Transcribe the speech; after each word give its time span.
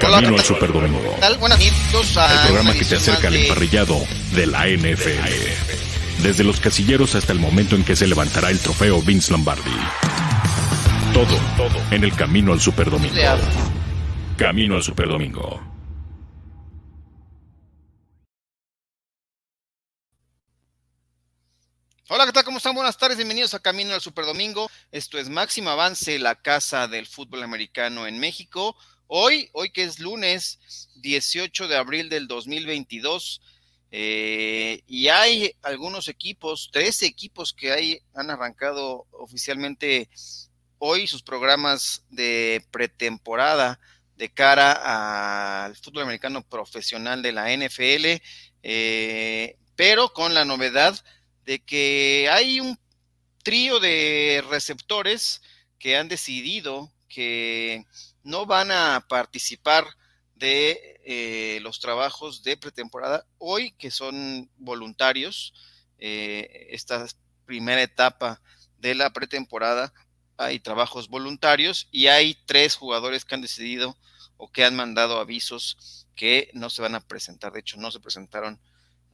Camino 0.00 0.34
al 0.34 0.40
Superdomingo. 0.40 1.16
El 1.22 1.38
programa 1.38 2.72
que 2.72 2.84
te 2.84 2.96
acerca 2.96 3.28
al 3.28 3.36
emparrillado 3.36 4.00
de 4.32 4.46
la 4.46 4.66
NFL. 4.66 6.22
Desde 6.22 6.42
los 6.42 6.58
casilleros 6.58 7.14
hasta 7.14 7.32
el 7.32 7.38
momento 7.38 7.76
en 7.76 7.84
que 7.84 7.94
se 7.94 8.06
levantará 8.06 8.50
el 8.50 8.58
trofeo 8.58 9.02
Vince 9.02 9.30
Lombardi. 9.30 9.70
Todo, 11.12 11.36
todo 11.56 11.78
en 11.90 12.04
el 12.04 12.14
Camino 12.14 12.52
al 12.52 12.60
Superdomingo. 12.60 13.14
Camino 14.36 14.76
al 14.76 14.82
Superdomingo. 14.82 15.70
Hola, 22.12 22.26
¿qué 22.26 22.32
tal? 22.32 22.42
¿Cómo 22.42 22.56
están? 22.56 22.74
Buenas 22.74 22.98
tardes, 22.98 23.16
bienvenidos 23.16 23.54
a 23.54 23.60
Camino 23.60 23.94
al 23.94 24.00
Superdomingo. 24.00 24.68
Esto 24.90 25.16
es 25.18 25.28
Máximo 25.28 25.70
Avance, 25.70 26.18
la 26.18 26.34
casa 26.34 26.88
del 26.88 27.06
fútbol 27.06 27.44
americano 27.44 28.04
en 28.08 28.18
México. 28.18 28.76
Hoy, 29.12 29.50
hoy 29.54 29.70
que 29.70 29.82
es 29.82 29.98
lunes 29.98 30.60
18 30.98 31.66
de 31.66 31.76
abril 31.76 32.08
del 32.08 32.28
2022, 32.28 33.42
eh, 33.90 34.84
y 34.86 35.08
hay 35.08 35.56
algunos 35.62 36.06
equipos, 36.06 36.70
13 36.72 37.06
equipos 37.06 37.52
que 37.52 37.72
hay, 37.72 38.02
han 38.14 38.30
arrancado 38.30 39.08
oficialmente 39.10 40.08
hoy 40.78 41.08
sus 41.08 41.24
programas 41.24 42.04
de 42.08 42.64
pretemporada 42.70 43.80
de 44.16 44.28
cara 44.28 45.64
al 45.64 45.74
fútbol 45.74 46.04
americano 46.04 46.42
profesional 46.48 47.20
de 47.20 47.32
la 47.32 47.52
NFL, 47.52 48.22
eh, 48.62 49.56
pero 49.74 50.12
con 50.12 50.34
la 50.34 50.44
novedad 50.44 51.04
de 51.44 51.58
que 51.58 52.28
hay 52.30 52.60
un 52.60 52.78
trío 53.42 53.80
de 53.80 54.44
receptores 54.48 55.42
que 55.80 55.96
han 55.96 56.06
decidido 56.06 56.92
que 57.08 57.84
no 58.22 58.46
van 58.46 58.70
a 58.70 59.06
participar 59.08 59.86
de 60.34 61.00
eh, 61.04 61.58
los 61.62 61.80
trabajos 61.80 62.42
de 62.42 62.56
pretemporada 62.56 63.26
hoy, 63.38 63.72
que 63.72 63.90
son 63.90 64.50
voluntarios. 64.56 65.52
Eh, 65.98 66.68
esta 66.70 67.06
primera 67.44 67.82
etapa 67.82 68.40
de 68.78 68.94
la 68.94 69.10
pretemporada 69.10 69.92
hay 70.38 70.58
trabajos 70.58 71.08
voluntarios 71.08 71.88
y 71.90 72.06
hay 72.06 72.34
tres 72.46 72.74
jugadores 72.74 73.26
que 73.26 73.34
han 73.34 73.42
decidido 73.42 73.96
o 74.38 74.50
que 74.50 74.64
han 74.64 74.74
mandado 74.74 75.18
avisos 75.18 76.06
que 76.16 76.50
no 76.54 76.70
se 76.70 76.80
van 76.80 76.94
a 76.94 77.06
presentar. 77.06 77.52
De 77.52 77.60
hecho, 77.60 77.76
no 77.76 77.90
se 77.90 78.00
presentaron 78.00 78.58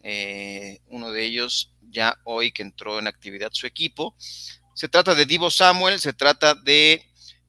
eh, 0.03 0.81
uno 0.87 1.11
de 1.11 1.25
ellos 1.25 1.73
ya 1.91 2.17
hoy 2.25 2.53
que 2.53 2.63
entró 2.63 3.01
en 3.01 3.09
actividad 3.09 3.51
su 3.53 3.67
equipo. 3.67 4.15
Se 4.75 4.89
trata 4.89 5.17
de 5.17 5.27
Divo 5.27 5.51
Samuel, 5.51 5.99
se 5.99 6.13
trata 6.13 6.55
de 6.55 7.05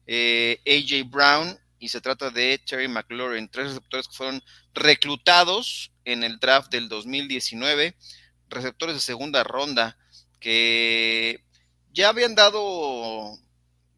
eh, 0.08 0.60
AJ 0.66 1.08
Brown 1.08 1.56
y 1.78 1.90
se 1.90 2.00
trata 2.00 2.30
de 2.30 2.58
Terry 2.58 2.88
McLaurin, 2.88 3.48
tres 3.48 3.68
receptores 3.68 4.08
que 4.08 4.16
fueron 4.16 4.42
reclutados 4.74 5.92
en 6.04 6.24
el 6.24 6.40
draft 6.40 6.72
del 6.72 6.88
2019, 6.88 7.94
receptores 8.48 8.96
de 8.96 9.00
segunda 9.00 9.44
ronda 9.44 9.96
que 10.40 11.44
ya 11.92 12.08
habían 12.08 12.34
dado 12.34 13.38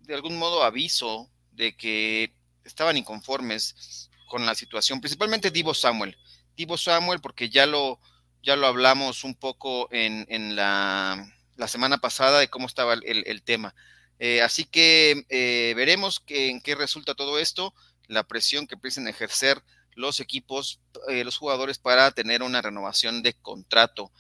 de 0.01 0.15
algún 0.15 0.37
modo 0.37 0.63
aviso 0.63 1.31
de 1.53 1.75
que 1.77 2.35
estaban 2.65 2.97
inconformes 2.99 4.11
con 4.29 4.45
la 4.45 4.55
situación, 4.55 5.01
principalmente 5.01 5.51
Divo 5.51 5.73
Samuel. 5.73 6.17
Divo 6.57 6.77
Samuel 6.77 7.21
porque 7.21 7.49
ya 7.49 7.65
lo 7.65 7.99
ya 8.43 8.57
lo 8.57 8.67
hablamos 8.67 9.25
un 9.25 9.35
poco 9.35 9.89
en, 9.93 10.27
en 10.29 10.57
la, 10.57 11.31
semana 11.67 11.99
pasada 11.99 12.39
de 12.41 12.49
cómo 12.49 12.67
estaba 12.67 12.95
el, 12.95 13.43
tema. 13.43 13.75
Eh, 14.23 14.43
así 14.43 14.67
que 14.67 15.25
eh, 15.31 15.73
veremos 15.75 16.23
en 16.29 16.61
qué 16.61 16.75
resulta 16.75 17.15
todo 17.15 17.39
esto, 17.39 17.75
la 18.07 18.23
presión 18.23 18.67
que 18.67 18.75
empiecen 18.75 19.09
ejercer 19.09 19.63
los 19.95 20.21
equipos, 20.21 20.81
eh, 21.09 21.25
los 21.25 21.39
jugadores 21.39 21.79
para 21.79 22.11
tener 22.11 22.43
una 22.43 22.61
renovación 22.61 23.23
de 23.23 23.33
contrato. 23.33 24.13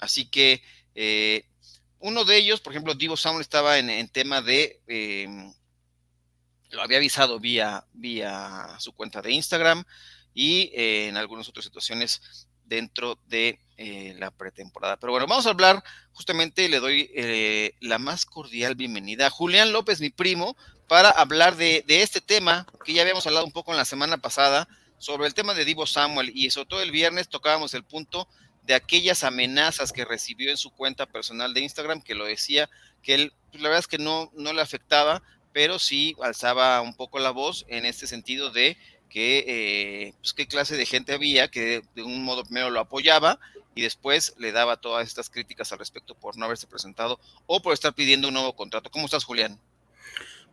así 0.00 0.26
que 0.28 0.62
uno 2.00 2.24
de 2.24 2.36
ellos, 2.36 2.60
por 2.60 2.72
ejemplo, 2.72 2.94
Divo 2.94 3.16
Samuel 3.16 3.42
estaba 3.42 3.78
en, 3.78 3.88
en 3.88 4.08
tema 4.08 4.42
de 4.42 4.80
lo 6.70 6.82
había 6.82 6.98
avisado 6.98 7.38
vía, 7.38 7.86
vía 7.92 8.76
su 8.80 8.92
cuenta 8.92 9.22
de 9.22 9.30
Instagram 9.30 9.84
y 10.34 10.70
en 10.74 11.16
algunas 11.16 11.48
otras 11.48 11.64
situaciones 11.64 12.47
dentro 12.68 13.18
de 13.28 13.58
eh, 13.76 14.14
la 14.18 14.30
pretemporada. 14.30 14.96
Pero 14.96 15.12
bueno, 15.12 15.26
vamos 15.26 15.46
a 15.46 15.50
hablar, 15.50 15.82
justamente 16.12 16.68
le 16.68 16.80
doy 16.80 17.10
eh, 17.14 17.74
la 17.80 17.98
más 17.98 18.26
cordial 18.26 18.74
bienvenida 18.74 19.26
a 19.26 19.30
Julián 19.30 19.72
López, 19.72 20.00
mi 20.00 20.10
primo, 20.10 20.56
para 20.88 21.10
hablar 21.10 21.56
de, 21.56 21.84
este 21.86 22.20
tema 22.20 22.66
que 22.84 22.92
ya 22.92 23.02
habíamos 23.02 23.26
hablado 23.26 23.44
un 23.44 23.52
poco 23.52 23.72
en 23.72 23.78
la 23.78 23.84
semana 23.84 24.18
pasada 24.18 24.68
sobre 24.98 25.26
el 25.26 25.34
tema 25.34 25.54
de 25.54 25.64
Divo 25.64 25.86
Samuel 25.86 26.32
y 26.34 26.50
sobre 26.50 26.68
todo 26.68 26.82
el 26.82 26.90
viernes 26.90 27.28
tocábamos 27.28 27.74
el 27.74 27.84
punto 27.84 28.26
de 28.64 28.74
aquellas 28.74 29.22
amenazas 29.22 29.92
que 29.92 30.04
recibió 30.04 30.50
en 30.50 30.56
su 30.56 30.70
cuenta 30.70 31.06
personal 31.06 31.54
de 31.54 31.60
Instagram, 31.60 32.02
que 32.02 32.14
lo 32.14 32.24
decía, 32.24 32.68
que 33.02 33.14
él, 33.14 33.32
pues, 33.50 33.62
la 33.62 33.68
verdad 33.68 33.80
es 33.80 33.86
que 33.86 33.98
no, 33.98 34.30
no 34.34 34.52
le 34.52 34.60
afectaba, 34.60 35.22
pero 35.52 35.78
sí 35.78 36.16
alzaba 36.22 36.80
un 36.80 36.94
poco 36.94 37.18
la 37.18 37.30
voz 37.30 37.64
en 37.68 37.86
este 37.86 38.06
sentido 38.06 38.50
de 38.50 38.76
que, 39.08 39.44
eh, 39.46 40.14
pues, 40.20 40.32
qué 40.34 40.46
clase 40.46 40.76
de 40.76 40.86
gente 40.86 41.12
había 41.12 41.48
que 41.48 41.82
de 41.94 42.02
un 42.02 42.24
modo 42.24 42.44
primero 42.44 42.70
lo 42.70 42.80
apoyaba 42.80 43.38
y 43.74 43.82
después 43.82 44.34
le 44.38 44.52
daba 44.52 44.76
todas 44.78 45.06
estas 45.06 45.30
críticas 45.30 45.72
al 45.72 45.78
respecto 45.78 46.14
por 46.14 46.36
no 46.36 46.44
haberse 46.44 46.66
presentado 46.66 47.20
o 47.46 47.62
por 47.62 47.72
estar 47.72 47.94
pidiendo 47.94 48.28
un 48.28 48.34
nuevo 48.34 48.54
contrato. 48.56 48.90
¿Cómo 48.90 49.04
estás, 49.04 49.24
Julián? 49.24 49.58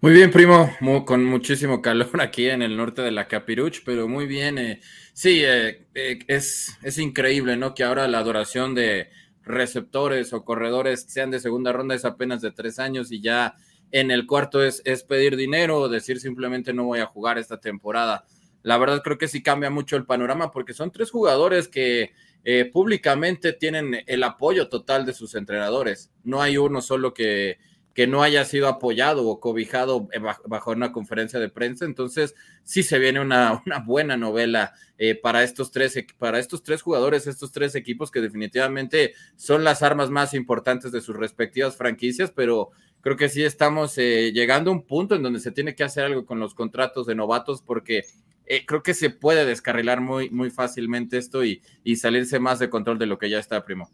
Muy 0.01 0.13
bien, 0.13 0.29
primo, 0.29 0.75
con 1.05 1.25
muchísimo 1.25 1.81
calor 1.81 2.09
aquí 2.21 2.47
en 2.47 2.61
el 2.61 2.77
norte 2.77 3.01
de 3.01 3.11
la 3.11 3.27
Capiruch, 3.27 3.81
pero 3.83 4.07
muy 4.07 4.27
bien. 4.27 4.57
Eh, 4.57 4.81
sí, 5.13 5.41
eh, 5.43 5.87
es, 6.27 6.77
es 6.83 6.97
increíble, 6.99 7.57
¿no? 7.57 7.73
Que 7.73 7.83
ahora 7.83 8.07
la 8.07 8.19
adoración 8.19 8.75
de 8.75 9.09
receptores 9.41 10.33
o 10.33 10.43
corredores 10.43 11.05
sean 11.07 11.31
de 11.31 11.39
segunda 11.39 11.71
ronda 11.71 11.95
es 11.95 12.05
apenas 12.05 12.41
de 12.41 12.51
tres 12.51 12.77
años 12.79 13.11
y 13.11 13.21
ya 13.21 13.55
en 13.91 14.11
el 14.11 14.27
cuarto 14.27 14.63
es, 14.63 14.81
es 14.85 15.03
pedir 15.03 15.35
dinero 15.35 15.79
o 15.79 15.89
decir 15.89 16.19
simplemente 16.19 16.73
no 16.73 16.85
voy 16.85 16.99
a 16.99 17.05
jugar 17.05 17.37
esta 17.37 17.59
temporada 17.59 18.25
la 18.65 18.79
verdad 18.79 19.03
creo 19.03 19.19
que 19.19 19.27
sí 19.27 19.43
cambia 19.43 19.69
mucho 19.69 19.95
el 19.95 20.07
panorama 20.07 20.51
porque 20.51 20.73
son 20.73 20.91
tres 20.91 21.11
jugadores 21.11 21.67
que 21.67 22.13
eh, 22.43 22.65
públicamente 22.65 23.53
tienen 23.53 24.03
el 24.07 24.23
apoyo 24.23 24.69
total 24.69 25.05
de 25.05 25.13
sus 25.13 25.35
entrenadores. 25.35 26.11
No 26.23 26.41
hay 26.41 26.57
uno 26.57 26.81
solo 26.81 27.13
que, 27.13 27.59
que 27.93 28.07
no 28.07 28.23
haya 28.23 28.43
sido 28.43 28.67
apoyado 28.67 29.27
o 29.27 29.39
cobijado 29.39 30.07
eh, 30.11 30.19
bajo 30.47 30.71
una 30.71 30.91
conferencia 30.91 31.39
de 31.39 31.49
prensa. 31.49 31.85
Entonces, 31.85 32.33
sí 32.63 32.81
se 32.81 32.97
viene 32.97 33.19
una, 33.19 33.61
una 33.67 33.81
buena 33.81 34.17
novela 34.17 34.73
eh, 34.97 35.13
para, 35.13 35.43
estos 35.43 35.69
tres, 35.69 36.03
para 36.17 36.39
estos 36.39 36.63
tres 36.63 36.81
jugadores, 36.81 37.27
estos 37.27 37.51
tres 37.51 37.75
equipos 37.75 38.09
que 38.09 38.19
definitivamente 38.19 39.13
son 39.35 39.63
las 39.63 39.83
armas 39.83 40.09
más 40.09 40.33
importantes 40.33 40.91
de 40.91 41.01
sus 41.01 41.15
respectivas 41.15 41.77
franquicias, 41.77 42.31
pero 42.31 42.71
creo 43.01 43.15
que 43.15 43.29
sí 43.29 43.43
estamos 43.43 43.95
llegando 43.95 44.71
a 44.71 44.73
un 44.73 44.87
punto 44.87 45.13
en 45.13 45.21
donde 45.21 45.39
se 45.39 45.51
tiene 45.51 45.75
que 45.75 45.83
hacer 45.83 46.05
algo 46.05 46.25
con 46.25 46.39
los 46.39 46.55
contratos 46.55 47.05
de 47.05 47.13
novatos 47.13 47.61
porque 47.61 48.05
eh, 48.47 48.65
creo 48.65 48.83
que 48.83 48.93
se 48.93 49.09
puede 49.09 49.45
descarrilar 49.45 50.01
muy, 50.01 50.29
muy 50.29 50.49
fácilmente 50.49 51.17
esto 51.17 51.43
y, 51.43 51.61
salirse 51.95 52.39
más 52.39 52.59
de 52.59 52.69
control 52.69 52.99
de 52.99 53.05
lo 53.05 53.17
que 53.17 53.29
ya 53.29 53.39
está, 53.39 53.63
primo. 53.65 53.89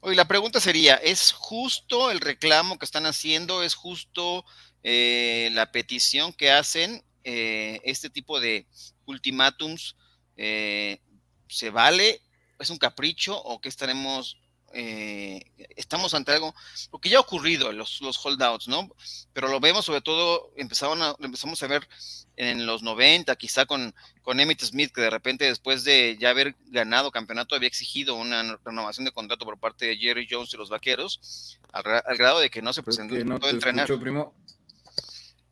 Oye, 0.00 0.16
la 0.16 0.26
pregunta 0.26 0.60
sería, 0.60 0.96
¿es 0.96 1.32
justo 1.32 2.10
el 2.10 2.20
reclamo 2.20 2.78
que 2.78 2.84
están 2.84 3.06
haciendo? 3.06 3.62
¿Es 3.62 3.74
justo 3.74 4.44
eh, 4.82 5.50
la 5.52 5.70
petición 5.70 6.32
que 6.32 6.50
hacen? 6.50 7.04
Eh, 7.24 7.80
este 7.84 8.10
tipo 8.10 8.40
de 8.40 8.66
ultimátums, 9.06 9.96
¿se 10.36 11.70
vale? 11.72 12.20
¿Es 12.58 12.70
un 12.70 12.78
capricho 12.78 13.40
o 13.40 13.60
qué 13.60 13.68
estaremos 13.68 14.41
eh, 14.74 15.42
estamos 15.76 16.14
ante 16.14 16.32
algo, 16.32 16.54
porque 16.90 17.08
ya 17.08 17.18
ha 17.18 17.20
ocurrido 17.20 17.72
los, 17.72 18.00
los 18.00 18.24
holdouts, 18.24 18.68
¿no? 18.68 18.90
Pero 19.32 19.48
lo 19.48 19.60
vemos 19.60 19.84
sobre 19.84 20.00
todo, 20.00 20.52
empezaron 20.56 21.02
a, 21.02 21.14
empezamos 21.20 21.62
a 21.62 21.66
ver 21.66 21.88
en 22.36 22.66
los 22.66 22.82
90, 22.82 23.36
quizá 23.36 23.66
con, 23.66 23.94
con 24.22 24.40
Emmett 24.40 24.62
Smith, 24.62 24.92
que 24.92 25.02
de 25.02 25.10
repente 25.10 25.44
después 25.44 25.84
de 25.84 26.16
ya 26.18 26.30
haber 26.30 26.56
ganado 26.66 27.10
campeonato 27.10 27.54
había 27.54 27.68
exigido 27.68 28.14
una 28.14 28.58
renovación 28.64 29.04
de 29.04 29.12
contrato 29.12 29.44
por 29.44 29.58
parte 29.58 29.86
de 29.86 29.96
Jerry 29.96 30.26
Jones 30.30 30.52
y 30.54 30.56
los 30.56 30.70
Vaqueros, 30.70 31.58
al, 31.72 31.82
grado 32.16 32.40
de 32.40 32.50
que 32.50 32.62
no 32.62 32.72
se 32.72 32.82
presentó 32.82 33.14
no 33.24 33.38
entrenar. 33.48 33.88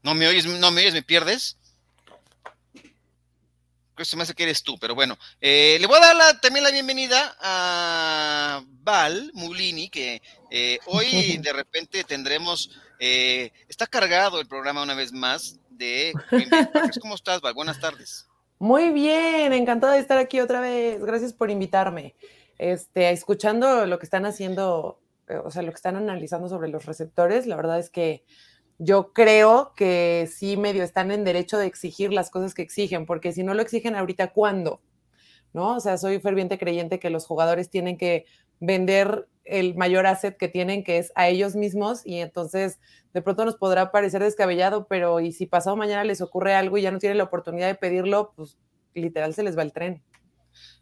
¿No 0.02 0.14
me 0.14 0.26
oyes, 0.26 0.46
no 0.46 0.70
me 0.70 0.80
oyes, 0.80 0.94
me 0.94 1.02
pierdes? 1.02 1.58
Se 4.04 4.16
me 4.16 4.22
hace 4.22 4.34
que 4.34 4.44
eres 4.44 4.62
tú, 4.62 4.78
pero 4.78 4.94
bueno. 4.94 5.16
Eh, 5.40 5.78
le 5.80 5.86
voy 5.86 5.96
a 5.96 6.14
dar 6.14 6.40
también 6.40 6.64
la 6.64 6.70
bienvenida 6.70 7.36
a 7.40 8.62
Val 8.82 9.30
Mulini, 9.34 9.88
que 9.88 10.22
eh, 10.50 10.78
hoy 10.86 11.38
de 11.42 11.52
repente 11.52 12.04
tendremos, 12.04 12.70
eh, 12.98 13.52
está 13.68 13.86
cargado 13.86 14.40
el 14.40 14.46
programa 14.46 14.82
una 14.82 14.94
vez 14.94 15.12
más 15.12 15.58
de... 15.70 16.12
¿Cómo 17.00 17.14
estás, 17.14 17.40
Val? 17.40 17.54
Buenas 17.54 17.80
tardes. 17.80 18.26
Muy 18.58 18.90
bien, 18.90 19.52
encantada 19.52 19.94
de 19.94 20.00
estar 20.00 20.18
aquí 20.18 20.40
otra 20.40 20.60
vez. 20.60 21.02
Gracias 21.02 21.32
por 21.32 21.50
invitarme. 21.50 22.14
Este, 22.58 23.10
escuchando 23.10 23.86
lo 23.86 23.98
que 23.98 24.04
están 24.04 24.26
haciendo, 24.26 25.00
o 25.44 25.50
sea, 25.50 25.62
lo 25.62 25.70
que 25.70 25.76
están 25.76 25.96
analizando 25.96 26.48
sobre 26.48 26.68
los 26.68 26.84
receptores, 26.84 27.46
la 27.46 27.56
verdad 27.56 27.78
es 27.78 27.88
que 27.88 28.22
yo 28.82 29.12
creo 29.12 29.74
que 29.76 30.26
sí 30.34 30.56
medio 30.56 30.82
están 30.82 31.10
en 31.10 31.22
derecho 31.22 31.58
de 31.58 31.66
exigir 31.66 32.14
las 32.14 32.30
cosas 32.30 32.54
que 32.54 32.62
exigen, 32.62 33.04
porque 33.04 33.32
si 33.32 33.42
no 33.42 33.52
lo 33.52 33.60
exigen 33.60 33.94
ahorita, 33.94 34.32
¿cuándo? 34.32 34.80
¿No? 35.52 35.76
O 35.76 35.80
sea, 35.80 35.98
soy 35.98 36.18
ferviente 36.18 36.58
creyente 36.58 36.98
que 36.98 37.10
los 37.10 37.26
jugadores 37.26 37.68
tienen 37.68 37.98
que 37.98 38.24
vender 38.58 39.28
el 39.44 39.74
mayor 39.74 40.06
asset 40.06 40.34
que 40.38 40.48
tienen, 40.48 40.82
que 40.82 40.96
es 40.96 41.12
a 41.14 41.28
ellos 41.28 41.56
mismos, 41.56 42.06
y 42.06 42.20
entonces 42.20 42.80
de 43.12 43.20
pronto 43.20 43.44
nos 43.44 43.56
podrá 43.56 43.92
parecer 43.92 44.22
descabellado, 44.22 44.86
pero 44.88 45.20
y 45.20 45.32
si 45.32 45.44
pasado 45.44 45.76
mañana 45.76 46.04
les 46.04 46.22
ocurre 46.22 46.54
algo 46.54 46.78
y 46.78 46.82
ya 46.82 46.90
no 46.90 46.98
tienen 46.98 47.18
la 47.18 47.24
oportunidad 47.24 47.66
de 47.66 47.74
pedirlo, 47.74 48.32
pues 48.34 48.56
literal 48.94 49.34
se 49.34 49.42
les 49.42 49.58
va 49.58 49.62
el 49.62 49.74
tren. 49.74 50.02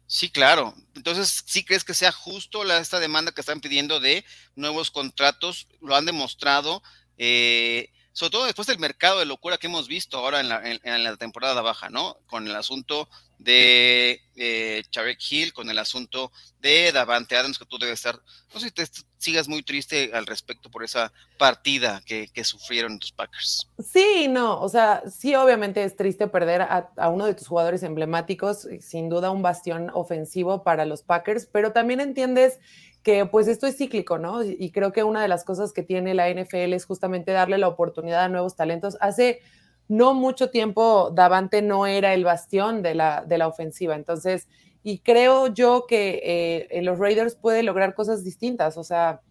Sí, 0.07 0.31
claro. 0.31 0.73
Entonces, 0.95 1.43
¿sí 1.45 1.65
crees 1.65 1.83
que 1.83 1.93
sea 1.93 2.11
justo 2.11 2.63
la, 2.63 2.79
esta 2.79 2.99
demanda 2.99 3.33
que 3.33 3.41
están 3.41 3.59
pidiendo 3.59 3.99
de 3.99 4.23
nuevos 4.55 4.89
contratos? 4.89 5.67
Lo 5.81 5.95
han 5.95 6.05
demostrado. 6.05 6.81
Eh, 7.19 7.89
sobre 8.13 8.31
todo 8.31 8.45
después 8.45 8.67
del 8.67 8.79
mercado 8.79 9.19
de 9.19 9.25
locura 9.25 9.57
que 9.57 9.67
hemos 9.67 9.87
visto 9.87 10.17
ahora 10.17 10.39
en 10.39 10.49
la, 10.49 10.61
en, 10.63 11.03
la 11.03 11.15
temporada 11.15 11.61
baja, 11.61 11.89
¿no? 11.89 12.17
Con 12.27 12.47
el 12.47 12.55
asunto 12.55 13.07
de 13.37 14.21
eh, 14.35 14.83
Charek 14.89 15.19
Hill, 15.29 15.53
con 15.53 15.69
el 15.69 15.79
asunto 15.79 16.31
de 16.59 16.91
Davante 16.91 17.37
Adams, 17.37 17.57
que 17.57 17.65
tú 17.65 17.77
debes 17.77 17.99
estar, 17.99 18.19
no 18.53 18.59
sé 18.59 18.67
si 18.67 18.71
te 18.71 18.83
sigas 19.17 19.47
muy 19.47 19.63
triste 19.63 20.11
al 20.13 20.25
respecto 20.25 20.69
por 20.69 20.83
esa 20.83 21.13
partida 21.37 22.01
que, 22.05 22.27
que 22.33 22.43
sufrieron 22.43 22.99
tus 22.99 23.13
Packers. 23.13 23.69
Sí, 23.81 24.27
no, 24.27 24.59
o 24.59 24.67
sea, 24.67 25.03
sí, 25.09 25.35
obviamente 25.35 25.81
es 25.83 25.95
triste 25.95 26.27
perder 26.27 26.63
a, 26.63 26.91
a 26.97 27.07
uno 27.07 27.25
de 27.25 27.35
tus 27.35 27.47
jugadores 27.47 27.83
emblemáticos, 27.83 28.67
sin 28.81 29.07
duda 29.07 29.31
un 29.31 29.41
bastión 29.41 29.89
ofensivo 29.93 30.63
para 30.63 30.85
los 30.85 31.03
Packers, 31.03 31.45
pero 31.45 31.71
también 31.71 32.01
entiendes 32.01 32.59
que 33.03 33.25
pues 33.25 33.47
esto 33.47 33.65
es 33.67 33.77
cíclico, 33.77 34.17
¿no? 34.17 34.43
Y 34.43 34.71
creo 34.71 34.91
que 34.91 35.03
una 35.03 35.21
de 35.21 35.27
las 35.27 35.43
cosas 35.43 35.71
que 35.71 35.83
tiene 35.83 36.13
la 36.13 36.29
NFL 36.29 36.73
es 36.73 36.85
justamente 36.85 37.31
darle 37.31 37.57
la 37.57 37.67
oportunidad 37.67 38.25
a 38.25 38.29
nuevos 38.29 38.55
talentos. 38.55 38.97
Hace 38.99 39.39
no 39.87 40.13
mucho 40.13 40.49
tiempo 40.49 41.11
Davante 41.11 41.61
no 41.61 41.87
era 41.87 42.13
el 42.13 42.23
bastión 42.23 42.81
de 42.81 42.95
la, 42.95 43.23
de 43.25 43.37
la 43.37 43.47
ofensiva, 43.47 43.95
entonces, 43.95 44.47
y 44.83 44.99
creo 44.99 45.47
yo 45.47 45.85
que 45.87 46.67
eh, 46.71 46.81
los 46.83 46.99
Raiders 46.99 47.35
puede 47.35 47.63
lograr 47.63 47.95
cosas 47.95 48.23
distintas, 48.23 48.77
o 48.77 48.83
sea, 48.83 49.21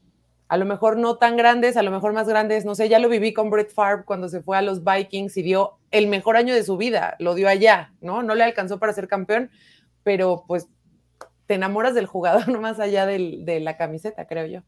a 0.48 0.56
lo 0.56 0.64
mejor 0.64 0.96
no 0.96 1.16
tan 1.16 1.36
grandes, 1.36 1.76
a 1.76 1.82
lo 1.82 1.90
mejor 1.90 2.12
más 2.12 2.26
grandes, 2.26 2.64
no 2.64 2.74
sé, 2.74 2.88
ya 2.88 2.98
lo 2.98 3.08
viví 3.08 3.32
con 3.32 3.50
Brett 3.50 3.70
Favre 3.70 4.04
cuando 4.04 4.28
se 4.28 4.42
fue 4.42 4.56
a 4.56 4.62
los 4.62 4.82
Vikings 4.82 5.36
y 5.36 5.42
dio 5.42 5.78
el 5.90 6.08
mejor 6.08 6.36
año 6.36 6.54
de 6.54 6.64
su 6.64 6.76
vida, 6.76 7.16
lo 7.18 7.34
dio 7.34 7.48
allá, 7.48 7.92
¿no? 8.00 8.22
No 8.22 8.34
le 8.34 8.44
alcanzó 8.44 8.78
para 8.78 8.94
ser 8.94 9.08
campeón, 9.08 9.50
pero 10.02 10.44
pues 10.48 10.68
te 11.48 11.54
enamoras 11.54 11.94
del 11.94 12.06
jugador 12.06 12.46
no 12.46 12.60
más 12.60 12.78
allá 12.78 13.06
de 13.06 13.60
la 13.60 13.76
camiseta, 13.76 14.28
creo 14.28 14.46
yo. 14.46 14.60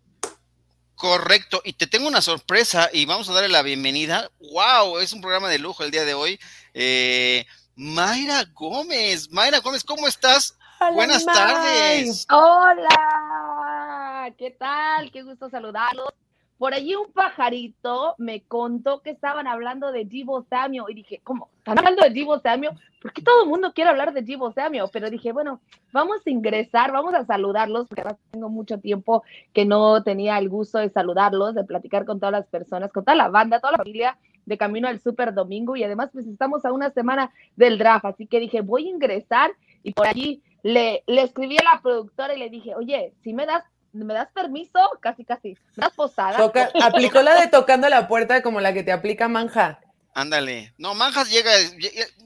Correcto, 0.97 1.62
y 1.65 1.75
te 1.75 1.87
tengo 1.87 2.09
una 2.09 2.21
sorpresa 2.21 2.91
y 2.93 3.06
vamos 3.06 3.31
a 3.31 3.32
darle 3.32 3.49
la 3.49 3.62
bienvenida. 3.62 4.31
¡Wow! 4.53 4.99
Es 4.99 5.15
un 5.15 5.23
programa 5.23 5.49
de 5.49 5.59
lujo 5.59 5.82
el 5.82 5.91
día 5.91 6.05
de 6.05 6.12
hoy. 6.12 6.38
Eh, 6.75 7.47
Mayra 7.75 8.44
Gómez, 8.53 9.31
Mayra 9.31 9.61
Gómez, 9.61 9.82
¿cómo 9.82 10.06
estás? 10.06 10.59
Buenas 10.93 11.25
tardes. 11.25 12.27
Hola, 12.31 14.31
¿qué 14.37 14.50
tal? 14.50 15.11
Qué 15.11 15.23
gusto 15.23 15.49
saludarlos. 15.49 16.12
Por 16.60 16.74
allí 16.74 16.94
un 16.94 17.10
pajarito 17.10 18.14
me 18.18 18.42
contó 18.42 19.00
que 19.00 19.08
estaban 19.08 19.46
hablando 19.46 19.92
de 19.92 20.04
Divo 20.04 20.42
Samio 20.42 20.90
y 20.90 20.94
dije, 20.94 21.22
¿cómo? 21.24 21.48
¿Están 21.56 21.78
hablando 21.78 22.02
de 22.02 22.10
Divo 22.10 22.38
Samio? 22.38 22.72
¿Por 23.00 23.14
qué 23.14 23.22
todo 23.22 23.44
el 23.44 23.48
mundo 23.48 23.72
quiere 23.72 23.88
hablar 23.88 24.12
de 24.12 24.20
Divo 24.20 24.52
Samio? 24.52 24.86
Pero 24.92 25.08
dije, 25.08 25.32
bueno, 25.32 25.62
vamos 25.90 26.18
a 26.26 26.28
ingresar, 26.28 26.92
vamos 26.92 27.14
a 27.14 27.24
saludarlos, 27.24 27.88
porque 27.88 28.02
ahora 28.02 28.18
tengo 28.30 28.50
mucho 28.50 28.78
tiempo 28.78 29.22
que 29.54 29.64
no 29.64 30.02
tenía 30.02 30.36
el 30.36 30.50
gusto 30.50 30.76
de 30.76 30.90
saludarlos, 30.90 31.54
de 31.54 31.64
platicar 31.64 32.04
con 32.04 32.20
todas 32.20 32.32
las 32.32 32.46
personas, 32.46 32.92
con 32.92 33.06
toda 33.06 33.14
la 33.14 33.28
banda, 33.28 33.60
toda 33.60 33.72
la 33.72 33.78
familia 33.78 34.18
de 34.44 34.58
camino 34.58 34.86
al 34.86 35.00
Super 35.00 35.32
Domingo 35.32 35.76
y 35.76 35.84
además 35.84 36.10
pues 36.12 36.26
estamos 36.26 36.66
a 36.66 36.72
una 36.72 36.90
semana 36.90 37.32
del 37.56 37.78
draft, 37.78 38.04
así 38.04 38.26
que 38.26 38.38
dije, 38.38 38.60
voy 38.60 38.86
a 38.86 38.90
ingresar 38.90 39.50
y 39.82 39.94
por 39.94 40.06
allí 40.06 40.42
le, 40.62 41.04
le 41.06 41.22
escribí 41.22 41.56
a 41.56 41.74
la 41.74 41.80
productora 41.80 42.34
y 42.34 42.38
le 42.38 42.50
dije, 42.50 42.74
oye, 42.74 43.14
si 43.22 43.32
me 43.32 43.46
das 43.46 43.64
¿me 43.92 44.14
das 44.14 44.28
permiso? 44.32 44.78
Casi, 45.00 45.25
casi. 45.25 45.56
¿Das 45.76 45.92
posada? 45.92 46.38
aplicó 46.82 47.22
la 47.22 47.40
de 47.40 47.48
tocando 47.48 47.88
la 47.88 48.08
puerta 48.08 48.42
como 48.42 48.60
la 48.60 48.72
que 48.72 48.82
te 48.82 48.92
aplica 48.92 49.28
Manja. 49.28 49.81
Ándale. 50.14 50.75
No, 50.76 50.94
Manjas 50.94 51.31
llega, 51.31 51.52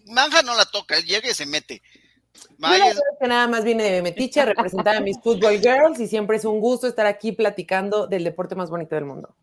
Manja 0.07 0.43
no 0.43 0.55
la 0.55 0.65
toca, 0.65 0.97
él 0.97 1.05
llega 1.05 1.31
y 1.31 1.35
se 1.35 1.47
mete. 1.47 1.83
que 3.21 3.29
nada 3.29 3.47
más 3.47 3.65
viene 3.65 3.85
de 3.85 4.03
Metiche 4.03 4.41
a 4.41 4.47
representar 4.47 4.97
a 4.97 5.01
mis 5.01 5.21
Football 5.21 5.61
Girls 5.61 6.01
y 6.01 6.09
siempre 6.09 6.37
es 6.37 6.45
un 6.45 6.61
gusto 6.61 6.87
estar 6.87 7.07
aquí 7.07 7.33
platicando 7.33 8.07
del 8.07 8.25
deporte 8.25 8.55
más 8.55 8.71
bonito 8.71 8.95
del 8.95 9.05
mundo. 9.05 9.35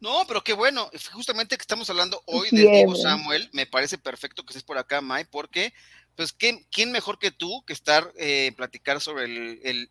No, 0.00 0.24
pero 0.26 0.42
qué 0.42 0.52
bueno, 0.52 0.90
justamente 1.12 1.56
que 1.56 1.62
estamos 1.62 1.88
hablando 1.88 2.22
hoy 2.26 2.48
de 2.50 2.62
Diego 2.62 2.94
Samuel, 2.94 3.48
me 3.52 3.66
parece 3.66 3.96
perfecto 3.96 4.44
que 4.44 4.50
estés 4.50 4.62
por 4.62 4.76
acá, 4.76 5.00
Mai, 5.00 5.24
porque, 5.24 5.72
pues, 6.14 6.32
¿quién, 6.32 6.92
mejor 6.92 7.18
que 7.18 7.30
tú 7.30 7.64
que 7.66 7.72
estar 7.72 8.12
eh, 8.16 8.52
platicar 8.54 9.00
sobre 9.00 9.24
el, 9.24 9.88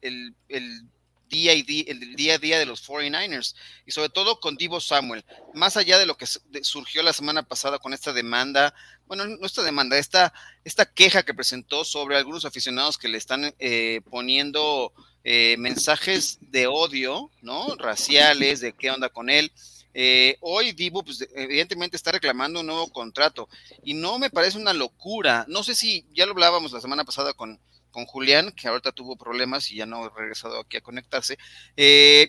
el 0.48 0.88
día, 1.34 1.54
y 1.56 1.64
día, 1.64 1.86
el 1.88 2.16
día 2.16 2.36
a 2.36 2.38
día 2.38 2.60
de 2.60 2.68
los 2.68 2.88
49ers 2.88 3.56
y 3.88 3.92
sobre 3.92 4.10
todo 4.10 4.40
con 4.40 4.56
Divo 4.56 4.80
Samuel, 4.80 5.26
más 5.56 5.78
allá 5.78 5.98
de 5.98 6.06
lo 6.06 6.16
que 6.16 6.28
surgió 6.62 7.02
la 7.02 7.12
semana 7.12 7.42
pasada 7.42 7.80
con 7.80 7.92
esta 7.92 8.14
demanda, 8.14 8.76
bueno, 9.08 9.26
no 9.26 9.46
esta 9.46 9.64
demanda, 9.64 9.98
esta, 9.98 10.32
esta 10.64 10.86
queja 10.86 11.24
que 11.24 11.34
presentó 11.34 11.84
sobre 11.86 12.18
algunos 12.18 12.46
aficionados 12.46 13.00
que 13.00 13.10
le 13.10 13.18
están 13.18 13.54
eh, 13.58 14.02
poniendo 14.12 14.94
eh, 15.24 15.56
mensajes 15.58 16.38
de 16.40 16.68
odio, 16.68 17.32
¿no? 17.42 17.76
Raciales, 17.78 18.60
de 18.60 18.74
qué 18.74 18.92
onda 18.92 19.10
con 19.10 19.32
él. 19.32 19.52
Eh, 19.96 20.38
hoy 20.42 20.72
Divo, 20.72 21.04
pues 21.04 21.28
evidentemente 21.36 21.98
está 21.98 22.12
reclamando 22.12 22.60
un 22.60 22.68
nuevo 22.68 22.92
contrato 22.92 23.48
y 23.84 23.96
no 23.96 24.20
me 24.20 24.30
parece 24.30 24.60
una 24.60 24.74
locura. 24.74 25.46
No 25.48 25.64
sé 25.64 25.74
si 25.74 26.06
ya 26.14 26.26
lo 26.26 26.34
hablábamos 26.34 26.72
la 26.72 26.82
semana 26.82 27.04
pasada 27.04 27.34
con, 27.34 27.60
con 27.94 28.06
Julián, 28.06 28.52
que 28.52 28.68
ahorita 28.68 28.92
tuvo 28.92 29.16
problemas 29.16 29.72
y 29.72 29.78
ya 29.78 29.86
no 29.86 30.04
ha 30.04 30.10
regresado 30.10 30.60
aquí 30.60 30.76
a 30.76 30.82
conectarse. 30.82 31.38
Eh, 31.78 32.28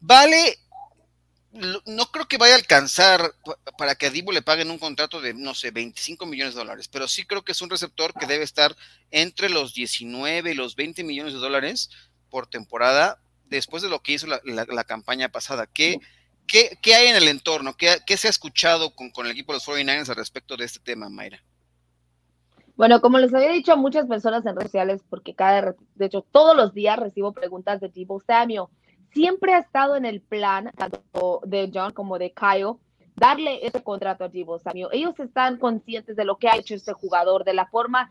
vale, 0.00 0.58
no 1.86 2.10
creo 2.10 2.26
que 2.26 2.38
vaya 2.38 2.54
a 2.54 2.58
alcanzar 2.58 3.34
para 3.76 3.94
que 3.94 4.06
a 4.06 4.10
Divo 4.10 4.32
le 4.32 4.42
paguen 4.42 4.70
un 4.70 4.78
contrato 4.78 5.20
de, 5.20 5.34
no 5.34 5.54
sé, 5.54 5.70
25 5.70 6.26
millones 6.26 6.54
de 6.54 6.60
dólares, 6.60 6.88
pero 6.88 7.06
sí 7.06 7.24
creo 7.24 7.44
que 7.44 7.52
es 7.52 7.62
un 7.62 7.70
receptor 7.70 8.12
que 8.14 8.26
debe 8.26 8.44
estar 8.44 8.74
entre 9.10 9.48
los 9.48 9.74
19 9.74 10.50
y 10.50 10.54
los 10.54 10.74
20 10.74 11.04
millones 11.04 11.34
de 11.34 11.38
dólares 11.38 11.90
por 12.30 12.48
temporada 12.48 13.20
después 13.46 13.82
de 13.82 13.88
lo 13.88 14.02
que 14.02 14.12
hizo 14.12 14.26
la, 14.26 14.84
campaña 14.84 15.28
pasada. 15.28 15.66
¿Qué, 15.66 16.00
qué, 16.46 16.94
hay 16.94 17.08
en 17.08 17.16
el 17.16 17.28
entorno? 17.28 17.76
¿Qué, 17.76 18.16
se 18.16 18.26
ha 18.26 18.30
escuchado 18.30 18.94
con, 18.94 19.10
con 19.10 19.26
el 19.26 19.32
equipo 19.32 19.52
de 19.52 19.56
los 19.56 19.68
49ers 19.68 20.08
al 20.08 20.16
respecto 20.16 20.56
de 20.56 20.64
este 20.64 20.80
tema, 20.80 21.08
Mayra? 21.08 21.42
Bueno, 22.78 23.00
como 23.00 23.18
les 23.18 23.34
había 23.34 23.50
dicho 23.50 23.72
a 23.72 23.76
muchas 23.76 24.06
personas 24.06 24.46
en 24.46 24.54
redes 24.54 24.70
sociales, 24.70 25.02
porque 25.10 25.34
cada, 25.34 25.74
de 25.96 26.06
hecho, 26.06 26.24
todos 26.30 26.56
los 26.56 26.72
días 26.74 26.96
recibo 26.96 27.32
preguntas 27.32 27.80
de 27.80 27.88
tipo 27.88 28.20
Samio, 28.20 28.70
siempre 29.12 29.52
ha 29.52 29.58
estado 29.58 29.96
en 29.96 30.04
el 30.04 30.20
plan, 30.20 30.70
tanto 30.76 31.40
de 31.44 31.72
John 31.74 31.92
como 31.92 32.20
de 32.20 32.32
Kyle, 32.32 32.76
darle 33.16 33.66
ese 33.66 33.82
contrato 33.82 34.22
a 34.22 34.28
Divo 34.28 34.60
Samio. 34.60 34.90
Ellos 34.92 35.18
están 35.18 35.56
conscientes 35.56 36.14
de 36.14 36.24
lo 36.24 36.36
que 36.36 36.48
ha 36.48 36.56
hecho 36.56 36.76
este 36.76 36.92
jugador, 36.92 37.42
de 37.42 37.54
la 37.54 37.66
forma 37.66 38.10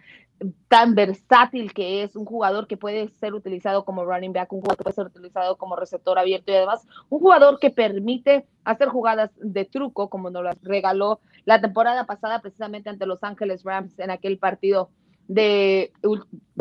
tan 0.68 0.96
versátil 0.96 1.74
que 1.74 2.04
es, 2.04 2.16
un 2.16 2.26
jugador 2.26 2.68
que 2.68 2.78
puede 2.78 3.10
ser 3.10 3.34
utilizado 3.34 3.86
como 3.86 4.06
running 4.06 4.34
back, 4.34 4.54
un 4.54 4.62
jugador 4.62 4.78
que 4.78 4.84
puede 4.84 4.96
ser 4.96 5.08
utilizado 5.08 5.58
como 5.58 5.76
receptor 5.76 6.20
abierto 6.20 6.52
y 6.52 6.56
además 6.56 6.86
un 7.10 7.20
jugador 7.20 7.60
que 7.60 7.70
permite 7.70 8.46
hacer 8.64 8.90
jugadas 8.90 9.32
de 9.38 9.66
truco, 9.66 10.10
como 10.10 10.30
nos 10.30 10.44
las 10.44 10.62
regaló 10.64 11.20
la 11.46 11.60
temporada 11.60 12.06
pasada 12.06 12.42
precisamente 12.42 12.90
ante 12.90 13.06
Los 13.06 13.24
Ángeles 13.24 13.64
Rams 13.64 13.98
en 14.00 14.12
aquel 14.12 14.38
partido 14.38 14.90
de, 15.28 15.92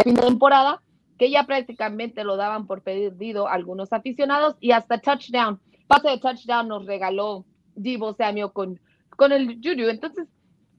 fin 0.02 0.14
de 0.14 0.22
temporada, 0.22 0.82
que 1.18 1.30
ya 1.30 1.44
prácticamente 1.44 2.24
lo 2.24 2.36
daban 2.36 2.66
por 2.66 2.82
perdido 2.82 3.48
algunos 3.48 3.92
aficionados 3.92 4.56
y 4.60 4.72
hasta 4.72 4.98
touchdown, 4.98 5.60
pase 5.86 6.08
de 6.10 6.18
touchdown 6.18 6.68
nos 6.68 6.86
regaló 6.86 7.44
Divo 7.74 8.14
Samuel 8.14 8.52
con, 8.52 8.80
con 9.10 9.32
el 9.32 9.60
Juju. 9.62 9.88
Entonces, 9.88 10.26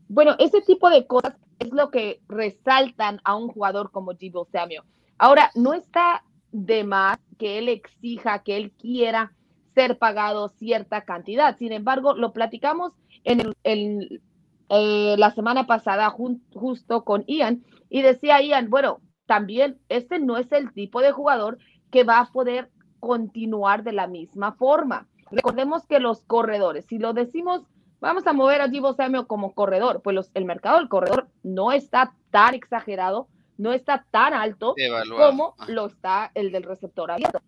bueno, 0.10 0.36
ese 0.40 0.62
tipo 0.62 0.90
de 0.90 1.06
cosas 1.06 1.36
es 1.60 1.72
lo 1.72 1.90
que 1.90 2.22
resaltan 2.28 3.20
a 3.24 3.36
un 3.36 3.48
jugador 3.48 3.92
como 3.92 4.14
Divo 4.14 4.46
Samuel. 4.52 4.82
Ahora, 5.18 5.52
no 5.56 5.74
está 5.74 6.24
de 6.52 6.84
más 6.84 7.20
que 7.38 7.58
él 7.58 7.70
exija, 7.70 8.44
que 8.44 8.58
él 8.58 8.72
quiera 8.72 9.34
ser 9.74 9.98
pagado 9.98 10.50
cierta 10.50 11.02
cantidad. 11.02 11.58
Sin 11.58 11.72
embargo, 11.72 12.16
lo 12.16 12.34
platicamos 12.34 12.94
en, 13.24 13.54
el, 13.64 14.22
eh, 14.70 15.16
la 15.18 15.32
semana 15.32 15.68
pasada 15.68 16.10
justo 16.10 17.04
con 17.04 17.24
Ian 17.28 17.64
y 17.90 18.02
decía 18.02 18.42
Ian, 18.42 18.70
bueno, 18.70 19.00
también 19.26 19.80
este 19.90 20.20
no 20.20 20.38
es 20.38 20.52
el 20.52 20.74
tipo 20.74 21.02
de 21.02 21.12
jugador 21.12 21.60
que 21.92 22.04
va 22.04 22.20
a 22.20 22.32
poder 22.32 22.72
continuar 23.00 23.84
de 23.84 23.94
la 23.94 24.08
misma 24.08 24.54
forma. 24.54 25.08
Recordemos 25.30 25.86
que 25.86 26.00
los 26.00 26.22
corredores, 26.24 26.86
si 26.86 26.98
lo 26.98 27.14
decimos, 27.14 27.64
vamos 28.00 28.26
a 28.28 28.34
mover 28.34 28.62
a 28.62 28.68
Divo 28.68 28.94
Samuel 28.94 29.28
como 29.28 29.54
corredor, 29.54 30.02
pues 30.02 30.30
el 30.34 30.46
mercado 30.46 30.78
del 30.78 30.90
corredor 30.90 31.28
no 31.44 31.72
está 31.72 32.14
tan 32.32 32.54
exagerado, 32.54 33.28
no 33.58 33.74
está 33.74 34.06
tan 34.12 34.34
alto 34.34 34.76
como 35.18 35.56
lo 35.68 35.88
está 35.88 36.32
el 36.36 36.52
del 36.52 36.64
receptor 36.64 37.12
abierto. 37.12 37.42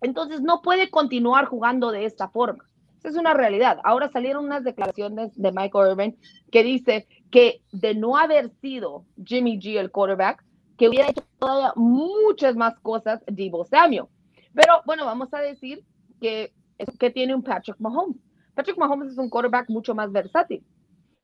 Entonces 0.00 0.40
no 0.40 0.62
puede 0.62 0.90
continuar 0.90 1.44
jugando 1.44 1.90
de 1.90 2.04
esta 2.04 2.28
forma. 2.28 2.64
Esa 2.98 3.08
es 3.08 3.16
una 3.16 3.32
realidad. 3.32 3.78
Ahora 3.84 4.10
salieron 4.10 4.44
unas 4.44 4.64
declaraciones 4.64 5.32
de 5.34 5.52
Michael 5.52 5.92
Irvin 5.92 6.18
que 6.50 6.62
dice 6.62 7.06
que 7.30 7.62
de 7.72 7.94
no 7.94 8.16
haber 8.16 8.50
sido 8.60 9.04
Jimmy 9.24 9.58
G 9.58 9.78
el 9.78 9.90
quarterback, 9.90 10.44
que 10.76 10.88
hubiera 10.88 11.08
hecho 11.08 11.22
todavía 11.38 11.72
muchas 11.76 12.56
más 12.56 12.78
cosas 12.80 13.22
Divo 13.26 13.64
Samuel. 13.64 14.04
Pero 14.52 14.82
bueno, 14.84 15.06
vamos 15.06 15.32
a 15.32 15.38
decir 15.38 15.84
que, 16.20 16.52
que 16.98 17.10
tiene 17.10 17.34
un 17.34 17.42
Patrick 17.42 17.78
Mahomes. 17.78 18.16
Patrick 18.60 18.76
Mahomes 18.76 19.12
es 19.12 19.16
un 19.16 19.30
quarterback 19.30 19.70
mucho 19.70 19.94
más 19.94 20.12
versátil. 20.12 20.62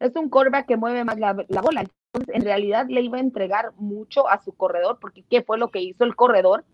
Es 0.00 0.16
un 0.16 0.30
quarterback 0.30 0.66
que 0.66 0.78
mueve 0.78 1.04
más 1.04 1.18
la, 1.18 1.34
bola. 1.34 1.84
Entonces, 2.14 2.34
en 2.34 2.40
realidad 2.40 2.86
le 2.88 3.02
iba 3.02 3.18
a 3.18 3.20
entregar 3.20 3.74
mucho 3.76 4.26
a 4.26 4.42
su 4.42 4.56
corredor, 4.56 4.96
porque 4.98 5.22
¿qué 5.28 5.42
fue 5.42 5.58
lo 5.58 5.70
que 5.70 5.82
hizo 5.82 6.04
el 6.04 6.16
corredor 6.16 6.64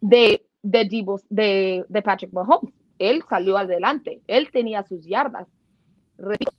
de, 0.00 0.46
de, 0.62 1.18
de, 1.28 1.84
de 1.86 2.02
Patrick 2.02 2.32
Mahomes? 2.32 2.72
Él 2.98 3.22
salió 3.28 3.58
adelante, 3.58 4.22
él 4.26 4.48
tenía 4.50 4.84
sus 4.84 5.04
yardas. 5.04 5.46
Repito, 6.16 6.52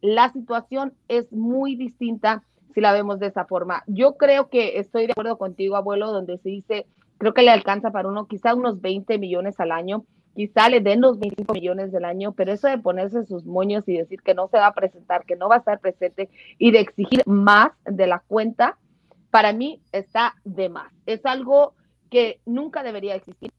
la 0.00 0.32
situación 0.32 0.94
es 1.08 1.32
muy 1.32 1.74
distinta 1.74 2.44
si 2.72 2.80
la 2.80 2.92
vemos 2.92 3.18
de 3.18 3.26
esa 3.26 3.46
forma. 3.46 3.82
Yo 3.88 4.16
creo 4.16 4.48
que 4.48 4.78
estoy 4.78 5.06
de 5.06 5.12
acuerdo 5.12 5.38
contigo, 5.38 5.74
abuelo, 5.74 6.12
donde 6.12 6.38
se 6.38 6.50
dice, 6.50 6.86
creo 7.18 7.34
que 7.34 7.42
le 7.42 7.50
alcanza 7.50 7.90
para 7.90 8.08
uno, 8.08 8.28
quizá 8.28 8.54
unos 8.54 8.80
20 8.80 9.18
millones 9.18 9.58
al 9.58 9.72
año, 9.72 10.04
quizá 10.36 10.68
le 10.68 10.80
den 10.80 11.00
los 11.00 11.18
25 11.18 11.54
millones 11.54 11.90
del 11.90 12.04
año, 12.04 12.32
pero 12.32 12.52
eso 12.52 12.68
de 12.68 12.76
ponerse 12.76 13.24
sus 13.24 13.46
moños 13.46 13.84
y 13.88 13.96
decir 13.96 14.20
que 14.20 14.34
no 14.34 14.48
se 14.48 14.58
va 14.58 14.66
a 14.66 14.74
presentar, 14.74 15.24
que 15.24 15.34
no 15.34 15.48
va 15.48 15.56
a 15.56 15.58
estar 15.58 15.80
presente 15.80 16.28
y 16.58 16.70
de 16.72 16.80
exigir 16.80 17.22
más 17.26 17.70
de 17.86 18.06
la 18.06 18.22
cuenta, 18.28 18.76
para 19.30 19.54
mí 19.54 19.80
está 19.92 20.34
de 20.44 20.68
más. 20.68 20.92
Es 21.06 21.24
algo 21.24 21.72
que 22.10 22.40
nunca 22.44 22.82
debería 22.82 23.14
existir 23.14 23.50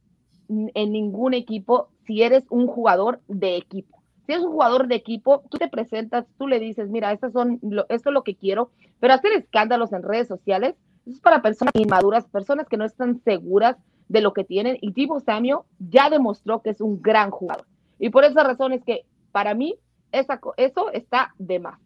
en 0.50 0.92
ningún 0.92 1.34
equipo 1.34 1.90
si 2.06 2.22
eres 2.22 2.46
un 2.50 2.68
jugador 2.68 3.22
de 3.28 3.58
equipo. 3.58 3.98
Si 4.28 4.34
es 4.34 4.40
un 4.40 4.52
jugador 4.52 4.88
de 4.88 4.96
equipo, 4.96 5.44
tú 5.50 5.58
te 5.58 5.70
presentas, 5.70 6.26
tú 6.38 6.48
le 6.48 6.60
dices, 6.60 6.90
mira, 6.90 7.12
estas 7.12 7.34
son 7.34 7.60
esto 7.90 8.10
es 8.10 8.14
lo 8.14 8.24
que 8.24 8.36
quiero, 8.36 8.72
pero 9.00 9.14
hacer 9.14 9.32
escándalos 9.34 9.94
en 9.94 10.04
redes 10.04 10.28
sociales 10.28 10.76
es 11.08 11.20
para 11.22 11.42
personas 11.42 11.74
inmaduras, 11.76 12.28
personas 12.28 12.68
que 12.68 12.78
no 12.78 12.86
están 12.86 13.22
seguras 13.24 13.78
de 14.08 14.22
lo 14.22 14.34
que 14.34 14.44
tienen. 14.44 14.78
Y 14.82 14.92
Divo 14.92 15.20
Samuel 15.20 15.60
ya 15.80 16.10
demostró 16.10 16.62
que 16.62 16.72
es 16.72 16.82
un 16.82 17.02
gran 17.02 17.32
jugador. 17.32 17.66
Y 18.00 18.10
por 18.10 18.24
esa 18.24 18.44
razón 18.44 18.74
es 18.74 18.84
que 18.84 19.06
para 19.32 19.54
mí 19.54 19.76
esa, 20.12 20.40
eso 20.58 20.92
está 20.92 21.34
de 21.38 21.60
más. 21.60 21.80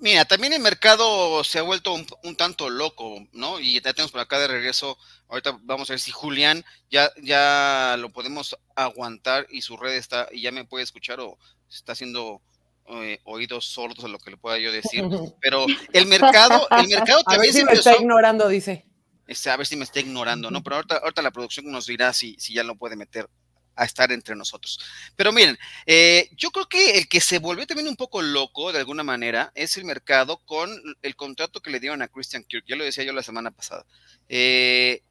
Mira, 0.00 0.24
también 0.24 0.52
el 0.52 0.60
mercado 0.60 1.42
se 1.44 1.58
ha 1.58 1.62
vuelto 1.62 1.94
un, 1.94 2.36
tanto 2.36 2.68
loco, 2.68 3.26
¿no? 3.32 3.60
Y 3.60 3.80
ya 3.80 3.92
tenemos 3.92 4.12
por 4.12 4.20
acá 4.20 4.38
de 4.38 4.48
regreso, 4.48 4.98
ahorita 5.28 5.58
vamos 5.62 5.88
a 5.88 5.94
ver 5.94 6.00
si 6.00 6.10
Julián 6.10 6.64
ya, 6.90 7.10
ya 7.22 7.96
lo 7.98 8.10
podemos 8.10 8.58
aguantar 8.74 9.46
y 9.48 9.62
su 9.62 9.76
red 9.76 9.94
está, 9.94 10.28
y 10.30 10.42
ya 10.42 10.52
me 10.52 10.64
puede 10.64 10.84
escuchar 10.84 11.20
o 11.20 11.38
está 11.70 11.92
haciendo 11.92 12.42
eh, 12.86 13.20
oídos 13.24 13.64
sordos 13.64 14.04
a 14.04 14.08
lo 14.08 14.18
que 14.18 14.32
le 14.32 14.36
pueda 14.36 14.58
yo 14.58 14.72
decir. 14.72 15.04
Pero 15.40 15.64
el 15.92 16.06
mercado, 16.06 16.66
el 16.70 16.88
mercado 16.88 17.22
también 17.22 17.40
a 17.40 17.52
ver 17.52 17.52
si 17.52 17.64
me 17.64 17.72
está 17.72 17.96
ignorando, 17.96 18.48
dice. 18.48 18.84
Este, 19.26 19.50
a 19.50 19.56
ver 19.56 19.66
si 19.66 19.76
me 19.76 19.84
está 19.84 20.00
ignorando, 20.00 20.50
¿no? 20.50 20.62
Pero 20.62 20.76
ahorita, 20.76 20.96
ahorita 20.98 21.22
la 21.22 21.30
producción 21.30 21.70
nos 21.70 21.86
dirá 21.86 22.12
si, 22.12 22.36
si 22.38 22.54
ya 22.54 22.62
lo 22.62 22.76
puede 22.76 22.96
meter 22.96 23.28
a 23.76 23.84
estar 23.84 24.12
entre 24.12 24.36
nosotros. 24.36 24.78
Pero 25.16 25.32
miren, 25.32 25.58
eh, 25.86 26.30
yo 26.36 26.50
creo 26.50 26.68
que 26.68 26.98
el 26.98 27.08
que 27.08 27.20
se 27.20 27.38
volvió 27.38 27.66
también 27.66 27.88
un 27.88 27.96
poco 27.96 28.22
loco 28.22 28.72
de 28.72 28.78
alguna 28.78 29.02
manera 29.02 29.52
es 29.54 29.76
el 29.76 29.84
mercado 29.84 30.38
con 30.44 30.70
el 31.02 31.16
contrato 31.16 31.60
que 31.60 31.70
le 31.70 31.80
dieron 31.80 32.02
a 32.02 32.08
Christian 32.08 32.44
Kirk. 32.44 32.64
Ya 32.66 32.76
lo 32.76 32.84
decía 32.84 33.04
yo 33.04 33.12
la 33.12 33.22
semana 33.22 33.50
pasada. 33.50 33.84
Eh, 34.28 35.02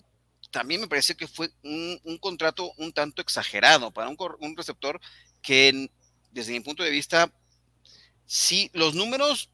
también 0.52 0.82
me 0.82 0.88
pareció 0.88 1.18
que 1.18 1.28
fue 1.28 1.50
un, 1.64 2.00
contrato 2.20 2.72
un 2.78 2.94
tanto 2.94 3.22
exagerado 3.22 3.92
para 3.92 4.10
un, 4.10 4.18
un 4.40 4.56
receptor 4.56 5.00
que 5.42 5.90
desde 6.32 6.52
mi 6.52 6.60
punto 6.62 6.84
de 6.84 6.92
vista, 6.92 7.32
sí, 8.26 8.70
los 8.74 8.94
números 8.96 9.50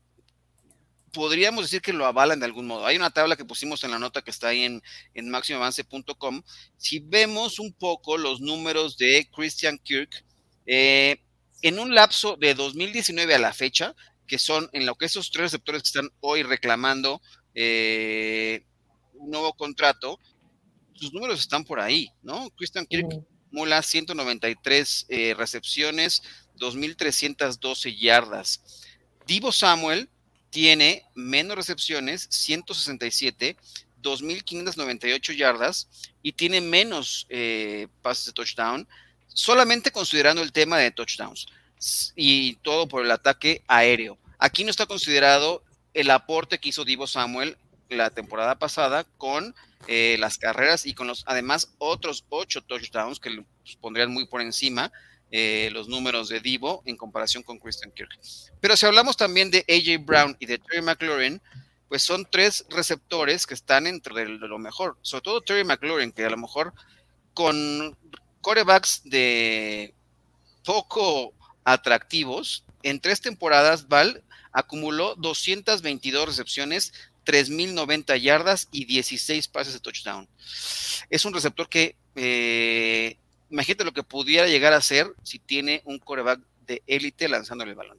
podríamos 1.11 1.63
decir 1.63 1.81
que 1.81 1.93
lo 1.93 2.05
avalan 2.05 2.39
de 2.39 2.45
algún 2.45 2.67
modo. 2.67 2.85
Hay 2.85 2.95
una 2.95 3.09
tabla 3.09 3.35
que 3.35 3.45
pusimos 3.45 3.83
en 3.83 3.91
la 3.91 3.99
nota 3.99 4.21
que 4.21 4.31
está 4.31 4.49
ahí 4.49 4.63
en, 4.63 4.81
en 5.13 5.29
máximoavance.com. 5.29 6.41
Si 6.77 6.99
vemos 6.99 7.59
un 7.59 7.73
poco 7.73 8.17
los 8.17 8.41
números 8.41 8.97
de 8.97 9.29
Christian 9.35 9.77
Kirk, 9.79 10.23
eh, 10.65 11.21
en 11.61 11.79
un 11.79 11.93
lapso 11.93 12.37
de 12.37 12.53
2019 12.53 13.35
a 13.35 13.39
la 13.39 13.53
fecha, 13.53 13.95
que 14.27 14.39
son 14.39 14.69
en 14.73 14.85
lo 14.85 14.95
que 14.95 15.05
esos 15.05 15.31
tres 15.31 15.43
receptores 15.43 15.81
que 15.81 15.87
están 15.87 16.09
hoy 16.21 16.43
reclamando 16.43 17.21
eh, 17.55 18.63
un 19.13 19.31
nuevo 19.31 19.53
contrato, 19.53 20.19
sus 20.93 21.13
números 21.13 21.39
están 21.39 21.65
por 21.65 21.79
ahí, 21.79 22.11
¿no? 22.21 22.49
Christian 22.51 22.85
Kirk 22.85 23.07
mula 23.51 23.81
193 23.81 25.05
eh, 25.09 25.33
recepciones, 25.35 26.21
2.312 26.59 27.97
yardas. 27.97 28.85
Divo 29.25 29.51
Samuel, 29.51 30.09
tiene 30.49 31.05
menos 31.15 31.55
recepciones, 31.55 32.27
167, 32.29 33.55
2.598 34.01 35.35
yardas 35.35 35.87
y 36.21 36.33
tiene 36.33 36.61
menos 36.61 37.25
eh, 37.29 37.87
pases 38.01 38.27
de 38.27 38.33
touchdown, 38.33 38.87
solamente 39.27 39.91
considerando 39.91 40.41
el 40.41 40.51
tema 40.51 40.77
de 40.77 40.91
touchdowns 40.91 41.47
y 42.15 42.55
todo 42.57 42.87
por 42.87 43.05
el 43.05 43.11
ataque 43.11 43.63
aéreo. 43.67 44.17
Aquí 44.37 44.63
no 44.63 44.71
está 44.71 44.85
considerado 44.85 45.63
el 45.93 46.09
aporte 46.11 46.59
que 46.59 46.69
hizo 46.69 46.85
Divo 46.85 47.07
Samuel 47.07 47.57
la 47.89 48.09
temporada 48.09 48.59
pasada 48.59 49.03
con 49.17 49.55
eh, 49.87 50.17
las 50.19 50.37
carreras 50.37 50.85
y 50.85 50.93
con 50.93 51.07
los 51.07 51.23
además 51.25 51.73
otros 51.79 52.25
ocho 52.29 52.61
touchdowns 52.61 53.19
que 53.19 53.29
le 53.31 53.45
pondrían 53.81 54.11
muy 54.11 54.27
por 54.27 54.41
encima 54.41 54.91
eh, 55.31 55.69
los 55.71 55.87
números 55.87 56.29
de 56.29 56.39
Divo 56.39 56.81
en 56.85 56.97
comparación 56.97 57.43
con 57.43 57.59
Christian 57.59 57.91
Kirk. 57.91 58.09
Pero 58.59 58.75
si 58.75 58.85
hablamos 58.85 59.15
también 59.15 59.51
de 59.51 59.65
AJ 59.67 60.05
Brown 60.05 60.35
y 60.39 60.45
de 60.45 60.57
Terry 60.57 60.81
McLaurin, 60.81 61.41
pues 61.87 62.03
son 62.03 62.27
tres 62.29 62.65
receptores 62.69 63.45
que 63.47 63.53
están 63.53 63.87
entre 63.87 64.25
de 64.25 64.47
lo 64.47 64.59
mejor, 64.59 64.97
sobre 65.01 65.23
todo 65.23 65.41
Terry 65.41 65.63
McLaurin, 65.63 66.11
que 66.11 66.25
a 66.25 66.29
lo 66.29 66.37
mejor 66.37 66.73
con 67.33 67.97
corebacks 68.41 69.01
de 69.03 69.93
poco 70.63 71.33
atractivos, 71.63 72.63
en 72.83 72.99
tres 72.99 73.21
temporadas 73.21 73.87
Val 73.87 74.23
acumuló 74.51 75.15
222 75.15 76.27
recepciones, 76.27 76.93
3.090 77.25 78.19
yardas 78.19 78.67
y 78.71 78.85
16 78.85 79.47
pases 79.49 79.73
de 79.73 79.79
touchdown. 79.79 80.27
Es 81.09 81.25
un 81.25 81.33
receptor 81.33 81.69
que 81.69 81.95
eh, 82.15 83.17
imagínate 83.49 83.83
lo 83.83 83.91
que 83.91 84.03
pudiera 84.03 84.47
llegar 84.47 84.73
a 84.73 84.81
ser 84.81 85.07
si 85.23 85.39
tiene 85.39 85.81
un 85.85 85.99
coreback 85.99 86.39
de 86.67 86.83
élite 86.87 87.27
lanzándole 87.27 87.71
el 87.71 87.77
balón. 87.77 87.97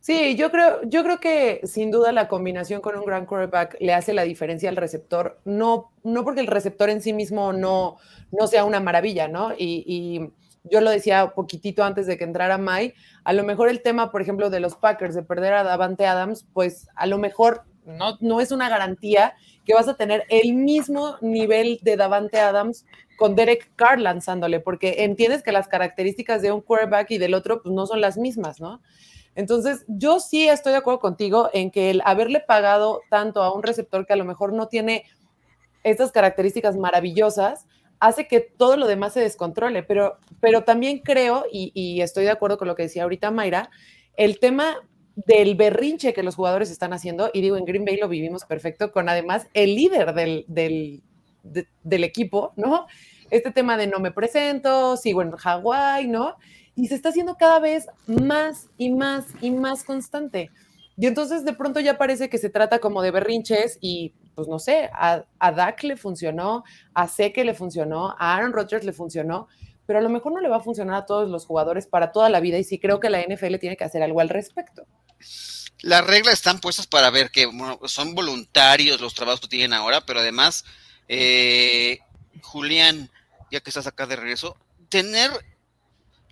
Sí, 0.00 0.36
yo 0.36 0.50
creo, 0.50 0.80
yo 0.84 1.02
creo 1.02 1.20
que 1.20 1.60
sin 1.64 1.90
duda 1.90 2.12
la 2.12 2.28
combinación 2.28 2.80
con 2.80 2.96
un 2.96 3.04
gran 3.04 3.26
quarterback 3.26 3.76
le 3.80 3.92
hace 3.92 4.14
la 4.14 4.22
diferencia 4.22 4.70
al 4.70 4.76
receptor, 4.76 5.38
no, 5.44 5.92
no 6.02 6.24
porque 6.24 6.40
el 6.40 6.46
receptor 6.46 6.88
en 6.88 7.02
sí 7.02 7.12
mismo 7.12 7.52
no, 7.52 7.98
no 8.32 8.46
sea 8.46 8.64
una 8.64 8.80
maravilla, 8.80 9.28
¿no? 9.28 9.52
Y, 9.56 10.30
yo 10.64 10.80
lo 10.82 10.90
decía 10.90 11.32
poquitito 11.34 11.82
antes 11.82 12.06
de 12.06 12.18
que 12.18 12.24
entrara 12.24 12.58
Mai, 12.58 12.92
a 13.24 13.32
lo 13.32 13.42
mejor 13.42 13.70
el 13.70 13.80
tema, 13.80 14.10
por 14.10 14.20
ejemplo, 14.20 14.50
de 14.50 14.60
los 14.60 14.74
Packers, 14.76 15.14
de 15.14 15.22
perder 15.22 15.54
a 15.54 15.62
Davante 15.62 16.06
Adams, 16.06 16.46
pues 16.52 16.88
a 16.94 17.06
lo 17.06 17.16
mejor 17.16 17.64
no, 17.88 18.16
no 18.20 18.40
es 18.40 18.52
una 18.52 18.68
garantía 18.68 19.34
que 19.64 19.74
vas 19.74 19.88
a 19.88 19.96
tener 19.96 20.24
el 20.28 20.54
mismo 20.54 21.16
nivel 21.20 21.78
de 21.82 21.96
Davante 21.96 22.40
Adams 22.40 22.86
con 23.16 23.34
Derek 23.34 23.70
Carr 23.76 24.00
lanzándole, 24.00 24.60
porque 24.60 25.04
entiendes 25.04 25.42
que 25.42 25.52
las 25.52 25.68
características 25.68 26.40
de 26.40 26.52
un 26.52 26.60
quarterback 26.60 27.10
y 27.10 27.18
del 27.18 27.34
otro 27.34 27.62
pues, 27.62 27.74
no 27.74 27.86
son 27.86 28.00
las 28.00 28.16
mismas, 28.16 28.60
¿no? 28.60 28.80
Entonces, 29.34 29.84
yo 29.88 30.20
sí 30.20 30.48
estoy 30.48 30.72
de 30.72 30.78
acuerdo 30.78 31.00
contigo 31.00 31.50
en 31.52 31.70
que 31.70 31.90
el 31.90 32.02
haberle 32.04 32.40
pagado 32.40 33.02
tanto 33.08 33.42
a 33.42 33.52
un 33.52 33.62
receptor 33.62 34.06
que 34.06 34.12
a 34.12 34.16
lo 34.16 34.24
mejor 34.24 34.52
no 34.52 34.68
tiene 34.68 35.04
estas 35.84 36.12
características 36.12 36.76
maravillosas, 36.76 37.66
hace 38.00 38.26
que 38.26 38.40
todo 38.40 38.76
lo 38.76 38.86
demás 38.86 39.12
se 39.12 39.20
descontrole, 39.20 39.82
pero, 39.82 40.18
pero 40.40 40.64
también 40.64 40.98
creo, 40.98 41.44
y, 41.52 42.00
estoy 42.00 42.24
de 42.24 42.30
acuerdo 42.30 42.58
con 42.58 42.68
lo 42.68 42.74
que 42.74 42.84
decía 42.84 43.02
ahorita 43.02 43.30
Mayra, 43.30 43.70
el 44.16 44.38
tema 44.38 44.76
del 45.26 45.56
berrinche 45.56 46.12
que 46.12 46.22
los 46.22 46.36
jugadores 46.36 46.70
están 46.70 46.92
haciendo, 46.92 47.30
y 47.32 47.40
digo, 47.40 47.56
en 47.56 47.64
Green 47.64 47.84
Bay 47.84 47.96
lo 47.96 48.08
vivimos 48.08 48.44
perfecto, 48.44 48.92
con 48.92 49.08
además 49.08 49.48
el 49.52 49.74
líder 49.74 50.14
del, 50.14 50.44
del 50.46 52.04
equipo, 52.04 52.52
¿no? 52.56 52.86
Este 53.30 53.50
tema 53.50 53.76
de 53.76 53.88
no 53.88 53.98
me 53.98 54.12
presento, 54.12 54.96
sigo 54.96 55.22
en 55.22 55.32
Hawái, 55.32 56.06
¿no? 56.06 56.36
Y 56.76 56.86
se 56.86 56.94
está 56.94 57.08
haciendo 57.08 57.36
cada 57.36 57.58
vez 57.58 57.86
más 58.06 58.68
y 58.78 58.90
más 58.90 59.26
y 59.40 59.50
más 59.50 59.82
constante. 59.82 60.50
Y 60.96 61.06
entonces 61.06 61.44
de 61.44 61.52
pronto 61.52 61.80
ya 61.80 61.98
parece 61.98 62.28
que 62.28 62.38
se 62.38 62.50
trata 62.50 62.78
como 62.78 63.02
de 63.02 63.10
berrinches 63.10 63.78
y 63.80 64.14
pues 64.34 64.46
no 64.46 64.60
sé, 64.60 64.88
a, 64.92 65.24
a 65.40 65.52
Dak 65.52 65.82
le 65.82 65.96
funcionó, 65.96 66.62
a 66.94 67.08
Seke 67.08 67.44
le 67.44 67.54
funcionó, 67.54 68.14
a 68.18 68.36
Aaron 68.36 68.52
Rodgers 68.52 68.84
le 68.84 68.92
funcionó, 68.92 69.48
pero 69.84 69.98
a 69.98 70.02
lo 70.02 70.10
mejor 70.10 70.32
no 70.32 70.40
le 70.40 70.48
va 70.48 70.58
a 70.58 70.60
funcionar 70.60 70.94
a 70.94 71.06
todos 71.06 71.28
los 71.28 71.44
jugadores 71.44 71.88
para 71.88 72.12
toda 72.12 72.28
la 72.30 72.38
vida 72.38 72.58
y 72.58 72.62
sí 72.62 72.78
creo 72.78 73.00
que 73.00 73.10
la 73.10 73.20
NFL 73.20 73.56
tiene 73.56 73.76
que 73.76 73.84
hacer 73.84 74.02
algo 74.02 74.20
al 74.20 74.28
respecto. 74.28 74.86
Las 75.80 76.04
reglas 76.04 76.34
están 76.34 76.60
puestas 76.60 76.86
para 76.86 77.10
ver 77.10 77.30
que 77.30 77.48
son 77.86 78.14
voluntarios 78.14 79.00
los 79.00 79.14
trabajos 79.14 79.40
que 79.40 79.48
tienen 79.48 79.72
ahora, 79.72 80.04
pero 80.04 80.20
además 80.20 80.64
eh, 81.08 82.00
Julián, 82.42 83.10
ya 83.50 83.60
que 83.60 83.70
estás 83.70 83.86
acá 83.86 84.06
de 84.06 84.16
regreso, 84.16 84.56
tener 84.88 85.30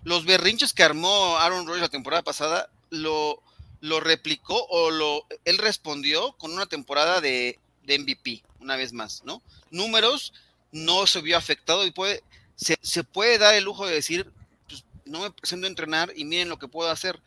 los 0.03 0.25
berrinches 0.25 0.73
que 0.73 0.83
armó 0.83 1.37
Aaron 1.37 1.65
Rodgers 1.65 1.81
la 1.81 1.89
temporada 1.89 2.23
pasada 2.23 2.69
lo, 2.89 3.41
lo 3.81 3.99
replicó 3.99 4.65
o 4.69 4.91
lo, 4.91 5.25
él 5.45 5.57
respondió 5.57 6.33
con 6.33 6.53
una 6.53 6.65
temporada 6.65 7.21
de, 7.21 7.59
de 7.83 7.99
MVP, 7.99 8.43
una 8.59 8.75
vez 8.75 8.93
más, 8.93 9.23
¿no? 9.25 9.41
Números, 9.71 10.33
no 10.71 11.07
se 11.07 11.21
vio 11.21 11.37
afectado 11.37 11.85
y 11.85 11.91
puede, 11.91 12.23
se, 12.55 12.77
se 12.81 13.03
puede 13.03 13.37
dar 13.37 13.53
el 13.55 13.63
lujo 13.63 13.85
de 13.85 13.95
decir, 13.95 14.31
pues, 14.67 14.83
no 15.05 15.21
me 15.21 15.31
presento 15.31 15.65
a 15.65 15.69
entrenar 15.69 16.13
y 16.15 16.25
miren 16.25 16.49
lo 16.49 16.59
que 16.59 16.67
puedo 16.67 16.89
hacer. 16.89 17.19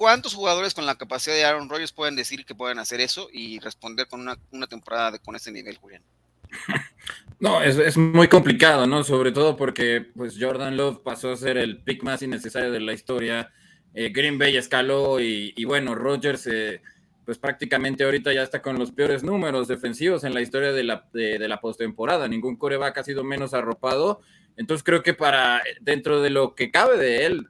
¿Cuántos 0.00 0.32
jugadores 0.32 0.72
con 0.72 0.86
la 0.86 0.94
capacidad 0.94 1.36
de 1.36 1.44
Aaron 1.44 1.68
Rodgers 1.68 1.92
pueden 1.92 2.16
decir 2.16 2.46
que 2.46 2.54
pueden 2.54 2.78
hacer 2.78 3.02
eso 3.02 3.28
y 3.30 3.58
responder 3.58 4.08
con 4.08 4.22
una, 4.22 4.66
temporada 4.66 5.18
con 5.18 5.36
ese 5.36 5.52
nivel, 5.52 5.76
Julián? 5.76 6.02
No, 7.38 7.62
es, 7.62 7.98
muy 7.98 8.26
complicado, 8.28 8.86
¿no? 8.86 9.04
Sobre 9.04 9.30
todo 9.30 9.56
porque 9.56 10.06
pues 10.16 10.36
Jordan 10.40 10.76
Love 10.78 11.02
pasó 11.02 11.32
a 11.32 11.36
ser 11.36 11.58
el 11.58 11.82
pick 11.82 12.02
más 12.02 12.22
innecesario 12.22 12.72
de 12.72 12.80
la 12.80 12.94
historia. 12.94 13.50
Eh, 13.92 14.08
Green 14.10 14.38
Bay 14.38 14.56
escaló 14.56 15.20
y, 15.20 15.64
bueno, 15.64 15.94
Rodgers 15.94 16.46
eh, 16.46 16.80
pues 17.26 17.36
prácticamente 17.36 18.04
ahorita 18.04 18.32
ya 18.32 18.42
está 18.42 18.62
con 18.62 18.78
los 18.78 18.92
peores 18.92 19.22
números 19.22 19.68
defensivos 19.68 20.24
en 20.24 20.32
la 20.32 20.40
historia 20.40 20.72
de 20.72 20.84
la, 20.84 21.08
de, 21.12 21.38
de 21.38 21.48
la 21.48 21.60
postemporada. 21.60 22.26
Ningún 22.26 22.56
coreback 22.56 22.96
ha 22.96 23.04
sido 23.04 23.22
menos 23.22 23.52
arropado. 23.52 24.22
Entonces 24.56 24.82
creo 24.82 25.02
que 25.02 25.12
para 25.12 25.62
dentro 25.82 26.22
de 26.22 26.30
lo 26.30 26.54
que 26.54 26.70
cabe 26.70 26.96
de 26.96 27.26
él, 27.26 27.48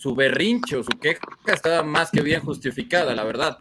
su, 0.00 0.10
su 0.10 0.14
berrincho, 0.14 0.82
su 0.82 0.98
queja 0.98 1.20
está 1.46 1.82
más 1.82 2.10
que 2.10 2.22
bien 2.22 2.40
justificada, 2.40 3.14
la 3.14 3.24
verdad 3.24 3.58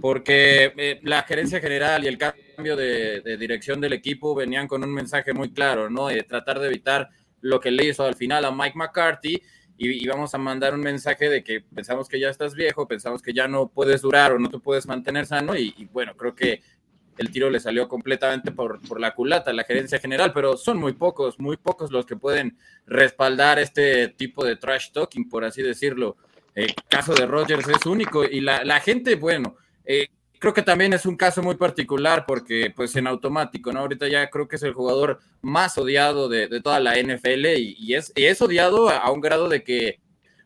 porque 0.00 0.72
eh, 0.76 1.00
la 1.02 1.22
gerencia 1.22 1.60
general 1.60 2.04
y 2.04 2.08
el 2.08 2.18
cambio 2.18 2.76
de, 2.76 3.36
dirección 3.38 3.80
del 3.80 3.92
equipo 3.92 4.34
venían 4.34 4.68
con 4.68 4.82
un 4.84 4.92
mensaje 4.92 5.32
muy 5.32 5.52
claro, 5.52 5.90
¿no? 5.90 6.08
De 6.08 6.22
tratar 6.22 6.58
de 6.58 6.68
evitar 6.68 7.08
lo 7.40 7.60
que 7.60 7.70
le 7.70 7.84
hizo 7.86 8.04
al 8.04 8.14
final 8.14 8.44
a 8.44 8.50
Mike 8.50 8.76
McCarthy 8.76 9.40
y, 9.78 10.04
y, 10.04 10.06
vamos 10.06 10.34
a 10.34 10.38
mandar 10.38 10.74
un 10.74 10.80
mensaje 10.80 11.28
de 11.28 11.44
que 11.44 11.60
pensamos 11.60 12.08
que 12.08 12.18
ya 12.18 12.30
estás 12.30 12.54
viejo, 12.54 12.88
pensamos 12.88 13.20
que 13.20 13.34
ya 13.34 13.46
no 13.46 13.68
puedes 13.68 14.00
durar 14.00 14.32
o 14.32 14.38
no 14.38 14.48
te 14.48 14.58
puedes 14.58 14.86
mantener 14.86 15.26
sano 15.26 15.54
y 15.54 15.88
bueno, 15.92 16.16
creo 16.16 16.34
que 16.34 16.62
el 17.18 17.30
tiro 17.30 17.50
le 17.50 17.60
salió 17.60 17.88
completamente 17.88 18.52
por, 18.52 18.80
por, 18.86 19.00
la 19.00 19.14
culata 19.14 19.50
a 19.50 19.54
la 19.54 19.64
gerencia 19.64 19.98
general, 19.98 20.32
pero 20.32 20.56
son 20.56 20.78
muy 20.78 20.92
pocos, 20.92 21.38
muy 21.38 21.56
pocos 21.56 21.90
los 21.90 22.06
que 22.06 22.16
pueden 22.16 22.58
respaldar 22.86 23.58
este 23.58 24.08
tipo 24.08 24.44
de 24.44 24.56
trash 24.56 24.90
talking, 24.92 25.28
por 25.28 25.44
así 25.44 25.62
decirlo. 25.62 26.16
El 26.54 26.74
caso 26.88 27.14
de 27.14 27.26
Rogers 27.26 27.68
es 27.68 27.84
único 27.86 28.24
y 28.24 28.40
la, 28.40 28.64
la 28.64 28.80
gente, 28.80 29.16
bueno, 29.16 29.56
eh, 29.84 30.08
creo 30.38 30.54
que 30.54 30.62
también 30.62 30.92
es 30.92 31.06
un 31.06 31.16
caso 31.16 31.42
muy 31.42 31.56
particular 31.56 32.24
porque 32.26 32.72
pues 32.74 32.94
en 32.96 33.06
automático, 33.06 33.72
¿no? 33.72 33.80
Ahorita 33.80 34.08
ya 34.08 34.28
creo 34.30 34.48
que 34.48 34.56
es 34.56 34.62
el 34.62 34.72
jugador 34.72 35.20
más 35.42 35.76
odiado 35.78 36.28
de, 36.28 36.48
de 36.48 36.60
toda 36.60 36.80
la 36.80 36.94
NFL 36.96 37.46
y, 37.56 37.76
y, 37.78 37.94
es, 37.94 38.12
y, 38.14 38.24
es, 38.24 38.40
odiado 38.40 38.88
a, 38.88 38.98
a, 38.98 39.10
un 39.10 39.20
grado 39.20 39.48
de 39.48 39.62
que 39.62 40.00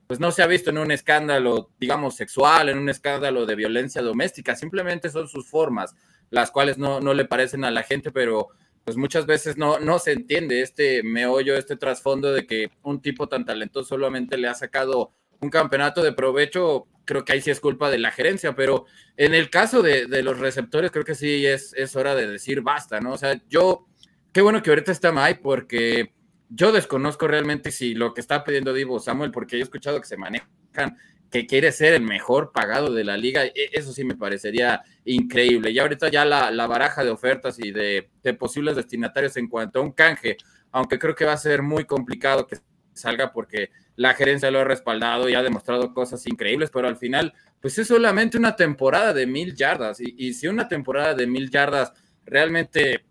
pues 0.07 0.19
no 0.19 0.33
se 0.33 0.43
ha 0.43 0.47
visto 0.49 0.71
en 0.71 0.79
un 0.79 0.91
escándalo, 0.91 1.71
digamos, 1.79 2.17
sexual, 2.17 2.69
en 2.69 2.79
un 2.79 2.89
escándalo 2.89 3.47
de 3.47 3.55
violencia 3.55 4.03
doméstica, 4.03 4.57
simplemente 4.57 5.09
son 5.09 5.29
sus 5.29 5.49
formas, 5.49 5.95
las 6.31 6.51
cuales 6.51 6.79
no, 6.79 7.01
no 7.01 7.15
le 7.15 7.25
parecen 7.25 7.65
a 7.65 7.71
la 7.71 7.83
gente, 7.83 8.11
pero 8.11 8.49
pues 8.85 8.97
muchas 8.97 9.27
veces 9.27 9.57
no, 9.57 9.79
no 9.79 9.99
se 9.99 10.13
entiende 10.13 10.63
este 10.63 11.03
meollo, 11.03 11.57
este 11.57 11.77
trasfondo 11.77 12.33
de 12.33 12.47
que 12.47 12.71
un 12.83 13.01
tipo 13.01 13.29
tan 13.29 13.45
talentoso 13.45 13.91
solamente 13.91 14.39
le 14.39 14.49
ha 14.49 14.55
sacado 14.55 15.13
un 15.41 15.51
campeonato 15.51 16.03
de 16.03 16.13
provecho, 16.13 16.87
creo 17.05 17.25
que 17.25 17.33
ahí 17.33 17.41
sí 17.41 17.51
es 17.51 17.61
culpa 17.61 17.91
de 17.91 17.99
la 17.99 18.11
gerencia, 18.11 18.55
pero 18.55 18.87
en 19.17 19.35
el 19.35 19.51
caso 19.51 19.83
de, 19.83 20.07
de 20.07 20.23
los 20.23 20.39
receptores, 20.39 20.91
creo 20.91 21.05
que 21.05 21.15
sí 21.15 21.47
es, 21.47 21.73
es, 21.75 21.97
hora 21.97 22.15
de 22.15 22.27
decir 22.27 22.61
basta, 22.63 23.01
¿no? 23.01 23.13
O 23.13 23.19
sea, 23.19 23.41
yo, 23.49 23.87
qué 24.33 24.43
bueno 24.43 24.63
que 24.63 24.71
ahorita 24.71 24.93
está 24.93 25.13
Mike, 25.13 25.41
porque 25.43 26.13
yo 26.49 26.73
desconozco 26.73 27.27
realmente 27.27 27.71
si 27.71 27.95
lo 27.95 28.13
que 28.13 28.21
está 28.21 28.45
pidiendo 28.45 28.73
Divo 28.73 29.01
Samuel, 29.01 29.31
porque 29.31 29.57
he 29.57 29.61
escuchado 29.61 30.01
que 30.01 30.07
se 30.07 30.17
manejan, 30.17 30.99
que 31.31 31.47
quiere 31.47 31.71
ser 31.73 31.95
el 31.95 32.03
mejor 32.03 32.53
pagado 32.53 32.93
de 32.93 33.05
la 33.05 33.17
liga, 33.17 33.45
eso 33.73 33.93
sí 33.93 34.05
me 34.05 34.17
parecería 34.17 34.83
increíble. 35.05 35.71
Y 35.71 35.79
ahorita 35.79 36.09
ya 36.09 36.25
la, 36.25 36.51
la 36.51 36.67
baraja 36.67 37.05
de 37.05 37.11
ofertas 37.11 37.59
y 37.59 37.71
de, 37.71 38.11
de 38.23 38.35
posibles 38.35 38.77
destinatarios 38.77 39.37
en 39.37 39.49
cuanto 39.49 39.79
a 39.79 39.83
un 39.83 39.93
canje, 39.93 40.37
aunque 40.73 40.99
creo 40.99 41.15
que 41.15 41.25
va 41.25 41.33
a 41.33 41.37
ser 41.37 41.63
muy 41.63 41.85
complicado 41.85 42.47
que 42.47 42.57
salga 42.93 43.33
porque 43.33 43.71
la 43.97 44.15
gerencia 44.15 44.51
lo 44.51 44.61
ha 44.61 44.65
respaldado 44.65 45.29
y 45.29 45.35
ha 45.35 45.43
demostrado 45.43 45.93
cosas 45.93 46.27
increíbles, 46.27 46.71
pero 46.73 46.89
al 46.89 46.97
final, 46.97 47.33
pues 47.61 47.79
es 47.79 47.89
solamente 47.89 48.39
una 48.39 48.57
temporada 48.57 49.13
de 49.13 49.27
mil 49.27 49.55
yardas. 49.55 50.01
Y, 50.01 50.15
y 50.19 50.35
si 50.35 50.49
una 50.49 50.69
temporada 50.69 51.15
de 51.15 51.27
mil 51.27 51.51
yardas 51.51 51.93
realmente 52.25 53.05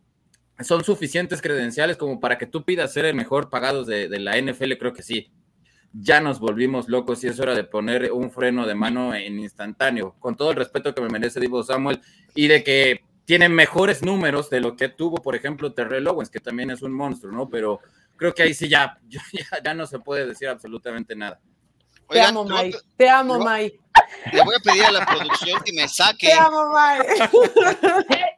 son 0.60 0.84
suficientes 0.84 1.42
credenciales 1.42 1.98
como 1.98 2.20
para 2.20 2.38
que 2.38 2.46
tú 2.46 2.66
pidas 2.66 2.92
ser 2.92 3.06
el 3.06 3.16
mejor 3.16 3.50
pagado 3.50 3.86
de, 3.86 4.10
de, 4.10 4.20
la 4.20 4.40
NFL, 4.40 4.74
creo 4.74 4.94
que 4.94 5.04
sí. 5.04 5.32
Ya 5.94 6.22
nos 6.22 6.40
volvimos 6.40 6.88
locos 6.88 7.24
y 7.24 7.28
es 7.28 7.40
hora 7.40 7.56
de 7.56 7.64
poner 7.64 8.12
un 8.12 8.32
freno 8.32 8.68
de 8.68 8.76
mano 8.76 9.16
en 9.16 9.40
instantáneo, 9.40 10.16
con 10.20 10.36
todo 10.36 10.52
el 10.52 10.58
respeto 10.58 10.94
que 10.94 11.02
me 11.02 11.10
merece 11.10 11.40
Divo 11.40 11.64
Samuel 11.64 12.02
y 12.36 12.48
de 12.48 12.64
que 12.64 13.04
tiene 13.26 13.50
mejores 13.50 14.04
números 14.04 14.50
de 14.50 14.60
lo 14.60 14.76
que 14.76 14.90
tuvo, 14.90 15.18
por 15.18 15.36
ejemplo, 15.36 15.74
Terrell 15.74 16.08
Owens, 16.08 16.30
que 16.30 16.40
también 16.40 16.72
es 16.72 16.82
un 16.82 16.94
monstruo, 16.94 17.32
¿no? 17.32 17.48
Pero 17.50 17.80
creo 18.16 18.34
que 18.34 18.44
ahí 18.44 18.54
sí 18.54 18.68
ya, 18.68 19.00
ya, 19.08 19.22
ya 19.64 19.74
no 19.74 19.86
se 19.86 20.00
puede 20.00 20.26
decir 20.26 20.48
absolutamente 20.48 21.16
nada. 21.16 21.40
Oigan, 22.08 22.24
te 22.24 22.30
amo, 22.30 22.46
Mike. 22.46 22.78
Te, 22.98 23.10
amo, 23.10 23.40
Mike. 23.40 23.80
Le 24.34 24.44
voy 24.44 24.56
a 24.56 24.60
pedir 24.60 24.84
a 24.84 24.92
la 24.92 25.06
producción 25.06 25.62
que 25.64 25.74
me 25.74 25.88
saque. 25.88 26.28
Te 26.28 26.34
amo, 26.34 26.74
Mike. 26.74 27.14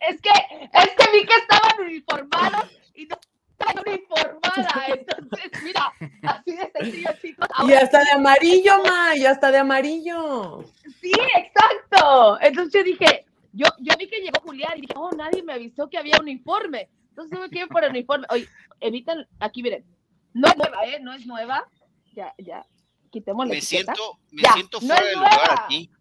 es 0.10 0.22
que, 0.22 0.30
es 0.74 0.90
que 0.90 1.12
vi 1.14 1.26
que 1.26 1.36
estaban 1.36 1.86
uniformados 1.86 2.66
y 2.94 3.06
no 3.06 3.18
estaban 3.62 3.84
uniformada. 3.88 4.86
Entonces, 4.88 5.64
mira, 5.64 5.94
así 6.24 6.56
de 6.56 6.72
sencillo, 6.72 7.10
chicos. 7.22 7.48
Ahora, 7.56 7.74
y 7.74 7.78
hasta 7.78 8.04
de 8.04 8.12
amarillo, 8.12 8.74
Mike, 8.84 9.18
y 9.20 9.26
hasta 9.26 9.52
de 9.52 9.58
amarillo. 9.60 10.64
Sí, 11.02 11.12
exacto. 11.36 12.40
Entonces 12.42 12.74
yo 12.74 12.84
dije, 12.84 13.26
yo, 13.54 13.68
yo 13.80 13.94
vi 13.98 14.08
que 14.08 14.20
llegó 14.22 14.40
Julián 14.42 14.74
y 14.78 14.82
dije, 14.82 14.94
oh, 14.96 15.12
nadie 15.12 15.44
me 15.44 15.54
avisó 15.54 15.90
que 15.90 15.98
había 15.98 16.18
uniforme. 16.20 16.90
Entonces 17.10 17.38
tuve 17.38 17.50
que 17.50 17.60
ir 17.60 17.68
por 17.68 17.84
el 17.84 17.92
uniforme. 17.92 18.26
Oye, 18.30 18.48
evitan, 18.80 19.28
aquí 19.40 19.62
miren, 19.64 19.86
no 20.34 20.48
es 20.48 20.58
nueva, 20.58 20.86
¿eh? 20.86 21.00
No 21.02 21.14
es 21.14 21.26
nueva. 21.26 21.66
Ya, 22.14 22.34
ya, 22.38 22.66
quitemos 23.10 23.46
la 23.48 23.54
Me 23.54 23.58
etiqueta. 23.60 23.94
siento, 23.94 24.20
me 24.32 24.42
Ya, 24.42 24.54
siento 24.54 24.80
no 24.82 24.88
fuera 24.88 25.02
es 25.02 25.08
de 25.10 25.16
lugar 25.16 25.50
aquí. 25.64 25.92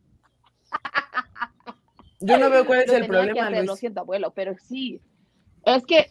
Yo 2.20 2.36
no 2.38 2.50
veo 2.50 2.66
cuál 2.66 2.80
es 2.80 2.88
Lo 2.88 2.96
el 2.96 3.06
problema, 3.06 3.46
hacer, 3.46 3.58
Lo 3.58 3.64
Luis. 3.72 3.80
siento, 3.80 4.00
abuelo, 4.00 4.32
pero 4.34 4.54
sí. 4.58 5.00
Es 5.64 5.84
que 5.86 6.10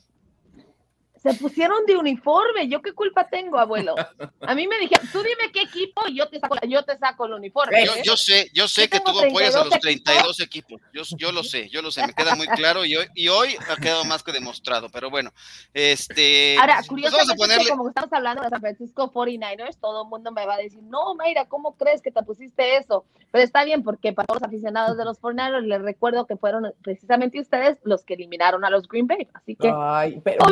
se 1.22 1.34
pusieron 1.34 1.86
de 1.86 1.98
uniforme. 1.98 2.68
¿Yo 2.68 2.82
qué 2.82 2.94
culpa 2.94 3.28
tengo, 3.28 3.60
abuelo? 3.60 3.96
A 4.42 4.56
mí 4.56 4.68
me 4.68 4.80
dijeron, 4.80 5.08
tú 5.12 5.22
dime 5.22 5.52
qué 5.52 5.62
equipo 5.62 6.08
y 6.08 6.18
yo 6.18 6.28
te 6.30 6.40
saco, 6.40 6.56
yo 6.68 6.84
te 6.84 6.98
saco 6.98 7.26
el 7.26 7.34
uniforme. 7.34 7.86
Yo, 7.86 7.94
¿eh? 7.94 8.02
yo 8.04 8.18
sé, 8.18 8.50
yo 8.54 8.68
sé 8.68 8.84
Yo 8.84 8.90
que 8.90 9.00
tú 9.02 9.20
apoyas 9.20 9.56
a 9.56 9.66
los 9.66 9.80
32 9.80 10.04
32 10.04 10.40
equipos. 10.40 10.82
Yo, 10.94 11.04
yo 11.18 11.32
lo 11.32 11.44
sé, 11.44 11.70
yo 11.70 11.82
lo 11.82 11.92
sé, 11.92 12.06
me 12.06 12.14
queda 12.14 12.36
muy 12.36 12.48
claro 12.48 12.86
y 12.86 12.96
hoy, 12.96 13.08
y 13.16 13.28
hoy 13.28 13.56
ha 13.70 13.76
quedado 13.76 14.06
más 14.06 14.24
que 14.24 14.32
demostrado. 14.32 14.90
Pero 14.90 15.10
bueno, 15.10 15.32
este. 15.74 16.58
Ahora, 16.58 16.78
pues 16.78 16.88
curiosamente, 16.88 17.28
vamos 17.28 17.34
a 17.34 17.36
ponerle. 17.36 17.64
es 17.64 17.70
que 17.70 17.78
como 17.78 17.90
estamos 17.90 18.14
hablando 18.14 18.44
de 18.44 18.50
San 18.50 18.62
Francisco 18.62 19.12
49ers, 19.12 19.78
todo 19.80 20.04
el 20.04 20.10
mundo 20.10 20.32
me 20.32 20.46
va 20.46 20.56
a 20.56 20.58
decir, 20.58 20.82
no, 20.84 21.16
Mayra, 21.16 21.46
¿cómo 21.46 21.76
crees 21.76 22.02
que 22.02 22.12
te 22.12 22.24
pusiste 22.24 22.78
eso? 22.78 23.06
Pero 23.32 23.44
está 23.44 23.64
bien, 23.64 23.84
porque 23.84 24.14
para 24.14 24.26
todos 24.26 24.42
los 24.42 24.48
aficionados 24.48 24.98
de 24.98 25.06
los 25.06 25.20
49ers, 25.22 25.62
les 25.62 25.82
recuerdo 25.82 26.26
que 26.26 26.38
fueron 26.38 26.74
precisamente 26.82 27.40
ustedes 27.40 27.78
los 27.84 28.04
que 28.04 28.16
eliminaron 28.16 28.66
a 28.66 28.70
los 28.70 28.88
Green 28.88 29.08
Bay. 29.08 29.28
Así 29.34 29.56
que, 29.56 29.72
Ay, 29.74 30.20
pero. 30.24 30.46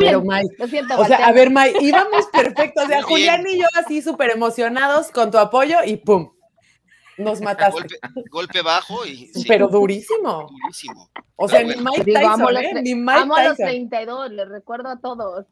Lo 0.58 0.66
siento, 0.66 0.98
O 1.00 1.04
sea, 1.04 1.18
a 1.26 1.32
ver, 1.32 1.50
Mike, 1.50 1.78
íbamos 1.80 2.26
perfectos. 2.26 2.84
O 2.84 2.86
sea. 2.88 3.02
Julián 3.02 3.46
y 3.46 3.58
yo 3.58 3.66
así 3.74 4.02
súper 4.02 4.30
emocionados 4.30 5.10
con 5.12 5.30
tu 5.30 5.38
apoyo 5.38 5.78
y 5.86 5.96
¡pum! 5.96 6.32
Nos 7.16 7.40
mataste. 7.40 7.80
Golpe, 7.80 7.96
golpe 8.30 8.62
bajo 8.62 9.06
y. 9.06 9.28
sí, 9.28 9.44
Pero 9.46 9.68
durísimo. 9.68 10.48
durísimo. 10.50 11.08
O 11.36 11.48
sea, 11.48 11.60
Pero 11.60 11.68
ni 11.68 11.74
bueno. 11.76 11.90
Mike 11.92 12.04
Digo, 12.04 12.18
amo, 12.18 12.48
Tyson, 12.48 12.54
los, 12.54 12.62
¿eh? 12.64 12.82
Ni 12.82 12.94
Mike 12.96 13.20
amo 13.20 13.34
a 13.36 13.42
los 13.44 13.56
Tyson. 13.56 13.66
32, 13.88 14.30
les 14.32 14.48
recuerdo 14.48 14.88
a 14.88 14.98
todos. 14.98 15.46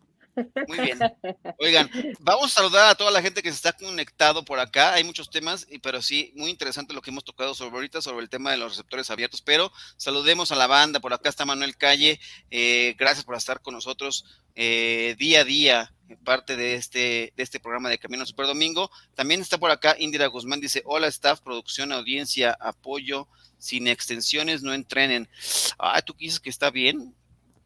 Muy 0.68 0.79
bien. 0.79 0.99
Oigan, 1.59 1.90
vamos 2.20 2.46
a 2.53 2.55
saludar 2.55 2.88
a 2.90 2.94
toda 2.94 3.11
la 3.11 3.22
gente 3.22 3.42
que 3.42 3.51
se 3.51 3.57
está 3.57 3.72
conectado 3.72 4.44
por 4.44 4.59
acá. 4.59 4.92
Hay 4.94 5.05
muchos 5.05 5.31
temas, 5.31 5.66
y- 5.70 5.79
pero 5.79 6.03
sí, 6.03 6.33
muy 6.37 6.51
interesante 6.51 6.92
lo 6.94 7.03
que 7.03 7.11
hemos 7.11 7.25
tocado 7.25 7.55
sobre 7.55 7.75
ahorita, 7.77 8.03
sobre 8.03 8.22
el 8.22 8.29
tema 8.31 8.51
de 8.51 8.57
los 8.59 8.72
receptores 8.72 9.11
abiertos. 9.11 9.42
Pero 9.42 9.72
saludemos 9.96 10.53
a 10.53 10.57
la 10.57 10.66
banda. 10.66 11.01
Por 11.01 11.12
acá 11.14 11.29
está 11.29 11.44
Manuel 11.44 11.77
Calle. 11.77 12.20
Eh, 12.51 12.94
gracias 12.99 13.25
por 13.25 13.37
estar 13.37 13.61
con 13.62 13.75
nosotros 13.75 14.25
eh, 14.55 15.14
día 15.18 15.40
a 15.40 15.44
día, 15.44 15.94
parte 16.25 16.57
de 16.57 16.75
este, 16.75 17.33
de 17.37 17.42
este 17.42 17.61
programa 17.61 17.88
de 17.90 17.99
Camino 17.99 18.25
Super 18.27 18.46
Domingo. 18.46 18.90
También 19.14 19.40
está 19.40 19.59
por 19.59 19.70
acá 19.70 19.96
Indira 19.99 20.27
Guzmán. 20.27 20.61
Dice: 20.61 20.83
Hola, 20.85 21.09
staff, 21.09 21.40
producción, 21.40 21.92
audiencia, 21.92 22.57
apoyo. 22.61 23.29
Sin 23.59 23.88
extensiones, 23.88 24.62
no 24.62 24.75
entrenen. 24.75 25.31
Ah, 25.79 26.03
¿tú 26.03 26.14
dices 26.18 26.40
que 26.40 26.51
está 26.51 26.70
bien? 26.70 27.14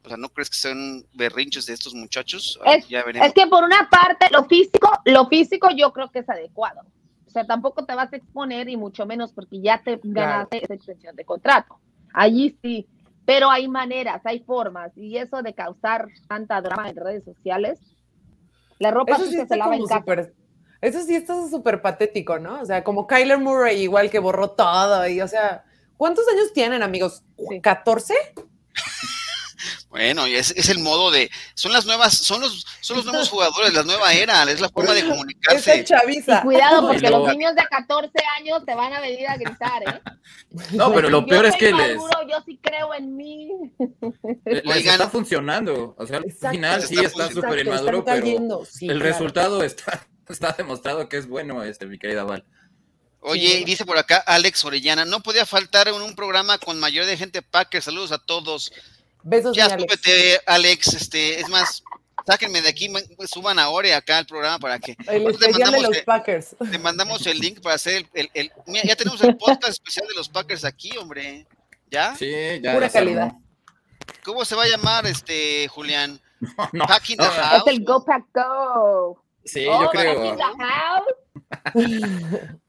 O 0.04 0.08
sea, 0.08 0.16
¿no 0.16 0.28
crees 0.30 0.48
que 0.50 0.56
son 0.56 1.04
berrinches 1.12 1.66
de 1.66 1.74
estos 1.74 1.94
muchachos? 1.94 2.58
Es- 2.66 2.88
ya. 2.88 3.00
Es 3.00 3.34
que 3.34 3.46
por 3.46 3.64
una 3.64 3.88
parte, 3.90 4.26
lo 4.30 4.44
físico, 4.44 4.90
lo 5.04 5.26
físico 5.28 5.68
yo 5.76 5.92
creo 5.92 6.10
que 6.10 6.20
es 6.20 6.28
adecuado. 6.28 6.80
O 7.26 7.30
sea, 7.30 7.46
tampoco 7.46 7.84
te 7.84 7.94
vas 7.94 8.12
a 8.12 8.16
exponer 8.16 8.68
y 8.68 8.76
mucho 8.76 9.06
menos 9.06 9.32
porque 9.32 9.60
ya 9.60 9.80
te 9.82 10.00
ganaste 10.02 10.64
esa 10.64 10.74
extensión 10.74 11.14
de 11.14 11.24
contrato. 11.24 11.78
Allí 12.12 12.58
sí, 12.60 12.88
pero 13.24 13.50
hay 13.50 13.68
maneras, 13.68 14.20
hay 14.24 14.40
formas 14.40 14.90
y 14.96 15.16
eso 15.16 15.42
de 15.42 15.54
causar 15.54 16.08
tanta 16.26 16.60
drama 16.60 16.88
en 16.90 16.96
redes 16.96 17.22
sociales, 17.24 17.78
la 18.80 18.90
ropa 18.90 19.14
Eso 19.14 19.26
sí 19.26 19.36
está 19.36 19.54
se 19.54 19.56
lava 19.58 19.76
en 19.76 19.84
casa. 19.84 20.00
súper. 20.00 20.34
Eso 20.80 21.02
sí, 21.04 21.14
esto 21.14 21.44
es 21.44 21.50
súper 21.50 21.82
patético, 21.82 22.38
¿no? 22.38 22.60
O 22.60 22.64
sea, 22.64 22.82
como 22.82 23.06
Kyler 23.06 23.38
Murray, 23.38 23.82
igual 23.82 24.10
que 24.10 24.18
borró 24.18 24.50
todo, 24.52 25.06
y 25.06 25.20
o 25.20 25.28
sea, 25.28 25.62
¿cuántos 25.98 26.26
años 26.28 26.52
tienen, 26.54 26.82
amigos? 26.82 27.22
¿14? 27.36 28.14
Bueno, 29.88 30.26
es, 30.26 30.52
es 30.56 30.68
el 30.68 30.78
modo 30.78 31.10
de, 31.10 31.30
son 31.54 31.72
las 31.72 31.86
nuevas, 31.86 32.16
son 32.16 32.40
los, 32.40 32.66
son 32.80 32.96
los 32.98 33.06
nuevos 33.06 33.28
jugadores, 33.28 33.72
la 33.72 33.82
nueva 33.82 34.12
era, 34.12 34.42
es 34.44 34.60
la 34.60 34.68
forma 34.68 34.92
de 34.92 35.06
comunicarse. 35.06 35.84
chaviza. 35.84 36.42
cuidado, 36.42 36.86
porque 36.86 37.10
los 37.10 37.28
niños 37.28 37.54
de 37.54 37.62
14 37.68 38.12
años 38.38 38.64
te 38.64 38.74
van 38.74 38.92
a 38.92 39.00
venir 39.00 39.26
a 39.28 39.36
gritar, 39.36 39.82
¿eh? 39.82 40.00
No, 40.72 40.92
pero 40.92 41.08
lo 41.10 41.24
peor 41.24 41.46
es 41.46 41.56
que 41.56 41.72
les. 41.72 41.96
yo 41.96 42.42
sí 42.44 42.58
creo 42.62 42.94
en 42.94 43.16
mí. 43.16 43.48
Les 44.44 44.86
está 44.86 45.08
funcionando. 45.08 45.94
O 45.96 46.06
sea, 46.06 46.18
al 46.18 46.50
final 46.52 46.82
sí 46.82 46.98
está 46.98 47.30
súper 47.30 47.60
inmaduro, 47.60 48.04
pero 48.04 48.64
el 48.80 49.00
resultado 49.00 49.62
está, 49.62 50.06
está 50.28 50.52
demostrado 50.52 51.08
que 51.08 51.18
es 51.18 51.28
bueno, 51.28 51.62
este, 51.62 51.86
mi 51.86 51.98
querida 51.98 52.24
Val. 52.24 52.44
Oye, 53.22 53.64
dice 53.66 53.84
por 53.84 53.98
acá 53.98 54.16
Alex 54.26 54.64
Orellana, 54.64 55.04
no 55.04 55.20
podía 55.20 55.44
faltar 55.44 55.88
en 55.88 55.94
un 55.94 56.14
programa 56.14 56.58
con 56.58 56.80
mayor 56.80 57.04
de 57.04 57.18
gente 57.18 57.42
Packer. 57.42 57.82
Saludos 57.82 58.12
a 58.12 58.18
todos. 58.18 58.72
Besos, 59.22 59.56
ya 59.56 59.66
Alex. 59.66 59.82
súbete, 59.82 60.40
Alex. 60.46 60.94
Este, 60.94 61.40
es 61.40 61.48
más, 61.48 61.82
sáquenme 62.26 62.62
de 62.62 62.68
aquí, 62.68 62.92
suban 63.26 63.58
ahora 63.58 63.96
acá 63.96 64.18
al 64.18 64.26
programa 64.26 64.58
para 64.58 64.78
que. 64.78 64.96
El 65.06 65.28
especial 65.30 65.72
de 65.72 65.82
los 65.82 65.96
el, 65.96 66.04
Packers. 66.04 66.56
Te 66.70 66.78
mandamos 66.78 67.26
el 67.26 67.38
link 67.38 67.60
para 67.60 67.74
hacer 67.76 68.06
el, 68.14 68.30
el, 68.34 68.52
mira, 68.66 68.84
ya 68.84 68.96
tenemos 68.96 69.20
el 69.22 69.36
podcast 69.36 69.72
especial 69.72 70.06
de 70.08 70.14
los 70.14 70.28
Packers 70.28 70.64
aquí, 70.64 70.96
hombre. 70.96 71.46
¿Ya? 71.90 72.14
Sí, 72.16 72.32
ya. 72.62 72.74
Pura 72.74 72.88
calidad. 72.88 73.32
¿Cómo 74.24 74.44
se 74.44 74.54
va 74.54 74.64
a 74.64 74.68
llamar, 74.68 75.06
este, 75.06 75.68
Julián? 75.68 76.20
No, 76.40 76.68
no, 76.72 76.86
Packing 76.86 77.18
the 77.18 77.24
no, 77.24 77.30
house. 77.32 77.62
Es 77.66 77.72
el 77.74 77.84
Go 77.84 78.02
Pack 78.02 78.24
Go. 78.32 79.22
Sí, 79.44 79.66
Oh, 79.68 79.82
yo 79.82 79.90
creo. 79.90 80.14
Packing 80.14 80.36
the 80.36 80.64
house. 80.64 82.50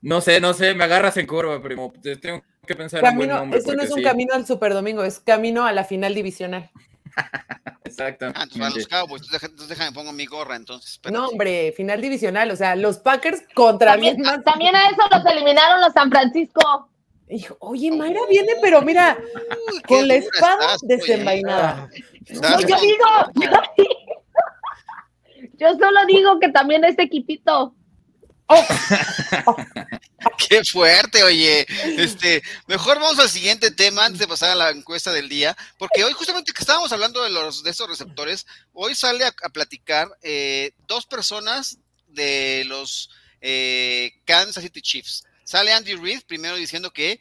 No 0.00 0.20
sé, 0.20 0.40
no 0.40 0.54
sé, 0.54 0.74
me 0.74 0.84
agarras 0.84 1.16
en 1.16 1.26
curva, 1.26 1.60
primo. 1.60 1.92
Tengo 2.20 2.42
que 2.66 2.76
pensar 2.76 3.04
en 3.04 3.10
un 3.10 3.16
buen 3.16 3.28
nombre. 3.30 3.58
esto 3.58 3.74
no 3.74 3.82
es 3.82 3.90
un 3.90 3.98
sí. 3.98 4.02
camino 4.04 4.34
al 4.34 4.46
Superdomingo, 4.46 5.02
es 5.02 5.18
camino 5.20 5.64
a 5.64 5.72
la 5.72 5.84
final 5.84 6.14
divisional. 6.14 6.70
Exactamente. 7.84 8.38
Ah, 8.40 8.44
entonces 8.44 8.76
los 8.76 8.86
Cowboys. 8.86 9.22
Entonces, 9.32 9.68
déjame, 9.68 9.92
pongo 9.92 10.12
mi 10.12 10.26
gorra, 10.26 10.56
entonces. 10.56 10.92
espérate. 10.92 11.18
No, 11.18 11.28
hombre, 11.28 11.72
final 11.76 12.00
divisional, 12.00 12.50
o 12.50 12.56
sea, 12.56 12.76
los 12.76 12.98
Packers 12.98 13.42
contra 13.54 13.92
También, 13.92 14.20
más. 14.20 14.44
también 14.44 14.76
a 14.76 14.88
eso 14.88 15.02
los 15.10 15.24
eliminaron 15.26 15.80
los 15.80 15.92
San 15.92 16.10
Francisco. 16.10 16.90
Hijo, 17.30 17.56
oye, 17.60 17.90
Mayra 17.90 18.20
viene, 18.28 18.52
pero 18.62 18.80
mira, 18.82 19.18
Uy, 19.70 19.82
con 19.82 20.08
la 20.08 20.14
espada 20.14 20.64
estás, 20.64 20.82
oye. 20.82 20.96
desenvainada. 20.96 21.88
Estás 22.24 22.50
No, 22.52 22.60
yo 22.60 22.80
digo, 22.80 23.06
yo 23.34 23.50
digo. 23.76 23.94
Yo 25.58 25.70
solo 25.72 26.06
digo 26.06 26.38
que 26.40 26.48
también 26.50 26.84
este 26.84 27.02
equipito. 27.02 27.74
Qué 30.48 30.64
fuerte, 30.64 31.22
oye. 31.22 31.66
Este, 31.96 32.42
mejor 32.66 32.98
vamos 32.98 33.18
al 33.18 33.28
siguiente 33.28 33.70
tema 33.70 34.06
antes 34.06 34.20
de 34.20 34.26
pasar 34.26 34.50
a 34.50 34.54
la 34.54 34.70
encuesta 34.70 35.12
del 35.12 35.28
día, 35.28 35.56
porque 35.78 36.04
hoy 36.04 36.12
justamente 36.12 36.52
que 36.52 36.62
estábamos 36.62 36.92
hablando 36.92 37.22
de 37.22 37.30
los 37.30 37.62
de 37.62 37.70
estos 37.70 37.88
receptores, 37.88 38.46
hoy 38.72 38.94
sale 38.94 39.24
a, 39.24 39.32
platicar 39.50 40.08
eh, 40.22 40.72
dos 40.86 41.06
personas 41.06 41.78
de 42.08 42.64
los 42.66 43.10
eh, 43.40 44.12
Kansas 44.24 44.64
City 44.64 44.80
Chiefs. 44.80 45.24
Sale 45.44 45.72
Andy 45.72 45.94
Reid 45.94 46.22
primero 46.26 46.56
diciendo 46.56 46.92
que 46.92 47.20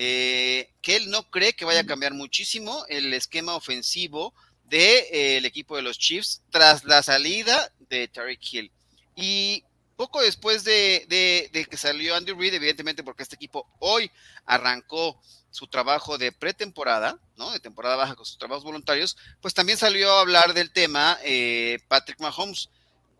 eh, 0.00 0.70
que 0.80 0.94
él 0.94 1.10
no 1.10 1.28
cree 1.28 1.54
que 1.54 1.64
vaya 1.64 1.80
a 1.80 1.86
cambiar 1.86 2.14
muchísimo 2.14 2.84
el 2.88 3.12
esquema 3.14 3.56
ofensivo 3.56 4.32
del 4.64 5.44
equipo 5.44 5.74
de 5.74 5.82
los 5.82 5.98
Chiefs 5.98 6.40
tras 6.50 6.84
la 6.84 7.02
salida 7.02 7.72
de 7.90 8.06
Tariq 8.06 8.40
Hill. 8.52 8.70
Y 9.16 9.64
poco 9.98 10.22
después 10.22 10.62
de, 10.62 11.50
que 11.68 11.76
salió 11.76 12.14
Andy 12.14 12.32
Reid, 12.32 12.54
evidentemente 12.54 13.02
porque 13.02 13.24
este 13.24 13.34
equipo 13.34 13.66
hoy 13.80 14.08
arrancó 14.46 15.20
su 15.50 15.66
trabajo 15.66 16.18
de 16.18 16.30
pretemporada, 16.30 17.18
¿no? 17.36 17.50
De 17.50 17.58
temporada 17.58 17.96
baja 17.96 18.14
con 18.14 18.24
sus 18.24 18.38
trabajos 18.38 18.62
voluntarios, 18.62 19.16
pues 19.40 19.54
también 19.54 19.76
salió 19.76 20.12
a 20.12 20.20
hablar 20.20 20.54
del 20.54 20.70
tema 20.70 21.18
eh, 21.24 21.80
Patrick 21.88 22.20
Mahomes. 22.20 22.70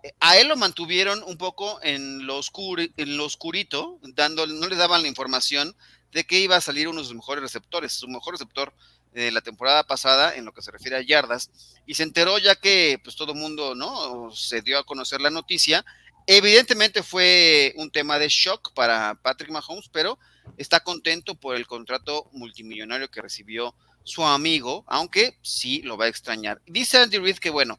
Eh, 0.05 0.13
a 0.21 0.37
él 0.37 0.47
lo 0.47 0.57
mantuvieron 0.57 1.21
un 1.25 1.37
poco 1.37 1.81
en 1.83 2.25
lo, 2.29 2.37
oscuro, 2.37 2.81
en 2.97 3.17
lo 3.17 3.25
oscurito, 3.25 3.99
dando, 4.15 4.47
no 4.47 4.69
le 4.69 4.77
daban 4.77 5.03
la 5.03 5.09
información 5.09 5.75
de 6.13 6.25
que 6.25 6.39
iba 6.39 6.55
a 6.55 6.61
salir 6.61 6.87
uno 6.87 7.01
de 7.01 7.09
sus 7.09 7.17
mejores 7.17 7.43
receptores, 7.43 7.93
su 7.93 8.07
mejor 8.07 8.35
receptor 8.35 8.73
de 9.13 9.33
la 9.33 9.41
temporada 9.41 9.83
pasada 9.83 10.37
en 10.37 10.45
lo 10.45 10.53
que 10.53 10.63
se 10.63 10.71
refiere 10.71 10.97
a 10.97 11.03
yardas, 11.03 11.51
y 11.87 11.95
se 11.95 12.05
enteró 12.05 12.39
ya 12.39 12.55
que 12.55 13.01
pues 13.03 13.17
todo 13.17 13.33
el 13.33 13.39
mundo, 13.39 13.75
¿no? 13.75 14.31
Se 14.31 14.63
dio 14.63 14.79
a 14.79 14.85
conocer 14.85 15.21
la 15.21 15.31
noticia, 15.31 15.85
Evidentemente 16.31 17.03
fue 17.03 17.73
un 17.77 17.91
tema 17.91 18.19
de 18.19 18.29
shock 18.29 18.75
para 18.75 19.15
Patrick 19.23 19.51
Mahomes, 19.51 19.89
pero 19.91 20.19
está 20.59 20.81
contento 20.81 21.35
por 21.37 21.57
el 21.57 21.67
contrato 21.67 22.29
multimillonario 22.33 23.11
que 23.11 23.23
recibió 23.23 23.75
su 24.05 24.23
amigo, 24.23 24.85
aunque 24.89 25.39
sí 25.41 25.81
lo 25.81 25.97
va 25.97 26.05
a 26.05 26.09
extrañar. 26.09 26.61
Dice 26.67 26.99
Andy 26.99 27.17
Reid 27.17 27.39
que 27.39 27.49
bueno, 27.49 27.79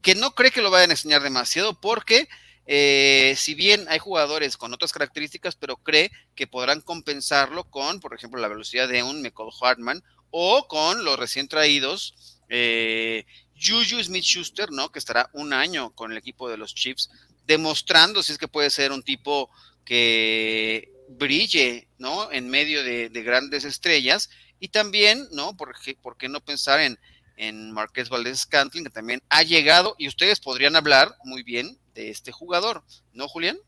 que 0.00 0.14
no 0.14 0.30
cree 0.36 0.52
que 0.52 0.62
lo 0.62 0.70
vayan 0.70 0.90
a 0.90 0.92
extrañar 0.92 1.24
demasiado 1.24 1.80
porque 1.80 2.28
eh, 2.66 3.34
si 3.36 3.54
bien 3.54 3.84
hay 3.88 3.98
jugadores 3.98 4.56
con 4.56 4.72
otras 4.72 4.92
características, 4.92 5.56
pero 5.56 5.76
cree 5.76 6.12
que 6.36 6.46
podrán 6.46 6.80
compensarlo 6.82 7.64
con, 7.64 7.98
por 7.98 8.14
ejemplo, 8.14 8.40
la 8.40 8.46
velocidad 8.46 8.86
de 8.88 9.02
un 9.02 9.22
Michael 9.22 9.50
Hartman 9.60 10.04
o 10.30 10.68
con 10.68 11.04
los 11.04 11.18
recién 11.18 11.48
traídos 11.48 12.38
eh, 12.48 13.26
Juju 13.60 14.02
Smith-Schuster, 14.02 14.70
¿no? 14.70 14.90
Que 14.90 14.98
estará 14.98 15.30
un 15.32 15.52
año 15.52 15.90
con 15.90 16.12
el 16.12 16.18
equipo 16.18 16.48
de 16.48 16.56
los 16.56 16.74
Chiefs 16.74 17.10
demostrando 17.46 18.22
si 18.22 18.32
es 18.32 18.38
que 18.38 18.48
puede 18.48 18.70
ser 18.70 18.92
un 18.92 19.02
tipo 19.02 19.50
que 19.84 20.92
brille, 21.08 21.88
¿no? 21.98 22.30
En 22.30 22.48
medio 22.48 22.84
de, 22.84 23.08
de 23.08 23.22
grandes 23.22 23.64
estrellas 23.64 24.30
y 24.60 24.68
también, 24.68 25.26
¿no? 25.32 25.56
¿Por 25.56 25.74
qué, 25.80 25.94
por 25.94 26.16
qué 26.16 26.28
no 26.28 26.40
pensar 26.40 26.80
en, 26.80 26.98
en 27.36 27.72
Marqués 27.72 28.08
Valdés 28.08 28.40
Scantling, 28.40 28.84
que 28.84 28.90
también 28.90 29.22
ha 29.30 29.42
llegado 29.42 29.94
y 29.98 30.08
ustedes 30.08 30.40
podrían 30.40 30.76
hablar 30.76 31.14
muy 31.24 31.42
bien 31.42 31.78
de 31.94 32.10
este 32.10 32.32
jugador, 32.32 32.82
¿no, 33.12 33.28
Julián? 33.28 33.58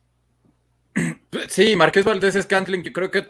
Sí, 1.49 1.77
Marqués 1.77 2.05
Valdés 2.05 2.35
Scantling, 2.43 2.83
yo 2.83 2.93
creo 2.93 3.11
que 3.11 3.27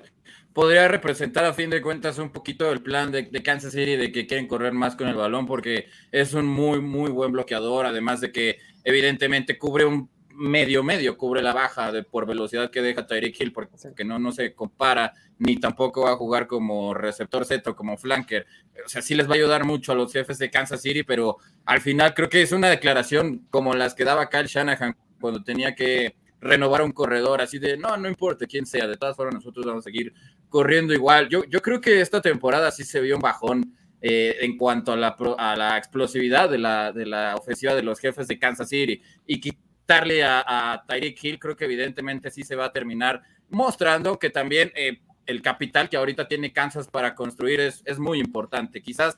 podría 0.52 0.88
representar 0.88 1.44
a 1.44 1.52
fin 1.52 1.70
de 1.70 1.82
cuentas 1.82 2.18
un 2.18 2.30
poquito 2.30 2.70
el 2.72 2.82
plan 2.82 3.10
de, 3.12 3.22
de, 3.22 3.42
Kansas 3.42 3.72
City 3.72 3.96
de 3.96 4.10
que 4.12 4.26
quieren 4.26 4.46
correr 4.46 4.72
más 4.72 4.96
con 4.96 5.08
el 5.08 5.14
balón 5.14 5.46
porque 5.46 5.86
es 6.12 6.34
un 6.34 6.46
muy, 6.46 6.80
muy 6.80 7.10
buen 7.10 7.32
bloqueador, 7.32 7.86
además 7.86 8.20
de 8.20 8.32
que 8.32 8.58
evidentemente 8.84 9.58
cubre 9.58 9.84
un 9.84 10.08
medio 10.40 10.82
medio, 10.82 11.18
cubre 11.18 11.42
la 11.42 11.52
baja 11.52 11.92
de, 11.92 12.02
por 12.02 12.26
velocidad 12.26 12.70
que 12.70 12.80
deja 12.80 13.06
Tyreek 13.06 13.38
Hill 13.38 13.52
porque, 13.52 13.76
porque 13.82 14.04
no, 14.04 14.18
no 14.18 14.32
se 14.32 14.54
compara 14.54 15.12
ni 15.38 15.56
tampoco 15.56 16.04
va 16.04 16.12
a 16.12 16.16
jugar 16.16 16.46
como 16.46 16.94
receptor 16.94 17.44
Z 17.44 17.70
o 17.70 17.76
como 17.76 17.98
flanker. 17.98 18.46
O 18.84 18.88
sea, 18.88 19.02
sí 19.02 19.14
les 19.14 19.28
va 19.28 19.32
a 19.32 19.36
ayudar 19.36 19.64
mucho 19.64 19.92
a 19.92 19.94
los 19.94 20.12
jefes 20.12 20.38
de 20.38 20.50
Kansas 20.50 20.80
City, 20.80 21.02
pero 21.02 21.36
al 21.66 21.82
final 21.82 22.14
creo 22.14 22.30
que 22.30 22.40
es 22.40 22.52
una 22.52 22.68
declaración 22.68 23.46
como 23.50 23.74
las 23.74 23.94
que 23.94 24.04
daba 24.04 24.30
Kyle 24.30 24.46
Shanahan 24.46 24.96
cuando 25.20 25.42
tenía 25.42 25.74
que 25.74 26.16
renovar 26.40 26.80
un 26.82 26.92
corredor, 26.92 27.42
así 27.42 27.58
de, 27.58 27.76
no, 27.76 27.96
no 27.98 28.08
importa 28.08 28.46
quién 28.46 28.64
sea, 28.64 28.86
de 28.86 28.96
todas 28.96 29.16
formas 29.16 29.34
nosotros 29.34 29.66
vamos 29.66 29.82
a 29.82 29.88
seguir 29.90 30.14
corriendo 30.50 30.92
igual. 30.92 31.28
Yo, 31.30 31.44
yo 31.44 31.62
creo 31.62 31.80
que 31.80 32.02
esta 32.02 32.20
temporada 32.20 32.70
sí 32.70 32.84
se 32.84 33.00
vio 33.00 33.16
un 33.16 33.22
bajón 33.22 33.74
eh, 34.02 34.36
en 34.40 34.58
cuanto 34.58 34.92
a 34.92 34.96
la, 34.96 35.16
a 35.38 35.56
la 35.56 35.78
explosividad 35.78 36.50
de 36.50 36.58
la, 36.58 36.92
de 36.92 37.06
la 37.06 37.36
ofensiva 37.36 37.74
de 37.74 37.82
los 37.82 37.98
jefes 38.00 38.28
de 38.28 38.38
Kansas 38.38 38.68
City 38.68 39.00
y 39.26 39.40
quitarle 39.40 40.22
a, 40.24 40.84
Tyreek 40.86 41.24
Hill, 41.24 41.38
creo 41.38 41.56
que 41.56 41.64
evidentemente 41.64 42.30
sí 42.30 42.42
se 42.42 42.56
va 42.56 42.66
a 42.66 42.72
terminar 42.72 43.22
mostrando 43.48 44.18
que 44.18 44.30
también 44.30 44.70
eh, 44.74 45.00
el 45.26 45.42
capital 45.42 45.88
que 45.88 45.96
ahorita 45.96 46.28
tiene 46.28 46.52
Kansas 46.52 46.88
para 46.88 47.14
construir 47.14 47.60
es, 47.60 47.82
es 47.84 47.98
muy 47.98 48.20
importante. 48.20 48.82
Quizás 48.82 49.16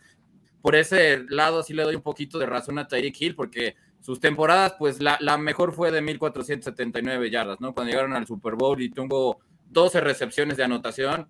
por 0.61 0.77
ese 0.77 1.25
lado 1.29 1.63
sí 1.63 1.75
le 1.75 1.83
doy 1.83 1.97
un 1.97 2.03
poquito 2.03 2.39
de 2.39 2.47
razón 2.47 2.79
a 2.79 2.87
Tyreek 2.87 3.21
Hill 3.21 3.35
porque 3.35 3.75
sus 4.01 4.21
temporadas, 4.21 4.75
pues 4.79 5.01
la, 5.01 5.17
la, 5.21 5.39
mejor 5.39 5.73
fue 5.73 5.91
de 5.91 6.03
1479 6.03 7.31
yardas, 7.31 7.61
¿no? 7.61 7.73
Cuando 7.73 7.93
llegaron 7.93 8.15
al 8.15 8.27
Super 8.27 8.57
Bowl 8.57 8.81
y 8.83 8.91
tuvo 8.91 9.41
12 9.73 10.01
recepciones 10.01 10.57
de 10.57 10.65
anotación. 10.65 11.29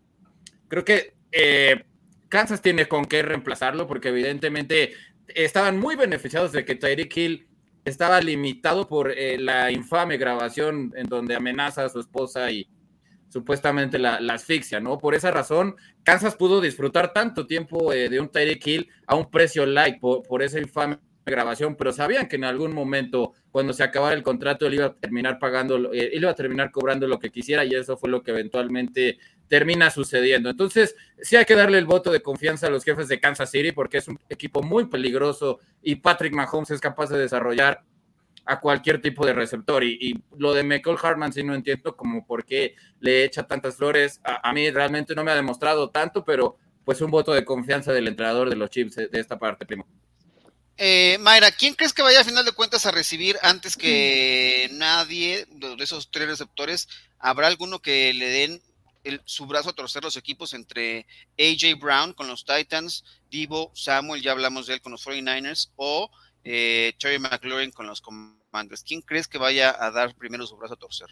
Creo 0.69 0.85
que 0.85 1.15
eh, 1.33 1.85
Kansas 2.29 2.63
tiene 2.63 2.87
con 2.87 3.05
qué 3.05 3.23
reemplazarlo 3.23 3.87
porque 3.87 4.09
evidentemente 4.09 4.93
estaban 5.29 5.79
muy 5.79 5.97
beneficiados 5.97 6.53
de 6.53 6.65
que 6.65 6.75
Tyreek 6.75 7.17
Hill 7.17 7.47
estaba 7.85 8.21
limitado 8.21 8.89
por 8.89 9.11
eh, 9.11 9.39
la 9.39 9.71
infame 9.71 10.17
grabación 10.17 10.93
en 10.97 11.09
donde 11.09 11.35
amenaza 11.35 11.85
a 11.85 11.89
su 11.89 12.01
esposa 12.01 12.51
y 12.51 12.69
supuestamente 13.29 13.99
la, 13.99 14.17
asfixia, 14.33 14.79
¿no? 14.79 14.99
Por 14.99 15.15
esa 15.15 15.31
razón, 15.31 15.77
Kansas 16.03 16.37
pudo 16.37 16.61
disfrutar 16.61 17.13
tanto 17.13 17.47
tiempo 17.47 17.93
eh, 17.93 18.09
de 18.09 18.21
un 18.21 18.29
Tyreek 18.29 18.67
Hill 18.67 18.89
a 19.07 19.15
un 19.15 19.31
precio 19.31 19.65
light 19.65 19.99
por, 20.01 20.23
por 20.23 20.43
esa 20.43 20.59
infame 20.59 20.99
grabación, 21.31 21.77
pero 21.77 21.93
sabían 21.93 22.29
que 22.29 22.37
en 22.37 22.45
algún 22.45 22.75
momento, 22.75 23.33
cuando 23.51 23.73
se 23.73 23.85
acabara 23.85 24.15
el 24.15 24.23
contrato, 24.23 24.67
él 24.67 24.75
iba 24.75 24.87
a 24.87 24.95
terminar 24.95 25.39
pagando, 25.39 25.93
eh, 25.93 26.11
él 26.13 26.23
iba 26.23 26.31
a 26.31 26.35
terminar 26.35 26.71
cobrando 26.71 27.07
lo 27.07 27.19
que 27.19 27.31
quisiera 27.31 27.65
y 27.65 27.75
eso 27.75 27.97
fue 27.97 28.11
lo 28.11 28.23
que 28.23 28.33
eventualmente 28.33 29.19
termina 29.49 29.91
sucediendo. 29.91 30.51
Entonces, 30.51 30.97
sí 31.21 31.37
hay 31.37 31.45
que 31.45 31.55
darle 31.55 31.79
el 31.79 31.85
voto 31.85 32.11
de 32.11 32.23
confianza 32.23 32.67
a 32.67 32.71
los 32.71 32.85
jefes 32.85 33.09
de 33.09 33.21
Kansas 33.21 33.51
City 33.51 33.73
porque 33.73 33.99
es 33.99 34.09
un 34.09 34.19
equipo 34.29 34.63
muy 34.63 34.87
peligroso 34.87 35.61
y 35.83 35.97
Patrick 35.97 36.33
Mahomes 36.33 36.71
es 36.71 36.81
capaz 36.81 37.11
de 37.11 37.19
desarrollar 37.19 37.83
a 38.45 38.61
cualquier 38.61 39.01
tipo 39.01 39.25
de 39.27 39.33
receptor. 39.33 39.85
Y, 39.85 40.23
lo 40.37 40.55
de 40.55 40.65
Michael 40.65 40.97
Hartman 41.01 41.33
sí 41.33 41.43
no 41.43 41.55
entiendo 41.55 41.97
como 41.97 42.27
por 42.27 42.45
qué 42.45 42.75
le 43.01 43.25
echa 43.25 43.45
tantas 43.45 43.77
flores. 43.77 44.21
A, 44.25 44.53
mí 44.53 44.71
realmente 44.71 45.15
no 45.15 45.25
me 45.25 45.31
ha 45.31 45.37
demostrado 45.37 45.91
tanto, 45.91 46.25
pero 46.25 46.57
pues 46.85 47.01
un 47.01 47.11
voto 47.11 47.33
de 47.33 47.45
confianza 47.45 47.93
del 47.93 48.09
entrenador 48.09 48.51
de 48.51 48.57
los 48.57 48.71
Chiefs 48.71 48.97
de 48.97 49.21
esta 49.21 49.39
parte, 49.39 49.67
primo. 49.67 49.87
Eh, 50.85 51.17
Mayra, 51.21 51.53
¿quién 51.53 51.75
crees 51.75 51.93
que 51.93 52.03
vaya 52.03 52.23
a 52.23 52.25
final 52.25 52.45
de 52.45 52.51
cuentas 52.51 52.87
a 52.87 52.91
recibir 52.91 53.37
antes 53.43 53.77
que 53.77 54.69
nadie 54.73 55.47
de 55.49 55.77
esos 55.79 56.11
tres 56.11 56.27
receptores? 56.27 56.89
¿Habrá 57.21 57.47
alguno 57.47 57.79
que 57.79 58.13
le 58.13 58.29
den 58.29 58.61
su 59.25 59.47
brazo 59.47 59.71
a 59.71 59.75
torcer 59.75 60.03
los 60.03 60.17
equipos 60.17 60.55
entre 60.55 61.07
AJ 61.39 61.79
Brown 61.81 62.15
con 62.15 62.27
los 62.27 62.45
Titans, 62.45 63.05
Divo 63.31 63.71
Samuel, 63.75 64.23
ya 64.23 64.33
hablamos 64.33 64.67
de 64.67 64.75
él 64.75 64.81
con 64.81 64.91
los 64.91 65.07
49ers, 65.07 65.71
o 65.77 66.11
eh, 66.43 66.95
Terry 66.99 67.21
McLaurin 67.21 67.71
con 67.71 67.87
los 67.87 68.01
Commanders? 68.01 68.83
¿Quién 68.83 69.03
crees 69.03 69.29
que 69.29 69.39
vaya 69.39 69.77
a 69.79 69.93
dar 69.93 70.17
primero 70.17 70.49
su 70.49 70.57
brazo 70.57 70.75
a 70.75 70.79
torcer? 70.79 71.11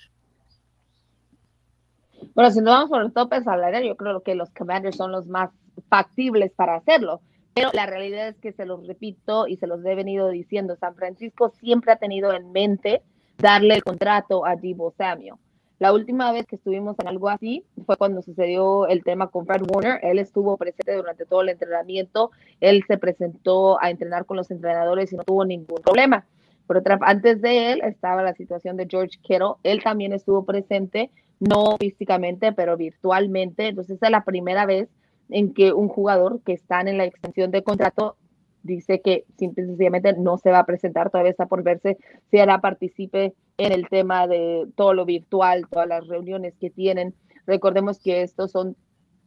Bueno, 2.35 2.51
si 2.51 2.59
no 2.59 2.73
vamos 2.73 2.91
por 2.91 3.03
el 3.03 3.13
tope 3.13 3.41
salarial, 3.45 3.85
yo 3.85 3.97
creo 3.97 4.21
que 4.25 4.35
los 4.35 4.51
Commanders 4.51 4.97
son 4.97 5.13
los 5.13 5.27
más 5.27 5.51
factibles 5.89 6.51
para 6.57 6.75
hacerlo. 6.75 7.23
Pero 7.55 7.71
la 7.73 7.87
realidad 7.87 8.29
es 8.29 8.37
que 8.39 8.53
se 8.53 8.65
los 8.65 8.87
repito 8.87 9.47
y 9.47 9.57
se 9.57 9.67
los 9.67 9.85
he 9.85 9.95
venido 9.95 10.29
diciendo, 10.29 10.77
San 10.77 10.95
Francisco 10.95 11.51
siempre 11.51 11.93
ha 11.93 11.97
tenido 11.97 12.33
en 12.33 12.53
mente 12.53 13.03
darle 13.39 13.75
el 13.75 13.83
contrato 13.83 14.47
a 14.47 14.57
Divo 14.57 14.93
Samuel. 14.97 15.35
La 15.81 15.95
última 15.95 16.31
vez 16.31 16.47
que 16.47 16.57
estuvimos 16.57 16.95
en 16.99 17.09
algo 17.09 17.31
así 17.31 17.65
fue 17.87 17.97
cuando 17.97 18.21
sucedió 18.21 18.87
el 18.87 19.03
tema 19.03 19.29
con 19.29 19.47
Fred 19.47 19.63
Warner. 19.67 19.99
Él 20.03 20.19
estuvo 20.19 20.59
presente 20.59 20.95
durante 20.95 21.25
todo 21.25 21.41
el 21.41 21.49
entrenamiento. 21.49 22.33
Él 22.61 22.85
se 22.87 22.99
presentó 22.99 23.83
a 23.83 23.89
entrenar 23.89 24.27
con 24.27 24.37
los 24.37 24.51
entrenadores 24.51 25.11
y 25.11 25.17
no 25.17 25.25
tuvo 25.25 25.47
ningún 25.47 25.81
problema. 25.83 26.27
Pero 26.67 26.83
antes 27.01 27.41
de 27.41 27.73
él 27.73 27.81
estaba 27.83 28.23
la 28.23 28.35
situación 28.35 28.77
de 28.77 28.89
George 28.91 29.19
Kittle. 29.23 29.55
Él 29.63 29.83
también 29.83 30.13
estuvo 30.13 30.45
presente, 30.45 31.11
no 31.39 31.79
físicamente, 31.79 32.53
pero 32.53 32.77
virtualmente. 32.77 33.69
Entonces, 33.69 33.97
esa 33.97 34.07
es 34.07 34.13
la 34.13 34.25
primera 34.25 34.67
vez 34.67 34.91
en 35.31 35.55
que 35.55 35.73
un 35.73 35.88
jugador 35.88 36.40
que 36.45 36.53
está 36.53 36.81
en 36.81 36.99
la 36.99 37.05
extensión 37.05 37.51
de 37.51 37.62
contrato 37.62 38.16
dice 38.62 39.01
que 39.01 39.25
simplemente 39.38 40.12
no 40.14 40.37
se 40.38 40.51
va 40.51 40.61
a 40.61 40.66
presentar, 40.66 41.11
todavía 41.11 41.31
está 41.31 41.47
por 41.47 41.62
verse 41.62 41.97
si 42.31 42.38
hará 42.38 42.61
participe 42.61 43.35
en 43.57 43.73
el 43.73 43.88
tema 43.88 44.27
de 44.27 44.69
todo 44.77 44.93
lo 44.93 45.05
virtual, 45.05 45.66
todas 45.71 45.88
las 45.88 46.07
reuniones 46.07 46.55
que 46.59 46.71
tienen. 46.71 47.14
Recordemos 47.47 47.99
que 47.99 48.23
estos 48.23 48.51
son 48.51 48.77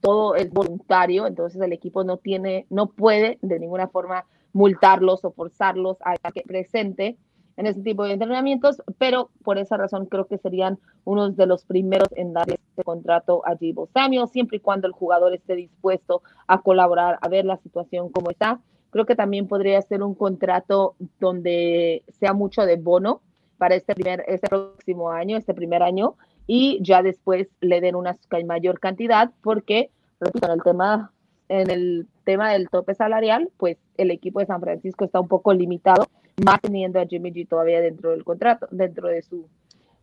todo 0.02 0.36
es 0.36 0.52
voluntario, 0.52 1.28
entonces 1.28 1.62
el 1.62 1.72
equipo 1.72 2.04
no 2.04 2.18
tiene, 2.18 2.68
no 2.70 2.88
puede 2.88 3.40
de 3.42 3.60
ninguna 3.60 3.88
forma 3.88 4.26
multarlos 4.52 5.24
o 5.24 5.32
forzarlos 5.32 5.98
a 6.02 6.18
que 6.32 6.42
presente 6.42 7.18
en 7.58 7.68
ese 7.68 7.82
tipo 7.82 8.04
de 8.04 8.14
entrenamientos, 8.14 8.82
pero 8.98 9.30
por 9.44 9.58
esa 9.58 9.78
razón 9.78 10.06
creo 10.08 10.26
que 10.26 10.38
serían 10.38 10.80
unos 11.06 11.36
de 11.36 11.46
los 11.46 11.66
primeros 11.66 12.08
en 12.16 12.34
dar 12.34 12.50
este 12.50 12.84
contrato 12.84 13.46
a 13.46 13.56
Jibo 13.58 13.88
Samuel, 13.94 14.28
siempre 14.28 14.58
y 14.58 14.60
cuando 14.60 14.88
el 14.88 14.94
jugador 14.94 15.34
esté 15.34 15.56
dispuesto 15.56 16.24
a 16.48 16.62
colaborar, 16.62 17.20
a 17.22 17.28
ver 17.30 17.46
la 17.46 17.58
situación 17.58 18.10
como 18.10 18.32
está. 18.32 18.60
Creo 18.90 19.06
que 19.06 19.16
también 19.16 19.48
podría 19.48 19.82
ser 19.82 20.04
un 20.04 20.16
contrato 20.16 20.96
donde 21.20 22.04
sea 22.20 22.34
mucho 22.34 22.66
de 22.66 22.76
bono 22.76 23.22
para 23.58 23.76
este, 23.76 23.96
primer, 23.96 24.24
este 24.28 24.48
próximo 24.48 25.10
año, 25.10 25.38
este 25.38 25.54
primer 25.54 25.84
año, 25.84 26.16
y 26.48 26.80
ya 26.82 27.02
después 27.02 27.48
le 27.62 27.82
den 27.82 27.96
una 27.96 28.18
mayor 28.46 28.80
cantidad, 28.80 29.32
porque, 29.42 29.90
repito, 30.20 30.48
en 30.48 30.54
el 30.54 30.64
tema, 30.64 31.12
en 31.50 31.70
el 31.70 32.08
tema 32.24 32.52
del 32.52 32.70
tope 32.70 32.94
salarial, 32.94 33.50
pues 33.58 33.78
el 33.98 34.12
equipo 34.12 34.40
de 34.40 34.48
San 34.48 34.62
Francisco 34.62 35.06
está 35.06 35.20
un 35.20 35.28
poco 35.28 35.54
limitado 35.54 36.08
más 36.44 36.60
teniendo 36.62 37.00
a 37.00 37.06
Jimmy 37.06 37.32
G 37.32 37.48
todavía 37.48 37.82
dentro 37.82 38.12
del 38.12 38.24
contrato, 38.24 38.68
dentro 38.72 39.08
de 39.08 39.22
su, 39.22 39.48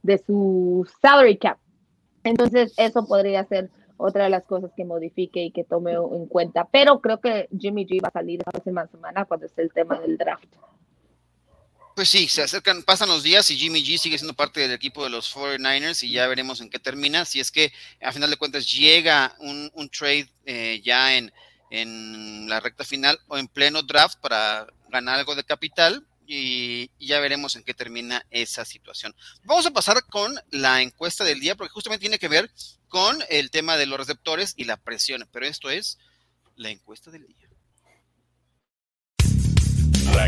de 0.02 0.18
su 0.18 0.88
salary 1.00 1.38
cap. 1.38 1.58
Entonces, 2.24 2.72
eso 2.76 3.06
podría 3.06 3.44
ser 3.44 3.70
otra 3.96 4.24
de 4.24 4.30
las 4.30 4.44
cosas 4.44 4.70
que 4.76 4.84
modifique 4.84 5.42
y 5.42 5.50
que 5.50 5.64
tome 5.64 5.92
en 5.92 6.26
cuenta. 6.26 6.68
Pero 6.70 7.00
creo 7.00 7.20
que 7.20 7.48
Jimmy 7.58 7.86
G 7.86 8.02
va 8.02 8.08
a 8.08 8.12
salir 8.12 8.40
esta 8.40 8.50
próxima 8.50 8.86
semana 8.86 9.24
cuando 9.24 9.46
esté 9.46 9.62
el 9.62 9.72
tema 9.72 9.98
del 10.00 10.16
draft. 10.16 10.46
Pues 11.94 12.08
sí, 12.08 12.28
se 12.28 12.42
acercan, 12.42 12.82
pasan 12.82 13.08
los 13.08 13.22
días 13.22 13.50
y 13.50 13.56
Jimmy 13.56 13.82
G 13.82 13.98
sigue 13.98 14.16
siendo 14.16 14.34
parte 14.34 14.60
del 14.60 14.72
equipo 14.72 15.04
de 15.04 15.10
los 15.10 15.34
49ers 15.34 16.02
y 16.02 16.12
ya 16.12 16.26
veremos 16.28 16.60
en 16.60 16.70
qué 16.70 16.78
termina. 16.78 17.24
Si 17.24 17.40
es 17.40 17.50
que 17.50 17.72
a 18.00 18.12
final 18.12 18.30
de 18.30 18.36
cuentas 18.36 18.70
llega 18.70 19.34
un, 19.40 19.70
trade 19.90 20.28
eh, 20.46 20.80
ya 20.82 21.16
en, 21.16 21.30
en 21.68 22.48
la 22.48 22.60
recta 22.60 22.84
final 22.84 23.18
o 23.28 23.36
en 23.36 23.48
pleno 23.48 23.82
draft 23.82 24.18
para 24.20 24.66
ganar 24.88 25.18
algo 25.18 25.34
de 25.34 25.44
capital, 25.44 26.06
y, 26.30 26.90
ya 27.04 27.18
veremos 27.18 27.56
en 27.56 27.64
qué 27.64 27.74
termina 27.74 28.24
esa 28.30 28.64
situación. 28.64 29.14
Vamos 29.44 29.66
a 29.66 29.72
pasar 29.72 30.04
con 30.06 30.38
la 30.50 30.80
encuesta 30.80 31.24
del 31.24 31.40
día, 31.40 31.56
porque 31.56 31.72
justamente 31.72 32.02
tiene 32.02 32.20
que 32.20 32.28
ver 32.28 32.50
con 32.88 33.18
el 33.28 33.50
tema 33.50 33.76
de 33.76 33.86
los 33.86 33.98
receptores 33.98 34.54
y 34.56 34.64
la 34.64 34.76
presión, 34.76 35.28
pero 35.32 35.46
esto 35.46 35.70
es 35.70 35.98
la 36.54 36.70
encuesta 36.70 37.10
del 37.10 37.26
día. 37.26 37.48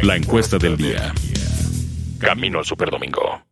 La 0.02 0.16
encuesta 0.16 0.58
del 0.58 0.76
día. 0.76 1.14
Camino 2.18 2.58
al 2.58 2.64
Superdomingo. 2.64 3.51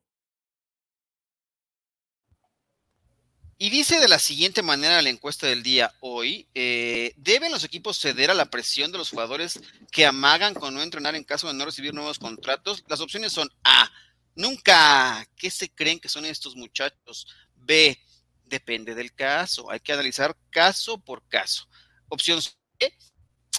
Y 3.62 3.68
dice 3.68 4.01
de 4.01 4.09
la 4.09 4.18
siguiente 4.18 4.62
manera 4.62 5.03
la 5.03 5.11
encuesta 5.11 5.46
del 5.46 5.62
día 5.62 5.94
hoy, 6.01 6.49
eh, 6.55 7.12
¿deben 7.18 7.53
los 7.53 7.62
equipos 7.62 7.99
ceder 7.99 8.31
a 8.31 8.35
la 8.35 8.46
presión 8.46 8.90
de 8.90 8.96
los 8.96 9.11
jugadores 9.11 9.61
que 9.92 10.07
amagan 10.07 10.55
con 10.55 10.73
no 10.73 10.81
entrenar 10.81 11.14
en 11.14 11.25
caso 11.25 11.46
de 11.46 11.53
no 11.53 11.66
recibir 11.66 11.92
nuevos 11.92 12.18
contratos? 12.18 12.83
Las 12.88 13.01
opciones 13.01 13.35
son 13.35 13.51
A, 13.62 13.92
nunca, 14.35 15.29
¿qué 15.37 15.51
se 15.51 15.68
creen 15.68 16.01
que 16.01 16.09
son 16.09 16.25
estos 16.25 16.57
muchachos? 16.57 17.27
B, 17.55 18.01
depende 18.46 18.94
del 18.94 19.12
caso, 19.12 19.70
hay 19.70 19.81
que 19.81 19.92
analizar 19.92 20.35
caso 20.49 20.96
por 20.96 21.23
caso. 21.29 21.68
Opción 22.09 22.40
C, 22.40 22.55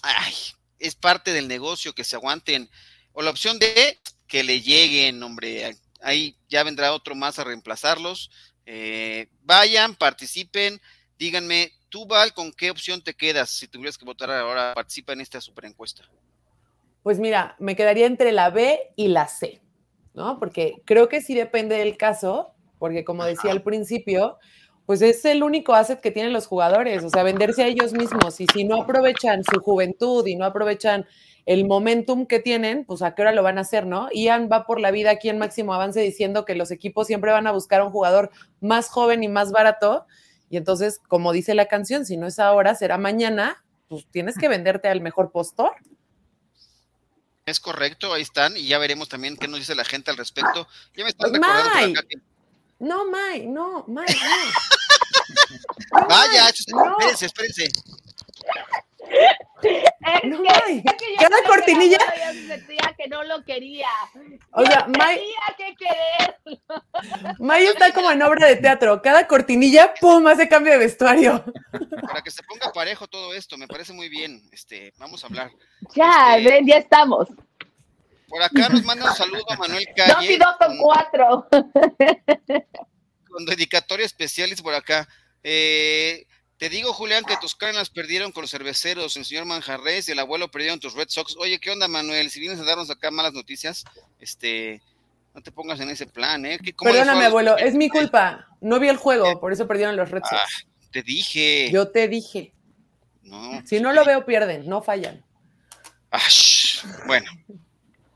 ay, 0.02 0.34
es 0.80 0.96
parte 0.96 1.32
del 1.32 1.48
negocio 1.48 1.94
que 1.94 2.04
se 2.04 2.16
aguanten. 2.16 2.72
O 3.12 3.22
la 3.22 3.30
opción 3.30 3.60
D, 3.60 4.02
que 4.26 4.44
le 4.44 4.62
lleguen, 4.62 5.22
hombre, 5.22 5.78
ahí 6.02 6.36
ya 6.50 6.64
vendrá 6.64 6.94
otro 6.94 7.16
más 7.16 7.40
a 7.40 7.44
reemplazarlos 7.44 8.30
eh, 8.66 9.28
vayan, 9.44 9.96
participen, 9.96 10.80
díganme, 11.18 11.72
tú 11.90 12.06
Val, 12.06 12.34
¿con 12.34 12.52
qué 12.52 12.72
opción 12.72 13.02
te 13.02 13.14
quedas 13.14 13.50
si 13.50 13.68
tuvieras 13.68 13.98
que 13.98 14.06
votar 14.06 14.32
ahora? 14.32 14.74
Participa 14.74 15.14
en 15.14 15.22
esta 15.22 15.42
super 15.42 15.66
encuesta. 15.66 16.04
Pues 17.04 17.20
mira, 17.20 17.56
me 17.60 17.76
quedaría 17.76 18.06
entre 18.06 18.32
la 18.32 18.50
B 18.50 18.80
y 18.96 19.08
la 19.08 19.28
C, 19.28 19.62
¿no? 20.14 20.38
Porque 20.40 20.82
creo 20.86 21.10
que 21.10 21.22
sí 21.22 21.34
depende 21.34 21.76
del 21.76 21.98
caso, 21.98 22.54
porque 22.78 23.04
como 23.04 23.26
decía 23.26 23.52
al 23.52 23.64
principio, 23.64 24.38
pues 24.86 25.02
es 25.02 25.26
el 25.26 25.42
único 25.42 25.74
asset 25.74 26.00
que 26.00 26.12
tienen 26.12 26.34
los 26.34 26.48
jugadores, 26.48 27.04
o 27.04 27.10
sea, 27.10 27.24
venderse 27.24 27.64
a 27.64 27.68
ellos 27.68 27.94
mismos 27.94 28.40
y 28.40 28.46
si 28.54 28.64
no 28.64 28.84
aprovechan 28.84 29.44
su 29.44 29.60
juventud 29.60 30.26
y 30.28 30.36
no 30.36 30.46
aprovechan 30.46 31.08
el 31.46 31.66
momentum 31.66 32.26
que 32.26 32.40
tienen, 32.40 32.86
pues 32.86 33.02
a 33.02 33.16
qué 33.16 33.22
hora 33.24 33.32
lo 33.32 33.44
van 33.44 33.58
a 33.58 33.62
hacer, 33.62 33.86
¿no? 33.86 34.10
Ian 34.14 34.50
va 34.52 34.66
por 34.66 34.80
la 34.80 34.92
vida 34.92 35.12
aquí 35.12 35.30
en 35.30 35.40
máximo 35.40 35.74
avance 35.74 36.00
diciendo 36.00 36.46
que 36.46 36.56
los 36.56 36.72
equipos 36.72 37.08
siempre 37.08 37.32
van 37.32 37.48
a 37.48 37.52
buscar 37.52 37.82
a 37.82 37.86
un 37.86 37.92
jugador 37.92 38.32
más 38.60 38.90
joven 38.90 39.24
y 39.24 39.28
más 39.28 39.52
barato. 39.52 40.06
Y 40.50 40.58
entonces, 40.58 41.00
como 41.08 41.32
dice 41.32 41.56
la 41.56 41.68
canción, 41.68 42.06
si 42.06 42.18
no 42.18 42.28
es 42.28 42.40
ahora, 42.40 42.76
será 42.76 42.98
mañana, 42.98 43.64
pues 43.88 44.06
tienes 44.12 44.38
que 44.38 44.48
venderte 44.48 44.88
al 44.88 45.02
mejor 45.02 45.32
postor. 45.32 45.72
Es 47.46 47.60
correcto, 47.60 48.14
ahí 48.14 48.22
están, 48.22 48.56
y 48.56 48.68
ya 48.68 48.78
veremos 48.78 49.10
también 49.10 49.36
qué 49.36 49.48
nos 49.48 49.60
dice 49.60 49.76
la 49.76 49.84
gente 49.84 50.12
al 50.12 50.18
respecto. 50.18 50.68
Ya 50.96 51.04
me 51.04 51.10
están 51.10 51.34
recordando 51.34 52.02
No, 52.80 53.10
May, 53.10 53.48
no, 53.48 53.84
May, 53.88 54.06
no. 54.08 54.88
Vaya, 56.08 56.50
espérense, 56.50 57.26
espérense. 57.26 57.72
No, 60.24 60.44
que, 60.44 60.84
cada 61.20 61.44
cortinilla 61.44 62.00
sentía 62.48 62.96
que 62.98 63.08
no 63.08 63.24
lo 63.24 63.44
quería. 63.44 63.88
O 64.52 64.66
sea, 64.66 64.88
May, 64.88 65.24
que 65.58 66.34
May 67.40 67.66
está 67.66 67.94
como 67.94 68.12
en 68.12 68.22
obra 68.22 68.48
de 68.48 68.56
teatro. 68.58 69.02
Cada 69.02 69.28
cortinilla, 69.28 69.94
pum, 70.00 70.26
hace 70.28 70.48
cambio 70.48 70.74
de 70.74 70.80
vestuario. 70.80 71.44
Para 72.02 72.22
que 72.22 72.32
se 72.32 72.44
ponga 72.44 72.72
parejo 72.72 73.08
todo 73.08 73.34
esto, 73.34 73.58
me 73.58 73.68
parece 73.68 73.94
muy 73.94 74.10
bien. 74.10 74.42
Este, 74.52 74.94
vamos 74.98 75.24
a 75.24 75.28
hablar. 75.28 75.52
Ya, 75.96 76.38
este, 76.38 76.50
ven, 76.50 76.68
ya 76.68 76.78
estamos. 76.78 77.30
Por 78.28 78.42
acá 78.42 78.70
nos 78.70 78.84
manda 78.84 79.10
un 79.10 79.16
saludo 79.16 79.44
a 79.50 79.58
Manuel 79.58 79.86
Calle. 79.96 80.14
Dos 80.14 80.24
y 80.24 80.38
dos 80.38 80.56
son 80.60 80.78
cuatro. 80.78 81.48
Con 83.30 83.46
dedicatoria 83.46 84.06
especial 84.06 84.50
por 84.64 84.74
acá. 84.74 85.08
Eh, 85.44 86.26
te 86.62 86.70
digo, 86.70 86.94
Julián, 86.94 87.24
que 87.26 87.38
tus 87.38 87.56
canas 87.56 87.90
perdieron 87.90 88.32
con 88.32 88.42
los 88.44 88.52
cerveceros, 88.52 89.18
el 89.18 89.26
señor 89.26 89.46
Manjarres 89.46 90.08
y 90.08 90.12
el 90.12 90.20
abuelo 90.20 90.52
perdieron 90.52 90.80
tus 90.80 90.94
Red 90.94 91.10
Sox. 91.10 91.36
Oye, 91.40 91.60
¿qué 91.60 91.72
onda, 91.72 91.88
Manuel? 91.88 92.30
Si 92.30 92.40
vienes 92.40 92.60
a 92.60 92.64
darnos 92.64 92.92
acá 92.92 93.10
malas 93.10 93.34
noticias, 93.34 93.84
este, 94.20 94.80
no 95.34 95.42
te 95.42 95.52
pongas 95.52 95.80
en 95.80 95.90
ese 95.90 96.06
plan, 96.06 96.46
¿eh? 96.46 96.60
Perdóname, 96.80 97.26
abuelo, 97.26 97.58
es 97.58 97.74
mi 97.74 97.90
culpa. 97.90 98.46
No 98.60 98.80
vi 98.80 98.90
el 98.90 98.98
juego, 98.98 99.40
por 99.40 99.52
eso 99.52 99.68
perdieron 99.68 99.96
los 99.96 100.12
Red 100.12 100.22
Sox. 100.22 100.34
Ah, 100.34 100.46
te 100.92 101.02
dije. 101.02 101.72
Yo 101.72 101.90
te 101.90 102.08
dije. 102.08 102.54
No. 103.24 103.66
Si 103.66 103.80
no 103.80 103.92
lo 103.92 104.06
veo, 104.06 104.24
pierden, 104.24 104.70
no 104.70 104.84
fallan. 104.84 105.26
bueno, 107.08 107.32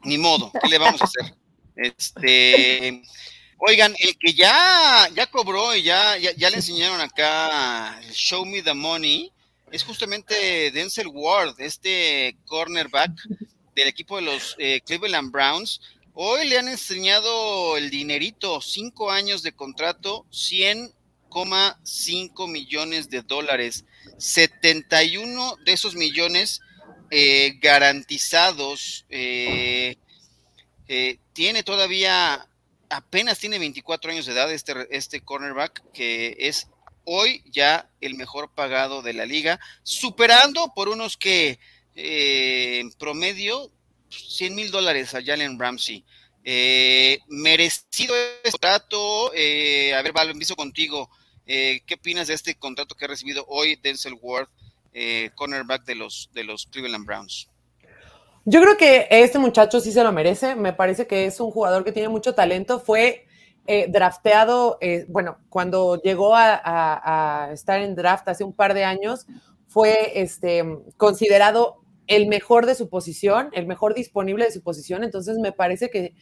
ni 0.04 0.20
modo, 0.20 0.52
¿qué 0.62 0.70
le 0.70 0.78
vamos 0.78 1.02
a 1.02 1.06
hacer? 1.06 1.34
Este, 1.76 3.02
oigan, 3.68 3.96
el 4.00 4.18
que 4.18 4.34
ya, 4.34 5.10
ya 5.16 5.28
cobró 5.28 5.76
y 5.76 5.84
ya, 5.84 6.18
ya, 6.18 6.50
le 6.50 6.56
enseñaron 6.56 7.02
acá 7.02 8.00
Show 8.12 8.46
Me 8.46 8.62
the 8.62 8.74
Money, 8.74 9.32
es 9.72 9.84
justamente 9.84 10.72
Denzel 10.72 11.08
Ward, 11.08 11.60
este 11.60 12.38
cornerback 12.46 13.12
del 13.76 13.88
equipo 13.88 14.18
de 14.18 14.22
los 14.22 14.56
eh, 14.60 14.82
Cleveland 14.86 15.32
Browns. 15.32 15.82
Hoy 16.14 16.48
le 16.48 16.60
han 16.60 16.68
enseñado 16.68 17.76
el 17.76 17.90
dinerito, 17.90 18.62
cinco 18.62 19.10
años 19.12 19.42
de 19.44 19.52
contrato, 19.52 20.26
100,5 20.32 22.50
millones 22.50 23.10
de 23.10 23.24
dólares, 23.24 23.84
71 24.18 25.58
de 25.66 25.74
esos 25.74 25.96
millones 25.96 26.62
eh, 27.10 27.58
garantizados. 27.62 29.06
Eh, 29.10 29.98
tiene 31.34 31.64
todavía, 31.64 32.48
apenas 32.90 33.40
tiene 33.40 33.60
24 33.60 34.12
años 34.12 34.26
de 34.26 34.34
edad 34.34 34.52
este, 34.52 34.88
este 34.90 35.22
cornerback, 35.22 35.84
que 35.94 36.36
es 36.40 36.68
hoy 37.04 37.44
ya 37.46 37.90
el 38.02 38.16
mejor 38.16 38.54
pagado 38.54 39.02
de 39.02 39.14
la 39.14 39.26
liga, 39.26 39.60
superando 39.84 40.74
por 40.76 40.90
unos 40.90 41.18
que 41.18 41.60
en 41.96 42.92
promedio 42.94 43.72
100 44.10 44.56
mil 44.56 44.72
dólares 44.72 45.14
a 45.14 45.24
Jalen 45.24 45.60
Ramsey. 45.60 46.04
merecido 47.28 48.16
este 48.16 48.52
contrato. 48.52 49.28
a 49.28 50.02
ver, 50.02 50.12
Val, 50.14 50.30
empiezo 50.30 50.56
contigo. 50.56 51.10
¿Qué 51.46 51.94
opinas 51.94 52.28
de 52.28 52.34
este 52.34 52.56
contrato 52.56 52.96
que 52.96 53.06
ha 53.06 53.08
recibido 53.08 53.46
hoy 53.48 53.76
Denzel 53.76 54.18
Ward 54.22 54.50
eh, 54.98 55.32
cornerback 55.36 55.84
de 55.84 55.96
los, 55.96 56.30
de 56.34 56.46
los 56.46 56.68
Cleveland 56.68 57.06
Browns. 57.06 57.50
Yo 58.46 58.62
creo 58.62 58.78
que 58.78 59.08
este 59.10 59.40
muchacho 59.40 59.80
sí 59.80 59.92
se 59.92 60.04
lo 60.04 60.12
merece. 60.12 60.56
Me 60.56 60.74
parece 60.74 61.08
que 61.08 61.26
es 61.26 61.40
un 61.40 61.52
jugador 61.52 61.84
que 61.84 61.92
tiene 61.92 62.10
mucho 62.10 62.36
talento. 62.36 62.80
Fue 62.80 63.26
eh, 63.68 63.88
drafteado, 63.90 64.78
eh, 64.82 65.06
bueno, 65.10 65.40
cuando 65.50 66.02
llegó 66.02 66.36
a, 66.36 67.50
estar 67.52 67.82
en 67.82 67.96
draft 67.96 68.28
hace 68.30 68.44
un 68.44 68.54
par 68.54 68.74
de 68.74 68.84
años, 68.84 69.26
fue 69.68 70.22
este, 70.22 70.64
considerado 70.98 71.82
el 72.08 72.28
mejor 72.28 72.68
de 72.68 72.76
su 72.76 72.88
posición, 72.88 73.50
el 73.54 73.66
mejor 73.66 73.96
disponible 73.96 74.46
de 74.46 74.52
su 74.52 74.62
posición. 74.62 75.04
Entonces 75.04 75.38
me 75.40 75.52
parece 75.52 75.90
que 75.90 76.14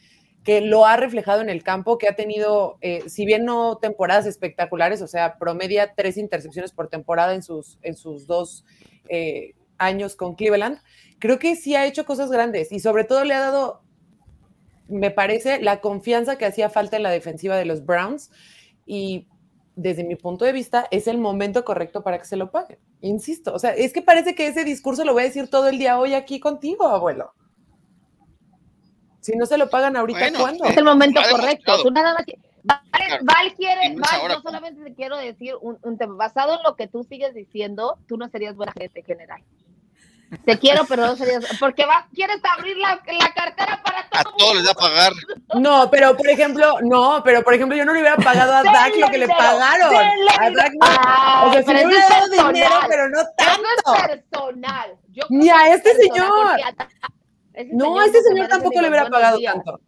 que 0.43 0.59
lo 0.61 0.85
ha 0.85 0.97
reflejado 0.97 1.41
en 1.41 1.49
el 1.49 1.63
campo, 1.63 1.97
que 1.97 2.07
ha 2.07 2.15
tenido, 2.15 2.77
eh, 2.81 3.03
si 3.07 3.25
bien 3.25 3.45
no 3.45 3.77
temporadas 3.77 4.25
espectaculares, 4.25 5.01
o 5.01 5.07
sea, 5.07 5.37
promedia 5.37 5.93
tres 5.95 6.17
intercepciones 6.17 6.73
por 6.73 6.89
temporada 6.89 7.33
en 7.33 7.43
sus, 7.43 7.79
en 7.81 7.95
sus 7.95 8.27
dos 8.27 8.65
eh, 9.07 9.53
años 9.85 10.15
con 10.15 10.35
Cleveland, 10.35 10.79
creo 11.19 11.39
que 11.39 11.55
sí 11.55 11.75
ha 11.75 11.85
hecho 11.85 12.05
cosas 12.05 12.31
grandes 12.31 12.71
y 12.71 12.79
sobre 12.79 13.03
todo 13.03 13.23
le 13.23 13.33
ha 13.33 13.39
dado, 13.39 13.81
me 14.87 15.11
parece, 15.11 15.61
la 15.61 15.81
confianza 15.81 16.37
que 16.37 16.45
hacía 16.45 16.69
falta 16.69 16.97
en 16.97 17.03
la 17.03 17.11
defensiva 17.11 17.55
de 17.55 17.65
los 17.65 17.85
Browns 17.85 18.31
y 18.85 19.27
desde 19.75 20.03
mi 20.03 20.15
punto 20.15 20.45
de 20.45 20.51
vista 20.51 20.87
es 20.91 21.07
el 21.07 21.17
momento 21.17 21.65
correcto 21.65 22.03
para 22.03 22.19
que 22.19 22.25
se 22.25 22.35
lo 22.35 22.51
paguen. 22.51 22.79
Insisto, 23.01 23.53
o 23.53 23.59
sea, 23.59 23.71
es 23.71 23.91
que 23.91 24.01
parece 24.01 24.35
que 24.35 24.47
ese 24.47 24.63
discurso 24.63 25.03
lo 25.03 25.13
voy 25.13 25.23
a 25.23 25.25
decir 25.25 25.49
todo 25.49 25.67
el 25.67 25.77
día 25.77 25.99
hoy 25.99 26.13
aquí 26.13 26.39
contigo, 26.39 26.87
abuelo. 26.87 27.33
Si 29.21 29.37
no 29.37 29.45
se 29.45 29.57
lo 29.57 29.69
pagan 29.69 29.95
ahorita, 29.95 30.33
¿cuándo? 30.37 30.65
Es 30.65 30.75
el 30.75 30.83
momento 30.83 31.21
correcto. 31.31 31.81
Tú 31.81 31.91
nada 31.91 32.13
más. 32.13 32.25
Val, 32.63 33.53
quiere, 33.55 33.95
Val, 33.95 34.27
no 34.27 34.41
solamente 34.41 34.83
te 34.83 34.93
quiero 34.93 35.17
decir 35.17 35.53
un, 35.61 35.97
tema. 35.97 36.15
Basado 36.15 36.55
en 36.55 36.63
lo 36.63 36.75
que 36.75 36.87
tú 36.87 37.03
sigues 37.03 37.33
diciendo, 37.33 37.97
tú 38.07 38.17
no 38.17 38.27
serías 38.29 38.55
buena 38.55 38.73
gente 38.73 39.01
general. 39.01 39.41
Te 40.45 40.59
quiero, 40.59 40.85
pero 40.85 41.05
no 41.05 41.15
serías. 41.15 41.45
Porque 41.59 41.85
vas, 41.85 42.05
quieres 42.13 42.39
abrir 42.43 42.77
la, 42.77 43.01
la 43.19 43.33
cartera 43.33 43.81
para 43.83 44.09
todo. 44.09 44.19
A 44.19 44.37
todos 44.37 44.55
les 44.55 44.67
va 44.67 44.71
a 44.71 44.75
pagar. 44.75 45.13
No, 45.59 45.89
pero 45.89 46.15
por 46.15 46.27
ejemplo, 46.27 46.77
no, 46.81 47.21
pero 47.23 47.43
por 47.43 47.53
ejemplo, 47.53 47.77
yo 47.77 47.85
no 47.85 47.93
le 47.93 47.99
hubiera 47.99 48.17
pagado 48.17 48.53
a 48.53 48.63
Dak 48.63 48.95
lo 48.97 49.09
que 49.09 49.17
le 49.17 49.27
pagaron. 49.27 49.95
A 50.39 50.49
Dak 50.51 50.73
no. 50.73 51.47
o 51.47 51.53
sea, 51.53 51.63
si 51.63 51.73
le 51.73 51.87
hubiera 51.87 52.09
dado 52.09 52.47
dinero, 52.47 52.75
pero 52.87 53.09
no 53.09 53.21
tanto. 53.37 53.61
No 53.61 53.95
es 53.95 54.07
personal. 54.07 54.97
Ni 55.29 55.49
a 55.49 55.73
este 55.73 55.95
señor 55.95 56.57
no, 57.71 57.99
a 57.99 58.05
este 58.05 58.21
señor 58.21 58.47
tampoco 58.47 58.81
le 58.81 58.89
hubiera 58.89 59.09
pagado 59.09 59.39
tanto. 59.39 59.79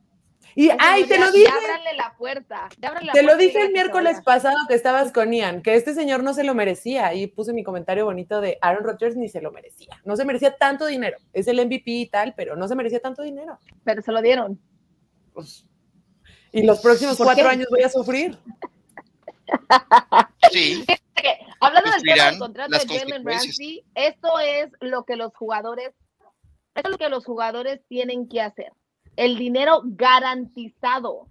Y, 0.58 0.70
ay, 0.80 1.04
te 1.04 1.20
lo 1.20 1.32
dije. 1.32 1.52
la 1.98 2.16
puerta. 2.18 2.70
te 3.14 3.24
lo 3.24 3.36
dije 3.36 3.62
el 3.62 3.74
miércoles 3.74 4.22
pasado 4.22 4.58
que 4.70 4.74
estabas 4.74 5.12
con 5.12 5.34
Ian, 5.34 5.62
que 5.62 5.76
este 5.76 5.94
señor 5.94 6.24
no 6.24 6.34
se 6.34 6.46
lo 6.46 6.56
merecía. 6.56 7.14
Y 7.14 7.28
puse 7.28 7.52
mi 7.52 7.64
comentario 7.64 8.06
bonito 8.06 8.40
de 8.40 8.58
Aaron 8.62 8.86
Rodgers 8.86 9.18
ni 9.18 9.28
se 9.28 9.42
lo 9.42 9.52
merecía. 9.52 10.00
No 10.06 10.16
se 10.16 10.24
merecía 10.24 10.56
tanto 10.56 10.86
dinero. 10.86 11.18
Es 11.34 11.48
el 11.48 11.64
MVP 11.64 11.92
y 11.92 12.08
tal, 12.08 12.34
pero 12.38 12.56
no 12.56 12.68
se 12.70 12.76
merecía 12.76 13.02
tanto 13.02 13.22
dinero. 13.22 13.60
Pero 13.84 14.02
se 14.02 14.14
lo 14.14 14.22
dieron. 14.22 14.60
Pues, 15.34 15.66
y 16.54 16.64
los 16.64 16.80
próximos 16.80 17.18
cuatro 17.18 17.50
años 17.50 17.68
voy 17.70 17.84
a 17.84 17.90
sufrir. 17.90 18.38
Sí. 20.52 20.84
Hablando 21.60 21.92
del 21.92 22.02
tema 22.02 22.26
del 22.30 22.40
contrato 22.40 22.78
de 22.78 23.00
Jalen 23.00 23.26
Ramsey, 23.26 23.84
esto 23.94 24.40
es 24.40 24.70
lo 24.80 25.04
que 25.06 25.16
los 25.16 25.36
jugadores 25.36 25.92
eso 26.76 26.88
es 26.88 26.92
lo 26.92 26.98
que 26.98 27.10
los 27.10 27.26
jugadores 27.26 27.80
tienen 27.88 28.28
que 28.28 28.42
hacer. 28.42 28.74
El 29.16 29.38
dinero 29.38 29.82
garantizado. 29.84 31.28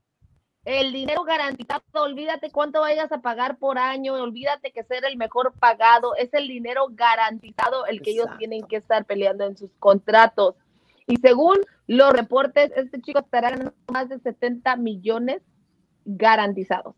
El 0.64 0.92
dinero 0.92 1.25
garantizado, 1.25 1.83
olvídate 1.92 2.51
cuánto 2.51 2.81
vayas 2.81 3.12
a 3.12 3.20
pagar 3.20 3.59
por 3.59 3.77
año, 3.77 4.14
olvídate 4.14 4.73
que 4.73 4.83
ser 4.83 5.05
el 5.05 5.18
mejor 5.18 5.53
pagado, 5.59 6.16
es 6.16 6.33
el 6.33 6.49
dinero 6.49 6.87
garantizado 6.90 7.85
el 7.85 8.01
que 8.01 8.12
ellos 8.12 8.29
tienen 8.38 8.66
que 8.66 8.77
estar 8.77 9.05
peleando 9.05 9.44
en 9.44 9.59
sus 9.59 9.70
contratos. 9.79 10.55
Y 11.07 11.16
según 11.16 11.59
los 11.87 12.11
reportes, 12.14 12.73
este 12.77 13.03
chico 13.03 13.18
estará 13.18 13.51
ganando 13.51 13.75
más 13.92 14.09
de 14.09 14.18
70 14.18 14.77
millones 14.77 15.42
garantizados. 16.07 16.94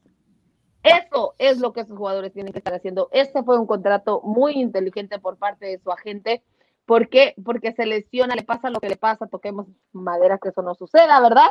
Eso 0.85 1.35
es 1.39 1.59
lo 1.59 1.73
que 1.73 1.81
esos 1.81 1.99
jugadores 1.99 2.33
tienen 2.33 2.53
que 2.53 2.61
estar 2.61 2.75
haciendo. 2.75 3.09
Este 3.11 3.43
fue 3.43 3.59
un 3.59 3.67
contrato 3.67 4.21
muy 4.23 4.53
inteligente 4.53 5.19
por 5.19 5.37
parte 5.37 5.67
de 5.67 5.79
su 5.81 5.91
agente 5.91 6.45
¿Por 6.87 7.09
qué? 7.09 7.35
Porque 7.45 7.73
se 7.73 7.85
lesiona, 7.85 8.37
le 8.37 8.45
pasa 8.45 8.71
lo 8.71 8.81
que 8.81 8.89
le 8.89 8.97
pasa, 8.97 9.27
toquemos 9.27 9.67
madera 9.93 10.39
que 10.41 10.51
eso 10.51 10.63
no 10.63 10.75
suceda, 10.75 11.21
¿verdad? 11.21 11.49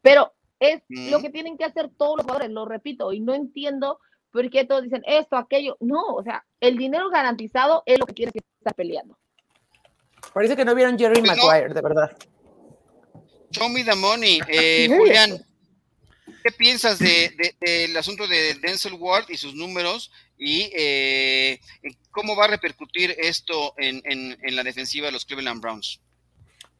Pero 0.00 0.32
es 0.60 0.82
lo 0.88 1.20
que 1.20 1.30
tienen 1.30 1.58
que 1.58 1.64
hacer 1.64 1.90
todos 1.98 2.16
los 2.16 2.24
jugadores, 2.24 2.50
lo 2.50 2.64
repito, 2.64 3.12
y 3.12 3.20
no 3.20 3.34
entiendo 3.34 3.98
por 4.30 4.48
qué 4.50 4.64
todos 4.64 4.84
dicen 4.84 5.02
esto, 5.04 5.36
aquello. 5.36 5.76
No, 5.80 6.02
o 6.14 6.22
sea, 6.22 6.44
el 6.60 6.78
dinero 6.78 7.10
garantizado 7.10 7.82
es 7.86 7.98
lo 7.98 8.06
que 8.06 8.14
quiere 8.14 8.32
estar 8.58 8.74
peleando. 8.74 9.18
Parece 10.32 10.56
que 10.56 10.64
no 10.64 10.74
vieron 10.74 10.96
Jerry 10.96 11.20
pues 11.20 11.36
Maguire, 11.36 11.74
de 11.74 11.82
verdad. 11.82 12.16
Show 13.50 13.68
me 13.68 13.84
the 13.84 13.96
money. 13.96 14.40
Eh, 14.48 14.88
Julián, 14.88 15.44
¿qué 16.42 16.52
piensas 16.56 17.00
del 17.00 17.36
de, 17.60 17.98
asunto 17.98 18.28
de 18.28 18.54
Denzel 18.54 18.94
Ward 18.94 19.28
y 19.28 19.36
sus 19.36 19.54
números? 19.54 20.10
Y 20.38 20.70
eh, 20.74 21.60
¿Cómo 22.12 22.36
va 22.36 22.44
a 22.44 22.48
repercutir 22.48 23.14
esto 23.18 23.74
en, 23.78 24.36
la 24.54 24.62
defensiva 24.62 25.06
de 25.06 25.12
los 25.12 25.24
Cleveland 25.24 25.60
Browns? 25.60 26.00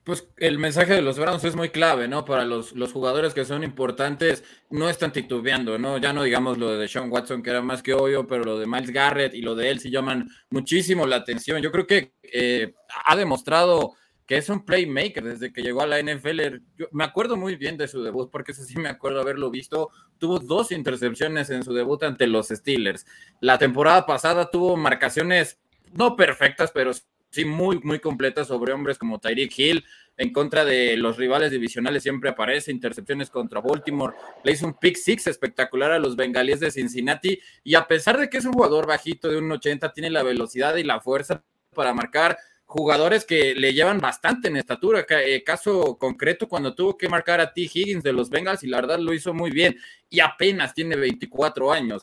Pues 0.04 0.26
el 0.36 0.58
mensaje 0.58 0.94
de 0.94 1.02
los 1.02 1.18
Browns 1.18 1.44
es 1.44 1.54
muy 1.54 1.70
clave, 1.70 2.08
¿no? 2.08 2.24
Para 2.24 2.44
los, 2.44 2.72
jugadores 2.92 3.34
que 3.34 3.44
son 3.44 3.64
importantes, 3.64 4.44
no 4.68 4.88
están 4.90 5.12
titubeando, 5.12 5.78
¿no? 5.78 5.98
Ya 5.98 6.12
no 6.12 6.22
digamos 6.24 6.58
lo 6.58 6.76
de 6.76 6.88
Sean 6.88 7.10
Watson, 7.10 7.42
que 7.42 7.50
era 7.50 7.62
más 7.62 7.82
que 7.82 7.94
obvio, 7.94 8.26
pero 8.26 8.44
lo 8.44 8.58
de 8.58 8.66
Miles 8.66 8.90
Garrett 8.90 9.34
y 9.34 9.42
lo 9.42 9.54
de 9.54 9.70
él 9.70 9.80
sí 9.80 9.90
llaman 9.90 10.28
muchísimo 10.50 11.06
la 11.06 11.16
atención. 11.16 11.62
Yo 11.62 11.72
creo 11.72 11.86
que 11.86 12.12
eh, 12.22 12.74
ha 13.04 13.16
demostrado 13.16 13.94
que 14.26 14.36
es 14.36 14.48
un 14.48 14.64
playmaker 14.64 15.24
desde 15.24 15.52
que 15.52 15.62
llegó 15.62 15.82
a 15.82 15.86
la 15.86 16.00
NFL. 16.00 16.60
Yo 16.76 16.86
me 16.92 17.04
acuerdo 17.04 17.36
muy 17.36 17.56
bien 17.56 17.76
de 17.76 17.88
su 17.88 18.02
debut, 18.02 18.30
porque 18.30 18.52
eso 18.52 18.64
sí 18.64 18.78
me 18.78 18.88
acuerdo 18.88 19.20
haberlo 19.20 19.50
visto. 19.50 19.90
Tuvo 20.18 20.38
dos 20.38 20.72
intercepciones 20.72 21.50
en 21.50 21.64
su 21.64 21.74
debut 21.74 22.02
ante 22.02 22.26
los 22.26 22.48
Steelers. 22.48 23.06
La 23.40 23.58
temporada 23.58 24.06
pasada 24.06 24.50
tuvo 24.50 24.76
marcaciones 24.76 25.58
no 25.92 26.16
perfectas, 26.16 26.70
pero 26.72 26.92
sí 27.30 27.44
muy, 27.44 27.80
muy 27.80 27.98
completas 27.98 28.48
sobre 28.48 28.72
hombres 28.72 28.98
como 28.98 29.18
Tyreek 29.18 29.58
Hill. 29.58 29.84
En 30.18 30.32
contra 30.32 30.64
de 30.64 30.96
los 30.98 31.16
rivales 31.16 31.50
divisionales 31.50 32.02
siempre 32.02 32.30
aparece, 32.30 32.70
intercepciones 32.70 33.30
contra 33.30 33.60
Baltimore. 33.60 34.14
Le 34.44 34.52
hizo 34.52 34.66
un 34.66 34.74
pick 34.74 34.96
six 34.96 35.26
espectacular 35.26 35.90
a 35.90 35.98
los 35.98 36.16
bengalíes 36.16 36.60
de 36.60 36.70
Cincinnati. 36.70 37.40
Y 37.64 37.74
a 37.74 37.88
pesar 37.88 38.18
de 38.18 38.28
que 38.28 38.38
es 38.38 38.44
un 38.44 38.52
jugador 38.52 38.86
bajito 38.86 39.28
de 39.28 39.38
un 39.38 39.50
80, 39.50 39.92
tiene 39.92 40.10
la 40.10 40.22
velocidad 40.22 40.76
y 40.76 40.84
la 40.84 41.00
fuerza 41.00 41.42
para 41.74 41.94
marcar 41.94 42.36
jugadores 42.72 43.24
que 43.24 43.54
le 43.54 43.74
llevan 43.74 43.98
bastante 43.98 44.48
en 44.48 44.56
estatura. 44.56 45.04
Eh, 45.08 45.44
caso 45.44 45.96
concreto, 45.98 46.48
cuando 46.48 46.74
tuvo 46.74 46.96
que 46.96 47.08
marcar 47.08 47.40
a 47.40 47.52
T. 47.52 47.60
Higgins 47.62 48.02
de 48.02 48.12
los 48.12 48.30
Bengals, 48.30 48.64
y 48.64 48.66
la 48.66 48.80
verdad 48.80 48.98
lo 48.98 49.12
hizo 49.12 49.34
muy 49.34 49.50
bien, 49.50 49.76
y 50.08 50.20
apenas 50.20 50.74
tiene 50.74 50.96
24 50.96 51.72
años. 51.72 52.02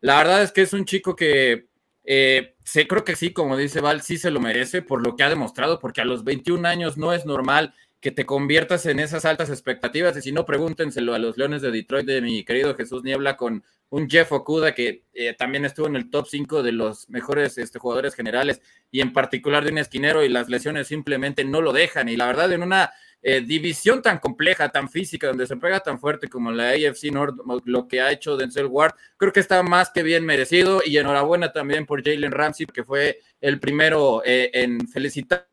La 0.00 0.18
verdad 0.18 0.42
es 0.42 0.52
que 0.52 0.62
es 0.62 0.72
un 0.72 0.84
chico 0.84 1.14
que 1.14 1.66
eh, 2.04 2.56
sé, 2.64 2.88
creo 2.88 3.04
que 3.04 3.14
sí, 3.14 3.32
como 3.32 3.56
dice 3.56 3.80
Val, 3.80 4.02
sí 4.02 4.18
se 4.18 4.32
lo 4.32 4.40
merece 4.40 4.82
por 4.82 5.06
lo 5.06 5.14
que 5.14 5.22
ha 5.22 5.28
demostrado, 5.28 5.78
porque 5.78 6.00
a 6.00 6.04
los 6.04 6.24
21 6.24 6.66
años 6.66 6.96
no 6.98 7.12
es 7.12 7.24
normal 7.24 7.74
que 8.02 8.10
te 8.10 8.26
conviertas 8.26 8.84
en 8.86 8.98
esas 8.98 9.24
altas 9.24 9.48
expectativas. 9.48 10.16
Y 10.16 10.22
si 10.22 10.32
no, 10.32 10.44
pregúntenselo 10.44 11.14
a 11.14 11.20
los 11.20 11.38
Leones 11.38 11.62
de 11.62 11.70
Detroit 11.70 12.04
de 12.04 12.20
mi 12.20 12.44
querido 12.44 12.74
Jesús 12.74 13.04
Niebla 13.04 13.36
con 13.36 13.62
un 13.90 14.10
Jeff 14.10 14.32
Okuda 14.32 14.74
que 14.74 15.04
eh, 15.14 15.34
también 15.34 15.64
estuvo 15.64 15.86
en 15.86 15.94
el 15.94 16.10
top 16.10 16.26
5 16.28 16.64
de 16.64 16.72
los 16.72 17.08
mejores 17.08 17.58
este, 17.58 17.78
jugadores 17.78 18.14
generales 18.14 18.60
y 18.90 19.00
en 19.00 19.12
particular 19.12 19.64
de 19.64 19.70
un 19.70 19.78
esquinero 19.78 20.24
y 20.24 20.28
las 20.28 20.48
lesiones 20.48 20.88
simplemente 20.88 21.44
no 21.44 21.60
lo 21.60 21.72
dejan. 21.72 22.08
Y 22.08 22.16
la 22.16 22.26
verdad, 22.26 22.52
en 22.52 22.64
una 22.64 22.90
eh, 23.22 23.40
división 23.40 24.02
tan 24.02 24.18
compleja, 24.18 24.70
tan 24.70 24.88
física, 24.88 25.28
donde 25.28 25.46
se 25.46 25.56
pega 25.56 25.78
tan 25.78 26.00
fuerte 26.00 26.28
como 26.28 26.50
la 26.50 26.70
AFC 26.70 27.04
North, 27.12 27.36
lo 27.66 27.86
que 27.86 28.00
ha 28.00 28.10
hecho 28.10 28.36
Denzel 28.36 28.66
Ward, 28.66 28.94
creo 29.16 29.32
que 29.32 29.38
está 29.38 29.62
más 29.62 29.90
que 29.90 30.02
bien 30.02 30.24
merecido 30.24 30.82
y 30.84 30.98
enhorabuena 30.98 31.52
también 31.52 31.86
por 31.86 32.02
Jalen 32.02 32.32
Ramsey, 32.32 32.66
que 32.66 32.82
fue 32.82 33.20
el 33.40 33.60
primero 33.60 34.22
eh, 34.24 34.50
en 34.54 34.88
felicitarlo 34.88 35.51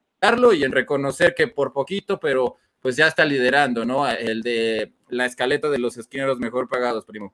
y 0.53 0.63
en 0.63 0.72
reconocer 0.72 1.34
que 1.36 1.47
por 1.47 1.74
poquito, 1.74 2.20
pero 2.20 2.57
pues 2.82 2.95
ya 2.95 3.07
está 3.07 3.26
liderando, 3.26 3.86
¿no? 3.86 4.09
El 4.09 4.41
de 4.41 4.93
la 5.09 5.26
escaleta 5.26 5.70
de 5.70 5.80
los 5.80 5.97
esquineros 5.97 6.39
mejor 6.39 6.70
pagados, 6.70 7.05
primo. 7.05 7.34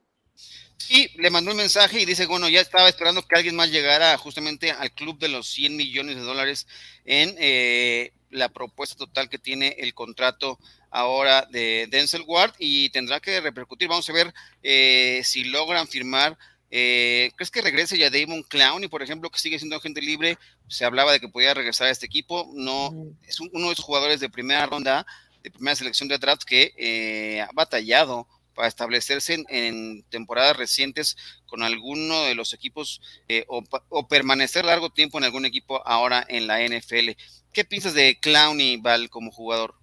Y 0.90 1.20
le 1.20 1.32
mandó 1.32 1.52
un 1.52 1.58
mensaje 1.58 2.00
y 2.00 2.06
dice, 2.06 2.26
bueno, 2.26 2.48
ya 2.50 2.62
estaba 2.62 2.90
esperando 2.90 3.24
que 3.24 3.36
alguien 3.36 3.56
más 3.56 3.72
llegara 3.72 4.18
justamente 4.18 4.72
al 4.72 4.92
club 4.92 5.18
de 5.18 5.30
los 5.30 5.48
100 5.48 5.76
millones 5.76 6.16
de 6.16 6.22
dólares 6.22 6.68
en 7.06 7.36
eh, 7.40 8.12
la 8.30 8.50
propuesta 8.50 8.96
total 8.96 9.30
que 9.30 9.40
tiene 9.40 9.76
el 9.80 9.94
contrato 9.94 10.60
ahora 10.92 11.48
de 11.50 11.88
Denzel 11.90 12.24
Ward 12.28 12.54
y 12.60 12.90
tendrá 12.90 13.20
que 13.20 13.42
repercutir. 13.42 13.88
Vamos 13.88 14.10
a 14.10 14.14
ver 14.14 14.34
eh, 14.62 15.22
si 15.24 15.46
logran 15.46 15.88
firmar. 15.88 16.38
Eh, 16.72 17.32
¿Crees 17.36 17.52
que 17.52 17.62
regrese 17.62 17.98
ya 17.98 18.10
Damon 18.10 18.44
Clowney, 18.44 18.90
por 18.90 19.02
ejemplo, 19.04 19.30
que 19.30 19.40
sigue 19.40 19.60
siendo 19.60 19.76
agente 19.76 20.02
libre? 20.02 20.38
Se 20.68 20.86
hablaba 20.86 21.12
de 21.12 21.20
que 21.20 21.30
podía 21.30 21.54
regresar 21.54 21.88
a 21.88 21.92
este 21.92 22.06
equipo. 22.06 22.52
No, 22.54 22.92
es 23.28 23.40
uno 23.40 23.68
de 23.68 23.74
esos 23.74 23.86
jugadores 23.86 24.20
de 24.20 24.30
primera 24.30 24.66
ronda, 24.66 25.06
de 25.44 25.52
primera 25.52 25.76
selección 25.76 26.10
de 26.10 26.18
draft 26.18 26.44
que 26.44 27.42
ha 27.42 27.50
batallado 27.54 28.28
para 28.56 28.68
establecerse 28.70 29.44
en, 29.50 30.04
temporadas 30.10 30.58
recientes 30.58 31.18
con 31.46 31.62
alguno 31.62 32.24
de 32.24 32.34
los 32.34 32.54
equipos 32.54 33.02
eh, 33.28 33.46
o, 33.48 34.08
permanecer 34.08 34.66
largo 34.66 34.90
tiempo 34.90 35.18
en 35.18 35.26
algún 35.26 35.46
equipo 35.46 35.86
ahora 35.86 36.26
en 36.28 36.48
la 36.48 36.66
NFL. 36.66 37.12
¿Qué 37.54 37.66
piensas 37.66 37.94
de 37.94 38.18
Clowney, 38.20 38.78
Val, 38.78 39.10
como 39.10 39.32
jugador? 39.32 39.76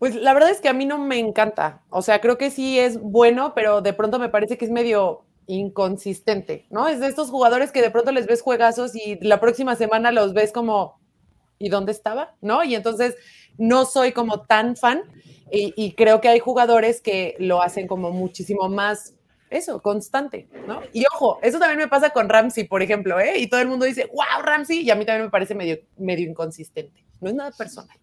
Pues 0.00 0.14
la 0.14 0.32
verdad 0.32 0.48
es 0.48 0.62
que 0.62 0.70
a 0.70 0.72
mí 0.72 0.86
no 0.86 0.96
me 0.96 1.18
encanta. 1.18 1.82
O 1.90 2.00
sea, 2.00 2.22
creo 2.22 2.38
que 2.38 2.50
sí 2.50 2.78
es 2.78 2.98
bueno, 2.98 3.52
pero 3.54 3.82
de 3.82 3.92
pronto 3.92 4.18
me 4.18 4.30
parece 4.30 4.56
que 4.56 4.64
es 4.64 4.70
medio 4.70 5.26
inconsistente, 5.46 6.64
¿no? 6.70 6.88
Es 6.88 7.00
de 7.00 7.06
estos 7.06 7.28
jugadores 7.28 7.70
que 7.70 7.82
de 7.82 7.90
pronto 7.90 8.10
les 8.10 8.26
ves 8.26 8.40
juegazos 8.40 8.96
y 8.96 9.18
la 9.20 9.40
próxima 9.40 9.76
semana 9.76 10.10
los 10.10 10.32
ves 10.32 10.52
como, 10.52 10.98
¿y 11.58 11.68
dónde 11.68 11.92
estaba? 11.92 12.34
¿No? 12.40 12.64
Y 12.64 12.74
entonces 12.76 13.14
no 13.58 13.84
soy 13.84 14.12
como 14.12 14.40
tan 14.40 14.74
fan. 14.74 15.02
Y, 15.52 15.92
creo 15.96 16.22
que 16.22 16.28
hay 16.28 16.38
jugadores 16.38 17.02
que 17.02 17.36
lo 17.38 17.60
hacen 17.60 17.86
como 17.86 18.10
muchísimo 18.10 18.70
más, 18.70 19.16
eso, 19.50 19.82
constante, 19.82 20.48
¿no? 20.66 20.80
Y 20.94 21.04
ojo, 21.12 21.40
eso 21.42 21.58
también 21.58 21.78
me 21.78 21.88
pasa 21.88 22.08
con 22.10 22.30
Ramsey, 22.30 22.64
por 22.64 22.80
ejemplo, 22.82 23.20
¿eh? 23.20 23.38
Y 23.38 23.48
todo 23.48 23.60
el 23.60 23.68
mundo 23.68 23.84
dice, 23.84 24.06
wow, 24.14 24.42
Ramsey, 24.42 24.80
y 24.80 24.90
a 24.90 24.94
mí 24.94 25.04
también 25.04 25.26
me 25.26 25.30
parece 25.30 25.54
medio, 25.54 25.78
medio 25.98 26.26
inconsistente. 26.26 27.04
No 27.20 27.28
es 27.28 27.34
nada 27.34 27.50
personal. 27.50 27.98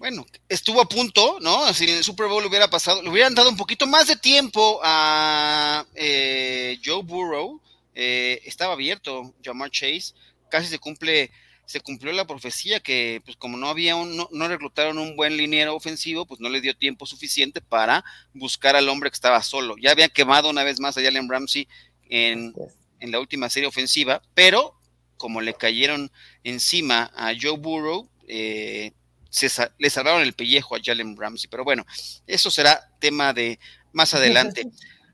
Bueno, 0.00 0.24
estuvo 0.48 0.80
a 0.80 0.88
punto, 0.88 1.36
¿no? 1.42 1.74
Si 1.74 1.84
en 1.84 1.98
el 1.98 2.02
Super 2.02 2.26
Bowl 2.26 2.46
hubiera 2.46 2.70
pasado, 2.70 3.02
le 3.02 3.10
hubieran 3.10 3.34
dado 3.34 3.50
un 3.50 3.56
poquito 3.58 3.86
más 3.86 4.06
de 4.06 4.16
tiempo 4.16 4.80
a 4.82 5.84
eh, 5.94 6.78
Joe 6.82 7.02
Burrow, 7.02 7.60
eh, 7.94 8.40
estaba 8.46 8.72
abierto, 8.72 9.34
Jamar 9.44 9.70
Chase, 9.70 10.14
casi 10.48 10.68
se 10.68 10.78
cumple 10.78 11.30
se 11.66 11.82
cumplió 11.82 12.14
la 12.14 12.26
profecía 12.26 12.80
que, 12.80 13.20
pues 13.26 13.36
como 13.36 13.58
no 13.58 13.68
había 13.68 13.94
un, 13.94 14.16
no, 14.16 14.48
reclutaron 14.48 14.96
un 14.96 15.16
buen 15.16 15.36
liniero 15.36 15.76
ofensivo, 15.76 16.24
pues 16.24 16.40
no 16.40 16.48
le 16.48 16.62
dio 16.62 16.74
tiempo 16.74 17.04
suficiente 17.04 17.60
para 17.60 18.02
buscar 18.32 18.76
al 18.76 18.88
hombre 18.88 19.10
que 19.10 19.16
estaba 19.16 19.42
solo. 19.42 19.76
Ya 19.76 19.90
habían 19.90 20.08
quemado 20.08 20.48
una 20.48 20.64
vez 20.64 20.80
más 20.80 20.96
a 20.96 21.02
Jalen 21.02 21.28
Ramsey 21.28 21.68
en, 22.08 22.54
en 23.00 23.12
la 23.12 23.20
última 23.20 23.50
serie 23.50 23.68
ofensiva, 23.68 24.22
pero 24.32 24.80
como 25.18 25.42
le 25.42 25.52
cayeron 25.52 26.10
encima 26.42 27.12
a 27.14 27.34
Joe 27.38 27.58
Burrow, 27.58 28.08
eh, 28.26 28.92
se, 29.30 29.48
le 29.78 29.90
salvaron 29.90 30.22
el 30.22 30.34
pellejo 30.34 30.76
a 30.76 30.80
Jalen 30.82 31.16
Ramsey. 31.16 31.48
Pero 31.48 31.64
bueno, 31.64 31.86
eso 32.26 32.50
será 32.50 32.90
tema 32.98 33.32
de 33.32 33.58
más 33.92 34.12
adelante. 34.14 34.66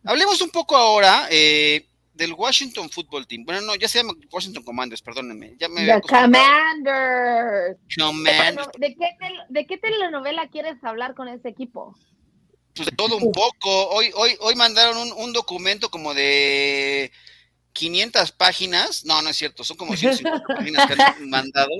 Hablemos 0.04 0.40
un 0.40 0.50
poco 0.50 0.76
ahora. 0.76 1.28
Eh, 1.30 1.86
del 2.16 2.32
Washington 2.32 2.88
Football 2.90 3.26
Team. 3.26 3.44
Bueno, 3.44 3.60
no, 3.60 3.74
ya 3.74 3.88
se 3.88 3.98
llama 3.98 4.14
Washington 4.32 4.62
Commanders, 4.64 5.02
perdónenme. 5.02 5.54
Ya 5.58 5.68
me 5.68 5.84
The 5.84 6.00
Commanders. 6.00 7.76
¿De 8.78 8.94
qué, 8.94 9.16
¿De 9.50 9.66
qué 9.66 9.76
telenovela 9.78 10.48
quieres 10.48 10.82
hablar 10.82 11.14
con 11.14 11.28
ese 11.28 11.48
equipo? 11.48 11.94
Pues 12.74 12.88
de 12.88 12.96
todo 12.96 13.18
un 13.18 13.30
poco. 13.32 13.88
Hoy, 13.88 14.10
hoy, 14.14 14.36
hoy 14.40 14.54
mandaron 14.54 14.96
un, 14.96 15.12
un 15.12 15.32
documento 15.32 15.90
como 15.90 16.14
de 16.14 17.12
500 17.72 18.32
páginas. 18.32 19.04
No, 19.04 19.20
no 19.22 19.28
es 19.28 19.36
cierto, 19.36 19.62
son 19.62 19.76
como 19.76 19.94
150 19.96 20.42
páginas 20.46 20.86
que 20.86 21.02
han 21.02 21.28
mandado 21.28 21.70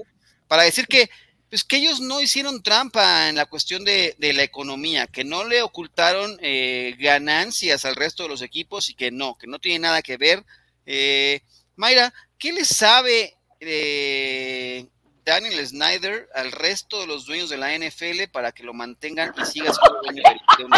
para 0.47 0.63
decir 0.65 0.87
que 0.87 1.11
pues 1.49 1.65
que 1.65 1.77
ellos 1.77 2.01
no 2.01 2.21
hicieron 2.21 2.63
trampa 2.63 3.29
en 3.29 3.37
la 3.37 3.47
cuestión 3.47 3.85
de, 3.85 4.17
la 4.19 4.43
economía, 4.43 5.07
que 5.07 5.25
no 5.25 5.45
le 5.45 5.63
ocultaron 5.63 6.37
eh, 6.41 6.97
ganancias 6.99 7.85
al 7.85 7.97
resto 7.97 8.25
de 8.25 8.29
los 8.31 8.43
equipos 8.43 8.91
y 8.91 8.95
que 8.95 9.11
no, 9.11 9.37
que 9.37 9.47
no 9.47 9.59
tiene 9.59 9.81
nada 9.81 10.03
que 10.03 10.17
ver. 10.17 10.45
Eh, 10.85 11.43
Mayra, 11.77 12.13
¿qué 12.39 12.53
le 12.53 12.65
sabe 12.65 13.37
eh, 13.61 14.87
Daniel 15.25 15.67
Snyder 15.67 16.29
al 16.35 16.53
resto 16.53 17.01
de 17.01 17.07
los 17.07 17.27
dueños 17.27 17.49
de 17.49 17.57
la 17.57 17.77
NFL 17.77 18.31
para 18.33 18.53
que 18.53 18.65
lo 18.65 18.75
mantengan 18.75 19.33
y 19.37 19.45
siga 19.45 19.73
siendo 19.73 20.01
dueño 20.03 20.23
de 20.59 20.65
un 20.65 20.71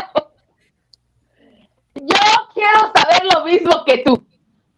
Yo 1.94 2.16
quiero 2.54 2.92
saber 2.94 3.24
lo 3.34 3.44
mismo 3.44 3.84
que 3.84 3.98
tú. 3.98 4.26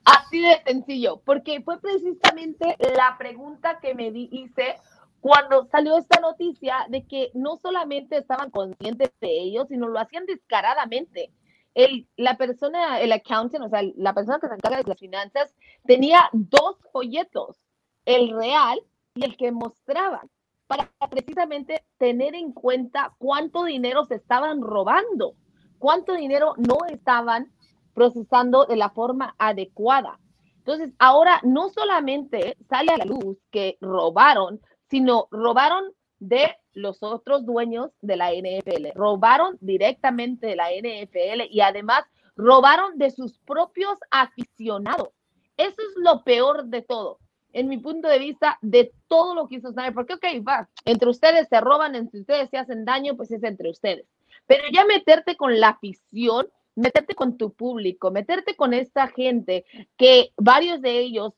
Así 0.05 0.41
de 0.41 0.61
sencillo, 0.67 1.21
porque 1.25 1.61
fue 1.63 1.81
precisamente 1.81 2.77
la 2.97 3.17
pregunta 3.19 3.79
que 3.81 3.95
me 3.95 4.09
hice 4.09 4.77
cuando 5.21 5.67
salió 5.67 5.97
esta 5.97 6.21
noticia 6.21 6.87
de 6.89 7.07
que 7.07 7.31
no 7.35 7.57
solamente 7.57 8.17
estaban 8.17 8.51
conscientes 8.51 9.11
de 9.21 9.41
ellos, 9.41 9.69
sino 9.69 9.89
lo 9.89 9.99
hacían 9.99 10.27
descaradamente. 10.27 11.31
El, 11.75 12.09
la 12.17 12.37
persona, 12.37 13.01
el 13.01 13.13
accountant, 13.13 13.65
o 13.65 13.69
sea, 13.69 13.83
la 13.97 14.15
persona 14.15 14.41
que 14.41 14.49
se 14.49 14.55
encarga 14.55 14.79
de 14.79 14.89
las 14.89 14.99
finanzas, 14.99 15.55
tenía 15.85 16.29
dos 16.33 16.79
folletos, 16.93 17.61
el 18.07 18.31
real 18.31 18.81
y 19.15 19.25
el 19.25 19.37
que 19.37 19.53
mostraban, 19.53 20.29
para 20.67 20.91
precisamente 21.11 21.85
tener 21.99 22.35
en 22.35 22.53
cuenta 22.53 23.15
cuánto 23.19 23.65
dinero 23.65 24.05
se 24.07 24.17
estaban 24.17 24.63
robando, 24.63 25.35
cuánto 25.79 26.15
dinero 26.15 26.55
no 26.57 26.79
estaban 26.89 27.53
procesando 27.95 28.67
de 28.67 28.77
la 28.77 28.91
forma 28.91 29.35
adecuada. 29.39 30.19
Entonces, 30.59 30.95
ahora 30.99 31.41
no 31.43 31.69
solamente 31.71 32.57
sale 32.69 32.93
a 32.93 32.99
la 32.99 33.05
luz 33.05 33.39
que 33.51 33.79
robaron, 33.81 34.61
sino 34.91 35.29
robaron 35.31 35.85
de 36.19 36.57
los 36.75 37.03
otros 37.03 37.47
dueños 37.47 37.91
de 38.03 38.17
la 38.17 38.33
NFL, 38.33 38.89
robaron 38.95 39.57
directamente 39.61 40.47
de 40.47 40.57
la 40.57 40.71
NFL 40.71 41.49
y 41.51 41.61
además 41.61 42.05
robaron 42.37 42.99
de 42.99 43.11
sus 43.11 43.39
propios 43.39 43.99
aficionados. 44.11 45.09
Eso 45.57 45.77
es 45.79 45.95
lo 45.97 46.23
peor 46.25 46.67
de 46.67 46.83
todo, 46.83 47.19
en 47.53 47.69
mi 47.69 47.79
punto 47.79 48.09
de 48.09 48.19
vista, 48.19 48.59
de 48.63 48.93
todo 49.09 49.35
lo 49.35 49.49
que 49.49 49.57
hizo 49.57 49.73
Snyder, 49.73 49.95
porque, 49.95 50.15
ok, 50.15 50.25
va, 50.47 50.69
entre 50.85 51.09
ustedes 51.09 51.49
se 51.49 51.61
roban, 51.61 51.95
entre 51.95 52.21
ustedes 52.21 52.49
se 52.51 52.59
hacen 52.59 52.85
daño, 52.85 53.17
pues 53.17 53.31
es 53.31 53.43
entre 53.43 53.71
ustedes. 53.71 54.07
Pero 54.47 54.65
ya 54.73 54.85
meterte 54.85 55.37
con 55.37 55.59
la 55.61 55.71
afición, 55.71 56.49
meterte 56.75 57.15
con 57.15 57.37
tu 57.37 57.53
público, 57.53 58.11
meterte 58.11 58.57
con 58.57 58.73
esta 58.73 59.09
gente 59.09 59.65
que 59.97 60.33
varios 60.37 60.81
de 60.81 60.99
ellos 60.99 61.35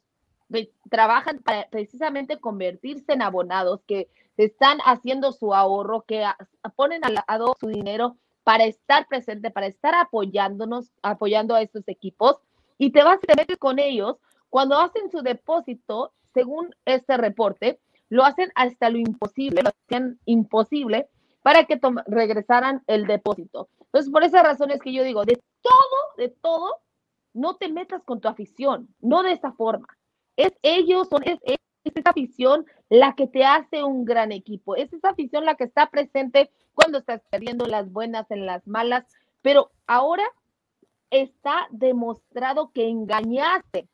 trabajan 0.91 1.39
para 1.39 1.69
precisamente 1.69 2.39
convertirse 2.39 3.13
en 3.13 3.23
abonados, 3.23 3.81
que 3.87 4.09
están 4.37 4.79
haciendo 4.85 5.33
su 5.33 5.55
ahorro, 5.55 6.03
que 6.03 6.25
ponen 6.77 7.05
al 7.05 7.15
lado 7.29 7.55
su 7.59 7.69
dinero 7.69 8.17
para 8.45 8.65
estar 8.65 9.07
presente, 9.07 9.51
para 9.51 9.67
estar 9.67 9.95
apoyándonos, 9.95 10.91
apoyando 11.03 11.55
a 11.55 11.63
estos 11.63 11.87
equipos, 11.87 12.37
y 12.79 12.91
te 12.91 13.05
vas 13.05 13.19
y 13.23 13.27
te 13.27 13.37
metes 13.37 13.59
con 13.59 13.79
ellos. 13.79 14.17
Cuando 14.51 14.79
hacen 14.79 15.11
su 15.11 15.23
depósito, 15.23 16.13
según 16.35 16.75
este 16.85 17.17
reporte, 17.17 17.81
lo 18.09 18.25
hacen 18.25 18.51
hasta 18.55 18.91
lo 18.91 18.99
imposible, 18.99 19.63
lo 19.63 19.71
hacían 19.71 20.19
imposible 20.27 21.09
para 21.43 21.65
que 21.65 21.81
regresaran 22.07 22.83
el 22.87 23.07
depósito. 23.07 23.69
Entonces, 23.81 24.11
por 24.11 24.25
esa 24.25 24.43
razón 24.43 24.71
es 24.71 24.81
que 24.81 24.93
yo 24.93 25.05
digo, 25.05 25.25
de 25.25 25.41
todo, 25.61 26.17
de 26.17 26.29
todo, 26.29 26.77
no 27.33 27.57
te 27.57 27.69
metas 27.69 28.03
con 28.05 28.21
tu 28.21 28.29
afición, 28.29 28.89
no 29.01 29.23
de 29.23 29.33
esta 29.33 29.53
forma 29.53 29.89
es 30.37 30.53
ellos, 30.63 31.09
son, 31.09 31.23
es, 31.25 31.39
esa 31.85 32.11
afición 32.11 32.67
la 32.89 33.15
que 33.15 33.27
te 33.27 33.45
hace 33.45 33.83
un 33.83 34.05
gran 34.05 34.33
equipo, 34.33 34.77
es 34.77 34.93
esa 34.93 35.11
afición 35.11 35.45
la 35.45 35.57
que 35.57 35.65
está 35.65 35.91
presente 35.91 36.51
cuando 36.75 36.99
estás 36.99 37.21
perdiendo 37.31 37.67
las 37.67 37.91
buenas 37.91 38.31
en 38.31 38.47
las 38.47 38.67
malas, 38.67 39.05
pero 39.43 39.71
ahora 39.87 40.25
está 41.11 41.67
demostrado 41.71 42.71
que 42.73 42.89
engañaste 42.89 43.89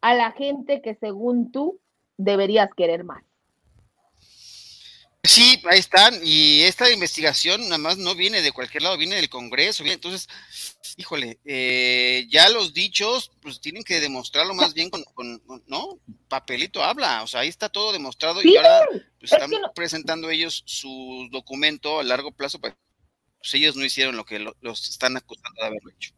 a 0.00 0.14
la 0.14 0.32
gente 0.32 0.80
que 0.80 0.94
según 0.94 1.52
tú 1.52 1.80
deberías 2.16 2.72
querer 2.74 3.04
más. 3.04 3.22
Sí, 5.24 5.62
ahí 5.70 5.78
están. 5.78 6.14
Y 6.24 6.62
esta 6.62 6.90
investigación 6.90 7.62
nada 7.62 7.78
más 7.78 7.96
no 7.96 8.16
viene 8.16 8.42
de 8.42 8.50
cualquier 8.50 8.82
lado, 8.82 8.98
viene 8.98 9.14
del 9.14 9.28
Congreso. 9.28 9.84
Entonces, 9.86 10.28
híjole, 10.96 11.38
eh, 11.44 12.26
ya 12.28 12.48
los 12.48 12.74
dichos, 12.74 13.30
pues 13.40 13.60
tienen 13.60 13.84
que 13.84 14.00
demostrarlo 14.00 14.52
más 14.52 14.74
bien 14.74 14.90
con, 14.90 15.04
¿no? 15.68 16.00
Papelito 16.28 16.82
habla. 16.82 17.22
O 17.22 17.28
sea, 17.28 17.40
ahí 17.40 17.48
está 17.48 17.68
todo 17.68 17.92
demostrado 17.92 18.42
y 18.42 18.56
ahora 18.56 18.84
pues, 19.20 19.32
están 19.32 19.50
presentando 19.76 20.28
ellos 20.28 20.64
su 20.66 21.28
documento 21.30 22.00
a 22.00 22.04
largo 22.04 22.32
plazo. 22.32 22.58
Pues, 22.58 22.74
pues 23.38 23.54
ellos 23.54 23.76
no 23.76 23.84
hicieron 23.84 24.16
lo 24.16 24.24
que 24.24 24.40
los 24.60 24.88
están 24.88 25.16
acusando 25.16 25.60
de 25.60 25.66
haberlo 25.68 25.90
hecho. 25.90 26.12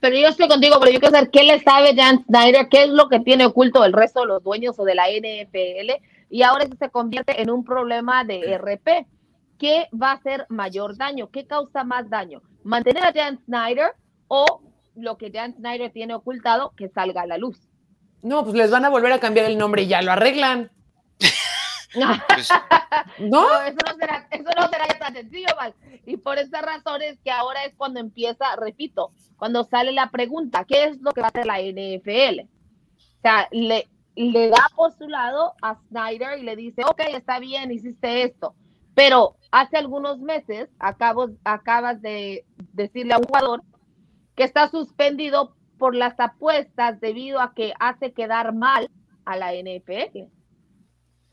Pero 0.00 0.16
yo 0.16 0.28
estoy 0.28 0.46
contigo, 0.46 0.78
pero 0.78 0.92
yo 0.92 1.00
quiero 1.00 1.16
saber 1.16 1.30
qué 1.32 1.42
le 1.42 1.60
sabe 1.60 1.96
Jan 1.96 2.24
Snyder, 2.24 2.68
qué 2.68 2.84
es 2.84 2.90
lo 2.90 3.08
que 3.08 3.18
tiene 3.18 3.46
oculto 3.46 3.84
el 3.84 3.92
resto 3.92 4.20
de 4.20 4.26
los 4.26 4.44
dueños 4.44 4.78
o 4.78 4.84
de 4.84 4.94
la 4.94 5.08
NFL 5.08 6.00
y 6.30 6.42
ahora 6.42 6.66
se 6.78 6.90
convierte 6.90 7.42
en 7.42 7.50
un 7.50 7.64
problema 7.64 8.24
de 8.24 8.56
RP. 8.56 9.06
¿Qué 9.58 9.88
va 9.92 10.12
a 10.12 10.14
hacer 10.14 10.46
mayor 10.48 10.96
daño? 10.96 11.28
¿Qué 11.30 11.46
causa 11.46 11.84
más 11.84 12.08
daño? 12.08 12.40
¿Mantener 12.62 13.04
a 13.04 13.12
Jan 13.12 13.38
Snyder 13.44 13.92
o 14.28 14.62
lo 14.94 15.18
que 15.18 15.30
Jan 15.30 15.54
Snyder 15.54 15.92
tiene 15.92 16.14
ocultado 16.14 16.72
que 16.76 16.88
salga 16.88 17.22
a 17.22 17.26
la 17.26 17.36
luz? 17.36 17.58
No, 18.22 18.44
pues 18.44 18.54
les 18.54 18.70
van 18.70 18.84
a 18.84 18.88
volver 18.88 19.12
a 19.12 19.20
cambiar 19.20 19.46
el 19.46 19.58
nombre 19.58 19.82
y 19.82 19.88
ya 19.88 20.00
lo 20.00 20.12
arreglan. 20.12 20.70
Pues, 21.92 22.48
¿No? 23.18 23.62
eso, 23.62 23.78
no 23.84 23.94
será, 23.98 24.28
eso 24.30 24.48
no 24.56 24.68
será 24.68 24.86
tan 25.00 25.12
sencillo, 25.12 25.48
Y 26.06 26.18
por 26.18 26.38
esa 26.38 26.62
razón 26.62 27.02
es 27.02 27.18
que 27.18 27.32
ahora 27.32 27.64
es 27.64 27.74
cuando 27.74 27.98
empieza, 27.98 28.54
repito, 28.54 29.10
cuando 29.36 29.64
sale 29.64 29.90
la 29.90 30.08
pregunta, 30.08 30.64
¿qué 30.68 30.84
es 30.84 31.00
lo 31.00 31.10
que 31.10 31.20
va 31.20 31.26
a 31.26 31.30
hacer 31.30 31.46
la 31.46 31.58
NFL? 31.58 32.42
O 32.42 33.20
sea, 33.22 33.48
le, 33.50 33.88
le 34.20 34.50
da 34.50 34.66
por 34.76 34.92
su 34.92 35.08
lado 35.08 35.54
a 35.62 35.76
Snyder 35.88 36.38
y 36.38 36.42
le 36.42 36.56
dice, 36.56 36.82
ok, 36.84 37.00
está 37.14 37.38
bien, 37.38 37.70
hiciste 37.70 38.22
esto. 38.22 38.54
Pero 38.94 39.36
hace 39.50 39.78
algunos 39.78 40.18
meses 40.18 40.68
acabas 40.78 42.02
de 42.02 42.44
decirle 42.72 43.14
a 43.14 43.18
un 43.18 43.24
jugador 43.24 43.62
que 44.34 44.44
está 44.44 44.68
suspendido 44.68 45.54
por 45.78 45.94
las 45.94 46.20
apuestas 46.20 47.00
debido 47.00 47.40
a 47.40 47.54
que 47.54 47.72
hace 47.80 48.12
quedar 48.12 48.54
mal 48.54 48.90
a 49.24 49.36
la 49.36 49.52
NFL. 49.54 50.28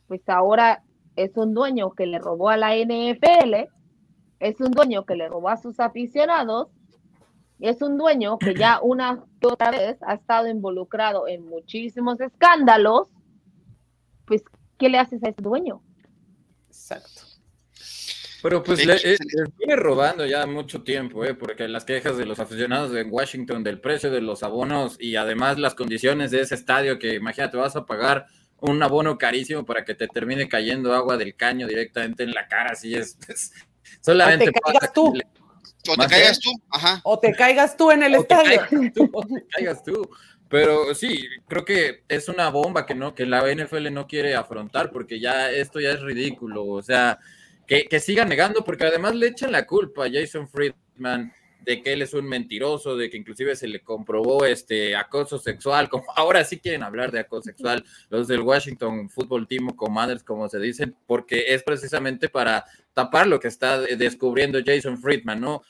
Pues 0.08 0.22
ahora 0.28 0.84
es 1.16 1.36
un 1.36 1.54
dueño 1.54 1.92
que 1.92 2.06
le 2.06 2.20
robó 2.20 2.50
a 2.50 2.58
la 2.58 2.76
NFL, 2.76 3.70
es 4.40 4.62
un 4.62 4.72
dueño 4.72 5.06
que 5.06 5.16
le 5.16 5.28
robó 5.28 5.50
a 5.50 5.58
sus 5.58 5.80
aficionados 5.80 6.70
es 7.60 7.82
un 7.82 7.98
dueño 7.98 8.38
que 8.38 8.54
ya 8.54 8.80
una 8.82 9.24
y 9.42 9.46
otra 9.46 9.72
vez 9.72 9.98
ha 10.02 10.16
estado 10.16 10.48
involucrado 10.48 11.28
en 11.28 11.46
muchísimos 11.46 12.20
escándalos, 12.20 13.10
pues, 14.26 14.44
¿qué 14.78 14.90
le 14.90 15.00
haces 15.00 15.24
a 15.24 15.30
ese 15.30 15.42
dueño? 15.42 15.82
Exacto. 16.68 17.22
Pero 18.44 18.64
pues 18.64 18.86
le, 18.86 18.94
eh, 18.94 19.18
viene 19.58 19.76
robando 19.76 20.26
ya 20.26 20.46
mucho 20.46 20.84
tiempo, 20.84 21.26
¿eh? 21.26 21.34
porque 21.34 21.68
las 21.68 21.86
quejas 21.86 22.18
de 22.18 22.26
los 22.26 22.40
aficionados 22.40 22.96
en 22.96 23.12
Washington 23.12 23.64
del 23.64 23.82
precio 23.82 24.12
de 24.12 24.22
los 24.22 24.44
abonos 24.44 24.96
y 25.00 25.16
además 25.16 25.58
las 25.58 25.74
condiciones 25.74 26.30
de 26.32 26.42
ese 26.42 26.54
estadio 26.56 27.00
que 27.00 27.16
imagínate 27.16 27.58
vas 27.58 27.76
a 27.76 27.86
pagar 27.86 28.28
un 28.60 28.82
abono 28.82 29.18
carísimo 29.18 29.66
para 29.66 29.84
que 29.84 29.96
te 29.96 30.08
termine 30.08 30.48
cayendo 30.48 30.94
agua 30.94 31.18
del 31.18 31.36
caño 31.36 31.68
directamente 31.68 32.24
en 32.24 32.32
la 32.32 32.48
cara, 32.48 32.72
así 32.72 32.94
es, 32.94 33.18
solamente 34.02 34.52
tú. 34.94 35.14
O 35.88 35.96
te 35.96 36.08
caigas 36.08 36.40
tú, 36.40 36.52
ajá. 36.70 37.02
O 37.04 37.20
te 37.20 37.34
caigas 37.34 37.78
tú 37.78 37.92
en 37.92 38.04
el 38.04 38.16
estadio. 38.16 38.62
o 39.14 39.26
te 39.26 39.46
caigas 39.50 39.84
tú. 39.84 40.10
Pero 40.50 40.96
sí, 40.96 41.28
creo 41.48 41.66
que 41.66 42.04
es 42.08 42.30
una 42.30 42.50
bomba 42.50 42.86
que 42.86 42.96
no, 42.96 43.14
que 43.14 43.26
la 43.26 43.44
NFL 43.54 43.92
no 43.92 44.08
quiere 44.08 44.36
afrontar, 44.36 44.92
porque 44.92 45.20
ya 45.20 45.52
esto 45.52 45.80
ya 45.80 45.92
es 45.92 46.02
ridículo. 46.02 46.66
O 46.66 46.82
sea, 46.82 47.20
que, 47.66 47.86
que 47.86 48.00
siga 48.00 48.24
negando, 48.24 48.64
porque 48.64 48.86
además 48.86 49.16
le 49.16 49.28
echan 49.28 49.52
la 49.52 49.66
culpa 49.66 50.06
a 50.06 50.10
Jason 50.12 50.48
Friedman 50.48 51.34
de 51.68 51.84
que 51.84 51.92
él 51.92 52.02
es 52.02 52.14
un 52.14 52.26
mentiroso, 52.26 52.96
de 52.96 53.10
que 53.10 53.18
inclusive 53.18 53.54
se 53.58 53.68
le 53.68 53.82
comprobó 53.82 54.46
este 54.46 54.96
acoso 54.96 55.38
sexual, 55.38 55.90
como 55.90 56.06
ahora 56.16 56.46
sí 56.46 56.60
quieren 56.60 56.82
hablar 56.82 57.12
de 57.12 57.20
acoso 57.20 57.44
sexual, 57.44 57.84
los 58.10 58.30
del 58.30 58.40
Washington 58.40 59.10
Football 59.10 59.50
Team 59.50 59.68
o 59.68 59.76
Commanders, 59.76 60.24
como 60.24 60.48
se 60.48 60.60
dicen, 60.60 60.96
porque 61.06 61.44
es 61.50 61.64
precisamente 61.64 62.30
para 62.30 62.64
tapar 62.94 63.28
lo 63.28 63.42
que 63.42 63.50
está 63.50 63.82
descubriendo 63.82 64.60
Jason 64.66 64.98
Friedman, 64.98 65.42
¿no? 65.42 65.62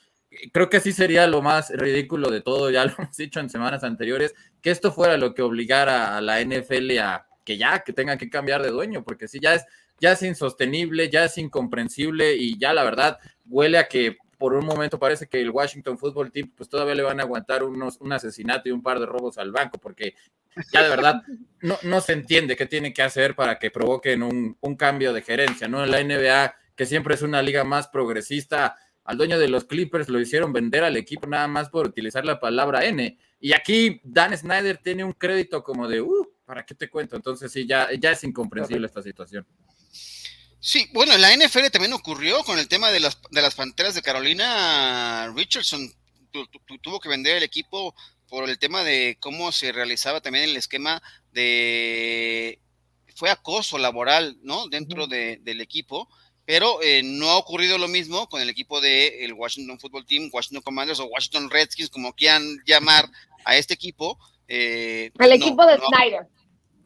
Creo 0.52 0.70
que 0.70 0.78
así 0.78 0.92
sería 0.92 1.28
lo 1.28 1.42
más 1.42 1.70
ridículo 1.70 2.30
de 2.30 2.42
todo, 2.42 2.70
ya 2.70 2.86
lo 2.86 2.92
hemos 2.98 3.16
dicho 3.16 3.40
en 3.40 3.50
semanas 3.50 3.84
anteriores, 3.84 4.36
que 4.62 4.72
esto 4.72 4.92
fuera 4.92 5.18
lo 5.18 5.34
que 5.34 5.42
obligara 5.42 6.18
a 6.18 6.22
la 6.22 6.42
NFL 6.42 6.98
a 7.00 7.28
que 7.44 7.58
ya, 7.58 7.80
que 7.80 7.94
tengan 7.94 8.18
que 8.18 8.30
cambiar 8.30 8.62
de 8.62 8.72
dueño, 8.72 9.04
porque 9.04 9.28
si 9.28 9.40
ya 9.40 9.56
es, 9.56 9.66
ya 10.02 10.12
es 10.12 10.22
insostenible, 10.22 11.10
ya 11.10 11.24
es 11.24 11.38
incomprensible 11.38 12.36
y 12.36 12.58
ya 12.58 12.74
la 12.74 12.84
verdad 12.84 13.20
huele 13.46 13.78
a 13.78 13.88
que 13.88 14.18
por 14.38 14.54
un 14.54 14.66
momento 14.66 15.00
parece 15.00 15.28
que 15.28 15.42
el 15.42 15.50
Washington 15.50 15.98
Football 15.98 16.32
Team 16.32 16.52
pues 16.56 16.70
todavía 16.70 16.94
le 16.94 17.04
van 17.04 17.20
a 17.20 17.24
aguantar 17.24 17.64
unos, 17.64 17.98
un 18.02 18.12
asesinato 18.12 18.70
y 18.70 18.72
un 18.72 18.84
par 18.84 19.00
de 19.00 19.06
robos 19.06 19.38
al 19.38 19.52
banco, 19.52 19.78
porque 19.80 20.14
ya 20.74 20.84
de 20.84 20.90
verdad 20.90 21.22
no, 21.62 21.78
no 21.84 22.02
se 22.02 22.14
entiende 22.14 22.56
qué 22.56 22.66
tiene 22.66 22.94
que 22.94 23.02
hacer 23.02 23.36
para 23.36 23.58
que 23.58 23.72
provoquen 23.72 24.24
un, 24.24 24.58
un 24.60 24.76
cambio 24.76 25.14
de 25.14 25.22
gerencia, 25.22 25.68
¿no? 25.68 25.84
En 25.84 25.92
la 25.92 26.04
NBA, 26.04 26.56
que 26.76 26.86
siempre 26.86 27.16
es 27.16 27.22
una 27.22 27.42
liga 27.42 27.64
más 27.64 27.88
progresista, 27.88 28.76
al 29.08 29.18
dueño 29.18 29.40
de 29.40 29.48
los 29.48 29.64
Clippers 29.64 30.10
lo 30.10 30.20
hicieron 30.20 30.52
vender 30.52 30.84
al 30.84 30.98
equipo 30.98 31.28
nada 31.28 31.48
más 31.48 31.70
por 31.70 31.88
utilizar 31.88 32.26
la 32.26 32.42
palabra 32.42 32.84
N. 32.84 33.18
Y 33.40 33.54
aquí 33.54 34.02
Dan 34.04 34.38
Snyder 34.38 34.78
tiene 34.80 35.06
un 35.06 35.14
crédito 35.14 35.64
como 35.64 35.88
de, 35.88 36.02
uh, 36.02 36.30
¿para 36.46 36.66
qué 36.66 36.76
te 36.76 36.90
cuento? 36.90 37.16
Entonces 37.16 37.50
sí, 37.50 37.66
ya, 37.66 37.88
ya 37.98 38.12
es 38.12 38.24
incomprensible 38.26 38.86
esta 38.86 39.02
situación. 39.02 39.48
Sí, 40.60 40.90
bueno, 40.94 41.14
en 41.14 41.22
la 41.22 41.34
NFL 41.34 41.70
también 41.72 41.94
ocurrió 41.94 42.44
con 42.44 42.60
el 42.60 42.68
tema 42.68 42.92
de 42.92 43.00
las, 43.00 43.18
de 43.32 43.42
las 43.42 43.56
Panteras 43.56 43.96
de 43.96 44.02
Carolina. 44.02 45.32
Richardson 45.34 45.90
tuvo 46.82 47.00
que 47.00 47.08
vender 47.08 47.38
el 47.38 47.44
equipo 47.44 47.96
por 48.28 48.50
el 48.50 48.60
tema 48.60 48.84
de 48.84 49.18
cómo 49.22 49.54
se 49.54 49.72
realizaba 49.72 50.20
también 50.20 50.50
el 50.50 50.58
esquema 50.58 51.02
de... 51.32 52.60
Fue 53.16 53.30
acoso 53.30 53.78
laboral, 53.78 54.38
¿no? 54.44 54.68
Dentro 54.68 55.08
del 55.08 55.62
equipo 55.62 56.10
pero 56.48 56.82
eh, 56.82 57.02
no 57.04 57.30
ha 57.30 57.38
ocurrido 57.38 57.78
lo 57.78 57.90
mismo 57.90 58.30
con 58.30 58.42
el 58.42 58.50
equipo 58.50 58.80
del 58.80 59.14
el 59.20 59.34
Washington 59.34 59.78
Football 59.78 60.06
Team, 60.06 60.30
Washington 60.32 60.64
Commanders 60.64 61.02
o 61.02 61.06
Washington 61.08 61.50
Redskins, 61.50 61.90
como 61.90 62.14
quieran 62.14 62.42
llamar 62.66 63.10
a 63.44 63.58
este 63.58 63.74
equipo. 63.74 64.18
Eh, 64.48 65.12
el 65.20 65.34
equipo 65.34 65.66
de 65.66 65.78
Snyder. 65.78 66.28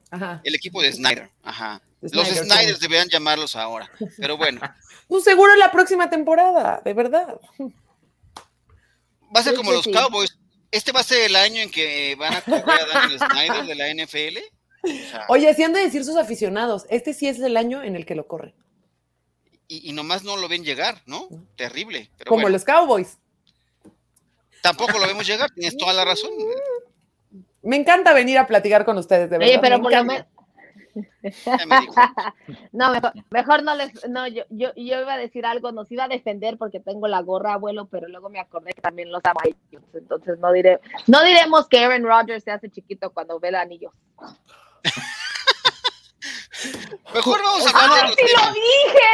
Ajá. 0.09 0.41
El 0.43 0.55
equipo 0.55 0.81
de 0.81 0.91
Snyder, 0.91 1.29
ajá. 1.43 1.79
Los 2.01 2.27
Snyders 2.27 2.79
deberían 2.79 3.07
llamarlos 3.07 3.55
ahora, 3.55 3.87
pero 4.17 4.35
bueno. 4.35 4.59
Un 5.07 5.21
seguro 5.21 5.55
la 5.55 5.71
próxima 5.71 6.09
temporada, 6.09 6.81
de 6.83 6.93
verdad. 6.95 7.39
Va 7.59 9.41
a 9.41 9.43
ser 9.43 9.53
como 9.53 9.71
los 9.71 9.85
Cowboys. 9.85 10.39
Este 10.71 10.91
va 10.91 11.01
a 11.01 11.03
ser 11.03 11.21
el 11.21 11.35
año 11.35 11.61
en 11.61 11.69
que 11.69 12.15
van 12.15 12.33
a 12.33 12.41
correr 12.41 12.63
a 12.67 12.99
Daniel 12.99 13.19
Snyder 13.19 13.65
de 13.67 13.75
la 13.75 13.93
NFL. 13.93 14.39
Oye, 15.27 15.47
así 15.47 15.61
han 15.61 15.73
de 15.73 15.81
decir 15.81 16.03
sus 16.03 16.17
aficionados, 16.17 16.87
este 16.89 17.13
sí 17.13 17.27
es 17.27 17.39
el 17.39 17.57
año 17.57 17.83
en 17.83 17.95
el 17.95 18.07
que 18.07 18.15
lo 18.15 18.25
corre 18.25 18.55
y, 19.71 19.93
nomás 19.93 20.23
no 20.25 20.35
lo 20.35 20.49
ven 20.49 20.65
llegar, 20.65 21.01
¿no? 21.05 21.29
Terrible. 21.55 22.11
Como 22.27 22.49
los 22.49 22.65
Cowboys. 22.65 23.17
Tampoco 24.61 24.99
lo 24.99 25.07
vemos 25.07 25.25
llegar, 25.25 25.49
tienes 25.51 25.77
toda 25.77 25.93
la 25.93 26.03
razón. 26.03 26.31
Me 27.61 27.77
encanta 27.77 28.13
venir 28.13 28.37
a 28.37 28.47
platicar 28.47 28.83
con 28.83 28.97
ustedes, 28.97 29.29
de 29.29 29.37
verdad. 29.37 29.49
Oye, 29.49 29.59
pero 29.59 29.81
por 29.81 29.93
lo 29.93 30.03
menos. 30.03 30.25
no, 32.73 32.91
mejor, 33.29 33.63
no 33.63 33.75
les, 33.75 34.09
no, 34.09 34.27
yo, 34.27 34.43
yo, 34.49 34.71
iba 34.75 35.13
a 35.13 35.17
decir 35.17 35.45
algo, 35.45 35.71
nos 35.71 35.89
iba 35.89 36.03
a 36.03 36.09
defender 36.09 36.57
porque 36.57 36.81
tengo 36.81 37.07
la 37.07 37.21
gorra, 37.21 37.53
abuelo, 37.53 37.85
pero 37.85 38.09
luego 38.09 38.29
me 38.29 38.41
acordé 38.41 38.73
que 38.73 38.81
también 38.81 39.09
los 39.09 39.21
amo 39.23 39.39
entonces 39.93 40.37
no 40.39 40.51
diré, 40.51 40.81
no 41.07 41.23
diremos 41.23 41.69
que 41.69 41.79
Aaron 41.79 42.03
Rodgers 42.03 42.43
se 42.43 42.51
hace 42.51 42.69
chiquito 42.69 43.11
cuando 43.11 43.39
ve 43.39 43.47
el 43.49 43.55
anillo. 43.55 43.93
Mejor 47.13 47.41
vamos 47.41 47.73
a 47.73 47.83
hablar 47.83 48.15
de 48.15 48.23
lo 48.23 48.53
dije! 48.53 49.07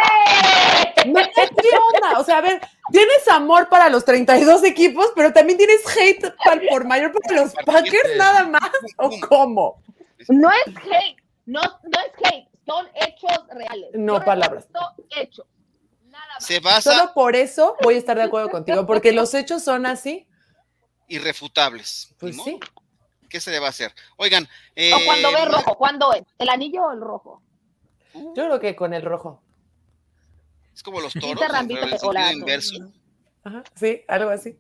¿Qué 1.04 1.78
onda? 1.96 2.20
O 2.20 2.24
sea, 2.24 2.38
a 2.38 2.42
ver, 2.42 2.62
tienes 2.92 3.28
amor 3.28 3.70
para 3.70 3.90
los 3.90 4.06
32 4.06 4.64
equipos, 4.64 5.12
pero 5.16 5.34
también 5.34 5.58
tienes 5.58 5.82
hate 5.96 6.34
por 6.70 6.86
mayor 6.86 7.12
para 7.12 7.42
los 7.42 7.54
Packers 7.66 8.18
nada 8.18 8.48
más, 8.48 8.72
¿o 8.98 9.10
cómo? 9.28 9.82
No 10.30 10.50
es 10.52 10.76
hate, 10.76 11.18
no, 11.46 11.62
no 11.62 12.00
es 12.00 12.12
hate, 12.24 12.48
son 12.66 12.88
hechos 12.96 13.48
reales. 13.52 13.90
No 13.94 14.24
palabras. 14.24 14.68
Hechos. 15.16 15.46
Nada 16.06 16.26
más. 16.34 16.46
Se 16.46 16.60
basa... 16.60 16.94
Solo 16.94 17.14
por 17.14 17.36
eso 17.36 17.76
voy 17.82 17.96
a 17.96 17.98
estar 17.98 18.18
de 18.18 18.24
acuerdo 18.24 18.50
contigo, 18.50 18.86
porque 18.86 19.12
los 19.12 19.34
hechos 19.34 19.64
son 19.64 19.86
así. 19.86 20.28
Irrefutables. 21.08 22.14
Pues 22.20 22.36
sí. 22.44 22.60
¿Qué 23.30 23.40
se 23.40 23.52
le 23.52 23.60
va 23.60 23.68
a 23.68 23.70
hacer? 23.70 23.94
Oigan. 24.18 24.48
Eh, 24.76 24.94
o 24.94 25.06
cuando 25.06 25.32
ve 25.32 25.46
rojo, 25.46 25.78
¿cuándo 25.78 26.14
es? 26.14 26.24
¿El 26.38 26.50
anillo 26.50 26.86
o 26.86 26.92
el 26.92 27.02
rojo? 27.02 27.42
Yo 28.14 28.46
creo 28.46 28.60
que 28.60 28.76
con 28.76 28.94
el 28.94 29.02
rojo. 29.02 29.42
Es 30.74 30.84
como 30.84 31.02
los 31.02 31.14
toros, 31.20 31.42
en 31.42 31.72
el 31.72 32.00
sentido 32.00 32.32
inverso. 32.32 32.76
Ajá, 33.44 33.64
sí, 33.76 34.02
algo 34.08 34.30
así. 34.30 34.58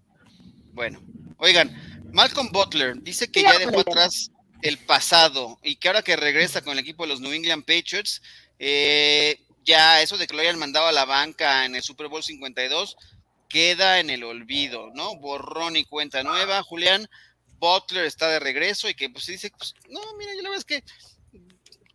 Bueno, 0.74 1.02
oigan, 1.38 1.76
Malcolm 2.12 2.52
Butler 2.52 3.02
dice 3.02 3.32
que 3.32 3.42
ya 3.42 3.58
dejó 3.58 3.80
atrás 3.80 4.32
el 4.62 4.78
pasado 4.78 5.58
y 5.64 5.76
que 5.76 5.88
ahora 5.88 6.02
que 6.02 6.16
regresa 6.16 6.62
con 6.62 6.74
el 6.74 6.80
equipo 6.80 7.04
de 7.04 7.10
los 7.10 7.20
New 7.20 7.32
England 7.32 7.66
Patriots, 7.66 8.22
eh, 8.60 9.40
ya 9.66 10.02
eso 10.02 10.18
de 10.18 10.28
que 10.28 10.36
lo 10.36 10.42
hayan 10.42 10.58
mandado 10.58 10.88
a 10.88 10.92
la 10.92 11.06
banca 11.06 11.66
en 11.66 11.76
el 11.76 11.84
Super 11.84 12.08
Bowl 12.08 12.24
52 12.24 12.96
queda 13.50 14.00
en 14.00 14.10
el 14.10 14.24
olvido, 14.24 14.92
¿no? 14.94 15.16
Borrón 15.18 15.76
y 15.76 15.86
cuenta 15.86 16.24
nueva, 16.24 16.64
Julián. 16.64 17.08
Butler 17.60 18.06
está 18.06 18.30
de 18.30 18.40
regreso 18.40 18.90
y 18.90 18.96
que 18.96 19.10
pues 19.10 19.26
dice, 19.28 19.52
pues, 19.58 19.74
no, 19.90 20.00
mira, 20.18 20.34
yo 20.36 20.42
la 20.42 20.50
verdad 20.50 20.60
es 20.60 20.66
que 20.66 20.84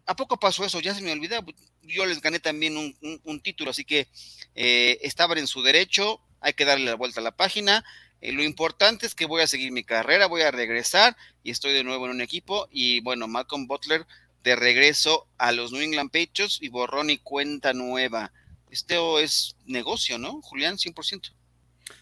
¿a 0.06 0.16
poco 0.16 0.38
pasó 0.38 0.64
eso? 0.64 0.80
Ya 0.80 0.94
se 0.94 1.02
me 1.02 1.12
olvida, 1.12 1.44
yo 1.82 2.06
les 2.06 2.20
gané 2.20 2.40
también 2.40 2.76
un, 2.76 3.40
título, 3.40 3.70
así 3.70 3.84
que 3.84 4.08
eh, 4.54 4.98
estaban 5.02 5.38
en 5.38 5.46
su 5.46 5.62
derecho, 5.62 6.20
hay 6.40 6.54
que 6.54 6.64
darle 6.64 6.86
la 6.86 6.96
vuelta 6.96 7.20
a 7.20 7.24
la 7.24 7.36
página. 7.36 7.84
Eh, 8.20 8.32
lo 8.32 8.42
importante 8.42 9.06
es 9.06 9.14
que 9.14 9.26
voy 9.26 9.42
a 9.42 9.46
seguir 9.46 9.72
mi 9.72 9.84
carrera, 9.84 10.26
voy 10.26 10.42
a 10.42 10.50
regresar 10.50 11.16
y 11.42 11.50
estoy 11.50 11.72
de 11.72 11.84
nuevo 11.84 12.06
en 12.06 12.12
un 12.12 12.20
equipo. 12.20 12.68
Y 12.70 13.00
bueno, 13.00 13.26
Malcolm 13.28 13.66
Butler 13.66 14.06
de 14.42 14.56
regreso 14.56 15.28
a 15.38 15.52
los 15.52 15.72
New 15.72 15.82
England 15.82 16.10
Patriots 16.10 16.58
y 16.60 16.68
borrón 16.68 17.10
y 17.10 17.18
cuenta 17.18 17.72
nueva. 17.72 18.32
Esto 18.70 19.18
es 19.18 19.56
negocio, 19.66 20.18
¿no, 20.18 20.40
Julián? 20.42 20.76
100%. 20.76 21.32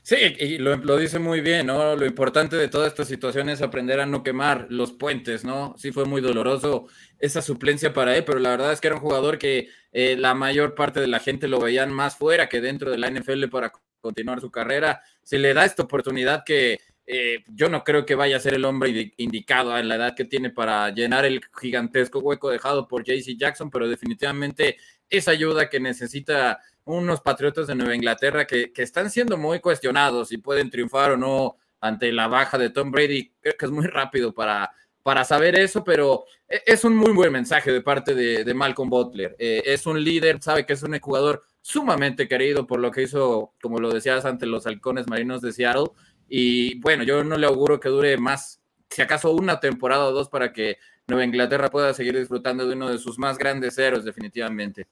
Sí, 0.03 0.17
y 0.17 0.59
lo, 0.59 0.97
dice 0.97 1.19
muy 1.19 1.41
bien, 1.41 1.67
¿no? 1.67 1.95
Lo 1.95 2.07
importante 2.07 2.57
de 2.57 2.69
toda 2.69 2.87
esta 2.87 3.05
situación 3.05 3.49
es 3.51 3.61
aprender 3.61 4.01
a 4.01 4.07
no 4.07 4.23
quemar 4.23 4.67
los 4.71 4.93
puentes, 4.93 5.45
¿no? 5.45 5.75
Sí 5.77 5.93
fue 5.93 6.07
muy 6.07 6.23
doloroso 6.23 6.87
esa 7.19 7.43
suplencia 7.43 7.93
para 7.93 8.17
él, 8.17 8.25
pero 8.25 8.39
la 8.39 8.51
verdad 8.51 8.73
es 8.73 8.81
que 8.81 8.89
era 8.89 8.97
un 8.97 9.03
jugador 9.03 9.39
que 9.39 9.69
eh, 9.93 10.17
la 10.17 10.35
mayor 10.35 10.75
parte 10.75 11.01
de 11.01 11.07
la 11.07 11.21
gente 11.21 11.49
lo 11.49 11.61
veían 11.61 11.93
más 11.93 12.17
fuera 12.17 12.49
que 12.49 12.61
dentro 12.61 12.91
de 12.91 12.99
la 12.99 13.11
NFL 13.11 13.49
para 13.51 13.73
continuar 14.01 14.41
su 14.41 14.51
carrera. 14.51 15.03
Se 15.23 15.39
le 15.39 15.53
da 15.53 15.65
esta 15.67 15.83
oportunidad 15.83 16.45
que 16.45 16.81
eh, 17.07 17.45
yo 17.49 17.69
no 17.69 17.85
creo 17.85 18.07
que 18.07 18.15
vaya 18.15 18.37
a 18.37 18.41
ser 18.41 18.55
el 18.55 18.65
hombre 18.65 19.13
indicado 19.17 19.73
a 19.73 19.83
la 19.83 19.97
edad 19.97 20.15
que 20.15 20.25
tiene 20.25 20.51
para 20.51 20.91
llenar 20.91 21.25
el 21.25 21.41
gigantesco 21.61 22.21
hueco 22.21 22.51
dejado 22.51 22.89
por 22.89 23.05
JC 23.05 23.37
Jackson, 23.37 23.71
pero 23.71 23.89
definitivamente 23.89 24.77
esa 25.09 25.33
ayuda 25.33 25.69
que 25.69 25.81
necesita 25.81 26.61
unos 26.97 27.21
Patriotas 27.21 27.67
de 27.67 27.75
Nueva 27.75 27.95
Inglaterra 27.95 28.47
que, 28.47 28.73
están 28.77 29.11
siendo 29.11 29.37
muy 29.37 29.61
cuestionados 29.61 30.29
si 30.29 30.39
pueden 30.39 30.71
triunfar 30.71 31.13
o 31.13 31.17
no 31.17 31.57
ante 31.81 32.13
la 32.13 32.29
baja 32.29 32.59
de 32.59 32.71
Tom 32.71 32.91
Brady. 32.91 33.33
Creo 33.41 33.55
que 33.59 33.67
es 33.67 33.73
muy 33.73 33.87
rápido 33.87 34.33
para, 34.33 34.71
para 35.03 35.25
saber 35.25 35.59
eso, 35.59 35.83
pero 35.85 36.25
e, 36.49 36.63
es 36.67 36.85
un 36.85 36.97
muy 36.97 37.13
buen 37.13 37.33
mensaje 37.33 37.73
de 37.73 37.81
parte 37.81 38.15
de, 38.15 38.55
Malcolm 38.55 38.91
Butler. 38.91 39.37
Eh, 39.39 39.63
es 39.65 39.87
un 39.87 40.03
líder, 40.03 40.43
sabe 40.43 40.67
que 40.67 40.75
es 40.75 40.83
un 40.83 40.99
jugador 40.99 41.43
sumamente 41.63 42.29
querido 42.29 42.67
por 42.67 42.81
lo 42.81 42.91
que 42.91 43.03
hizo, 43.03 43.53
como 43.61 43.79
lo 43.79 43.91
decías, 43.93 44.25
ante 44.25 44.47
los 44.47 44.67
halcones 44.67 45.09
marinos 45.09 45.41
de 45.41 45.53
Seattle. 45.53 45.91
Y 46.29 46.79
bueno, 46.81 47.03
yo 47.05 47.25
no 47.25 47.37
le 47.37 47.47
auguro 47.47 47.81
que 47.81 47.89
dure 47.89 48.17
más, 48.19 48.61
si 48.89 49.03
acaso 49.03 49.33
una 49.33 49.61
temporada 49.61 50.07
o 50.07 50.13
dos, 50.13 50.29
para 50.29 50.53
que 50.53 50.79
Nueva 51.07 51.25
Inglaterra 51.25 51.69
pueda 51.69 51.93
seguir 51.93 52.17
disfrutando 52.17 52.67
de 52.67 52.75
uno 52.75 52.89
de 52.89 52.99
sus 52.99 53.19
más 53.19 53.37
grandes 53.37 53.77
héroes, 53.79 54.05
definitivamente. 54.05 54.87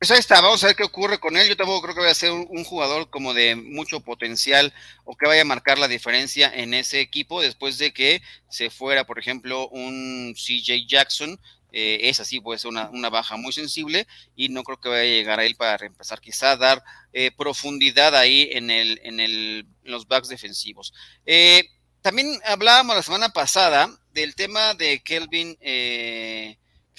Pues 0.00 0.10
ahí 0.12 0.18
está, 0.18 0.40
vamos 0.40 0.64
a 0.64 0.68
ver 0.68 0.76
qué 0.76 0.82
ocurre 0.82 1.20
con 1.20 1.36
él. 1.36 1.46
Yo 1.46 1.58
tampoco 1.58 1.82
creo 1.82 1.94
que 1.94 2.00
vaya 2.00 2.12
a 2.12 2.14
ser 2.14 2.30
un, 2.32 2.64
jugador 2.64 3.10
como 3.10 3.34
de 3.34 3.54
mucho 3.54 4.00
potencial 4.00 4.72
o 5.04 5.14
que 5.14 5.26
vaya 5.26 5.42
a 5.42 5.44
marcar 5.44 5.78
la 5.78 5.88
diferencia 5.88 6.50
en 6.54 6.72
ese 6.72 7.00
equipo 7.00 7.42
después 7.42 7.76
de 7.76 7.92
que 7.92 8.22
se 8.48 8.70
fuera, 8.70 9.04
por 9.04 9.18
ejemplo, 9.18 9.68
un 9.68 10.34
CJ 10.34 10.86
Jackson. 10.88 11.38
Eh, 11.72 12.08
es 12.08 12.18
así, 12.18 12.40
puede 12.40 12.58
ser 12.58 12.70
una, 12.70 13.10
baja 13.10 13.36
muy 13.36 13.52
sensible 13.52 14.06
y 14.34 14.48
no 14.48 14.62
creo 14.62 14.80
que 14.80 14.88
vaya 14.88 15.02
a 15.02 15.04
llegar 15.04 15.38
a 15.38 15.44
él 15.44 15.54
para 15.56 15.76
reemplazar, 15.76 16.22
quizá 16.22 16.56
dar 16.56 16.82
eh, 17.12 17.30
profundidad 17.30 18.16
ahí 18.16 18.48
en, 18.52 18.70
el, 18.70 19.00
en, 19.04 19.20
el, 19.20 19.66
los 19.82 20.08
backs 20.08 20.28
defensivos. 20.28 20.94
Eh, 21.26 21.68
también 22.00 22.40
hablábamos 22.46 22.96
la 22.96 23.02
semana 23.02 23.28
pasada 23.28 23.90
del 24.14 24.34
tema 24.34 24.72
de 24.72 25.02
Kelvin. 25.02 25.58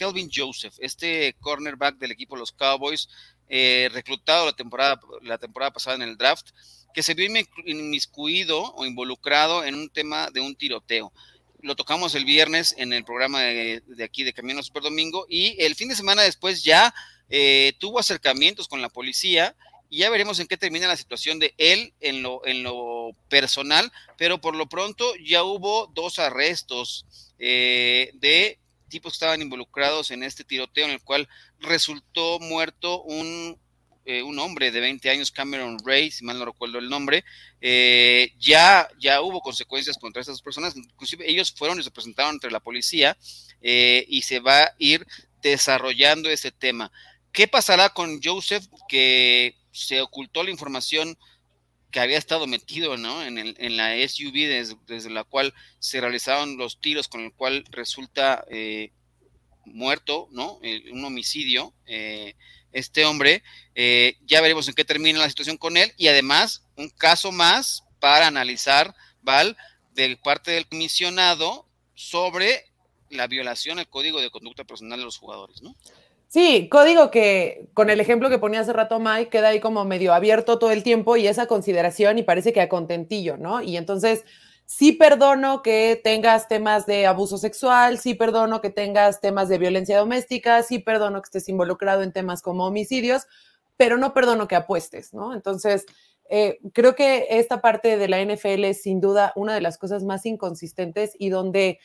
Kelvin 0.02 0.32
Joseph, 0.34 0.74
este 0.80 1.36
cornerback 1.40 2.00
del 2.00 2.12
equipo 2.12 2.36
de 2.36 2.40
los 2.40 2.52
Cowboys, 2.52 3.08
eh, 3.48 3.88
reclutado 3.94 4.48
la 4.48 4.54
temporada, 4.54 5.00
la 5.22 5.38
temporada 5.38 5.72
pasada 5.72 5.96
en 5.96 6.02
el 6.02 6.18
draft, 6.18 6.48
que 6.92 7.04
se 7.04 7.14
vio 7.14 7.30
inmiscuido 7.66 8.74
o 8.74 8.84
involucrado 8.84 9.64
en 9.64 9.76
un 9.76 9.90
tema 9.92 10.32
de 10.32 10.42
un 10.42 10.56
tiroteo. 10.56 11.14
Lo 11.62 11.76
tocamos 11.76 12.16
el 12.16 12.26
viernes 12.26 12.74
en 12.80 12.94
el 12.94 13.06
programa 13.06 13.42
de, 13.42 13.84
aquí 14.04 14.24
de 14.24 14.34
Camino 14.34 14.64
Super 14.64 14.82
Domingo 14.82 15.28
y 15.30 15.56
el 15.64 15.76
fin 15.76 15.90
de 15.90 15.96
semana 15.96 16.24
después 16.24 16.64
ya 16.64 16.96
eh, 17.30 17.74
tuvo 17.78 18.00
acercamientos 18.00 18.68
con 18.68 18.82
la 18.82 18.90
policía 18.90 19.56
y 19.88 20.00
ya 20.00 20.10
veremos 20.10 20.40
en 20.40 20.48
qué 20.48 20.58
termina 20.58 20.88
la 20.88 20.98
situación 20.98 21.38
de 21.38 21.54
él 21.60 21.94
en 22.00 22.24
lo, 22.24 22.44
en 22.48 22.64
lo 22.64 23.12
personal, 23.30 23.92
pero 24.18 24.42
por 24.42 24.56
lo 24.56 24.68
pronto 24.68 25.14
ya 25.24 25.44
hubo 25.44 25.92
dos 25.94 26.18
arrestos 26.18 27.06
eh, 27.38 28.10
de 28.16 28.61
tipos 28.92 29.14
que 29.14 29.16
estaban 29.16 29.42
involucrados 29.42 30.12
en 30.12 30.24
este 30.24 30.44
tiroteo 30.44 30.86
en 30.86 30.92
el 30.92 31.02
cual 31.02 31.28
resultó 31.60 32.40
muerto 32.40 33.02
un, 33.02 33.60
eh, 34.06 34.22
un 34.22 34.38
hombre 34.40 34.72
de 34.72 34.80
20 34.80 35.10
años, 35.10 35.32
Cameron 35.32 35.78
Ray, 35.84 36.12
si 36.12 36.24
mal 36.24 36.38
no 36.38 36.46
recuerdo 36.46 36.78
el 36.78 36.90
nombre, 36.90 37.24
eh, 37.60 38.34
ya, 38.40 38.88
ya 39.00 39.22
hubo 39.22 39.42
consecuencias 39.42 39.98
contra 39.98 40.22
estas 40.22 40.42
personas, 40.42 40.76
inclusive 40.76 41.30
ellos 41.30 41.52
fueron 41.52 41.80
y 41.80 41.84
se 41.84 41.92
presentaron 41.92 42.36
entre 42.36 42.52
la 42.52 42.60
policía 42.60 43.18
eh, 43.62 44.06
y 44.08 44.22
se 44.22 44.40
va 44.40 44.64
a 44.64 44.76
ir 44.78 45.08
desarrollando 45.42 46.30
ese 46.30 46.52
tema. 46.52 46.92
¿Qué 47.32 47.48
pasará 47.48 47.90
con 47.90 48.22
Joseph 48.22 48.66
que 48.90 49.56
se 49.72 50.02
ocultó 50.02 50.44
la 50.44 50.52
información 50.52 51.18
que 51.92 52.00
había 52.00 52.18
estado 52.18 52.48
metido 52.48 52.98
¿no? 52.98 53.24
en, 53.24 53.38
el, 53.38 53.56
en 53.60 53.78
la 53.78 53.96
SUV 54.08 54.76
desde, 54.88 55.10
la 55.10 55.24
cual 55.24 55.54
se 55.80 56.00
realizaron 56.02 56.58
los 56.58 56.80
tiros 56.80 57.08
con 57.08 57.22
el 57.22 57.34
cual 57.34 57.66
resulta 57.70 58.46
eh, 58.50 58.92
muerto, 59.66 60.28
¿no? 60.32 60.60
un 60.92 61.06
homicidio, 61.06 61.74
eh, 61.86 62.36
este 62.72 63.06
hombre. 63.06 63.44
Eh, 63.76 64.18
ya 64.26 64.42
veremos 64.42 64.68
en 64.68 64.74
qué 64.74 64.86
termina 64.86 65.20
la 65.20 65.30
situación 65.30 65.58
con 65.58 65.78
él 65.78 65.94
y 65.98 66.08
además 66.08 66.64
un 66.78 66.90
caso 66.90 67.32
más 67.32 67.84
para 68.00 68.28
analizar, 68.28 68.96
Val, 69.22 69.58
de 69.94 70.18
parte 70.18 70.52
del 70.52 70.68
comisionado 70.68 71.68
sobre 71.94 72.66
la 73.10 73.28
violación 73.28 73.78
al 73.78 73.90
código 73.90 74.22
de 74.22 74.32
conducta 74.32 74.64
personal 74.64 75.00
de 75.00 75.06
los 75.06 75.18
jugadores, 75.18 75.62
¿no? 75.62 75.76
Sí, 76.34 76.70
código 76.70 77.12
que 77.12 77.68
con 77.74 77.90
el 77.90 78.00
ejemplo 78.00 78.30
que 78.30 78.40
ponía 78.40 78.62
hace 78.62 78.72
rato 78.72 79.02
Mike 79.02 79.30
queda 79.30 79.50
ahí 79.50 79.60
como 79.60 79.84
medio 79.84 80.14
abierto 80.14 80.60
todo 80.60 80.72
el 80.72 80.82
tiempo 80.82 81.18
y 81.18 81.28
esa 81.28 81.46
consideración 81.46 82.18
y 82.18 82.24
parece 82.24 82.54
que 82.54 82.62
a 82.62 82.70
contentillo, 82.70 83.36
¿no? 83.36 83.62
Y 83.62 83.76
entonces 83.76 84.24
sí 84.66 84.94
perdono 84.94 85.62
que 85.62 86.00
tengas 86.02 86.48
temas 86.48 86.86
de 86.86 87.06
abuso 87.06 87.38
sexual, 87.38 88.00
sí 88.00 88.14
perdono 88.14 88.62
que 88.62 88.70
tengas 88.70 89.20
temas 89.20 89.50
de 89.50 89.58
violencia 89.58 89.98
doméstica, 90.00 90.64
sí 90.64 90.80
perdono 90.80 91.22
que 91.22 91.26
estés 91.26 91.50
involucrado 91.50 92.02
en 92.02 92.14
temas 92.14 92.42
como 92.42 92.66
homicidios, 92.66 93.28
pero 93.76 93.98
no 93.98 94.14
perdono 94.14 94.48
que 94.48 94.56
apuestes, 94.56 95.14
¿no? 95.14 95.34
Entonces, 95.34 95.86
eh, 96.30 96.60
creo 96.72 96.96
que 96.96 97.28
esta 97.32 97.60
parte 97.60 97.98
de 97.98 98.08
la 98.08 98.22
NFL 98.22 98.64
es 98.64 98.84
sin 98.84 99.02
duda 99.02 99.34
una 99.36 99.54
de 99.54 99.60
las 99.60 99.78
cosas 99.78 100.06
más 100.06 100.26
inconsistentes 100.26 101.12
y 101.20 101.28
donde 101.28 101.80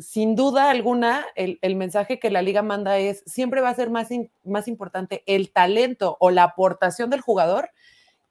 sin 0.00 0.36
duda 0.36 0.70
alguna, 0.70 1.26
el, 1.34 1.76
mensaje 1.76 2.18
que 2.18 2.30
la 2.30 2.42
liga 2.42 2.62
manda 2.62 2.98
es, 2.98 3.22
siempre 3.26 3.60
va 3.60 3.70
a 3.70 3.74
ser 3.74 3.90
más, 3.90 4.08
más 4.44 4.68
importante 4.68 5.22
el 5.26 5.50
talento 5.52 6.16
o 6.20 6.30
la 6.30 6.44
aportación 6.44 7.10
del 7.10 7.20
jugador 7.20 7.70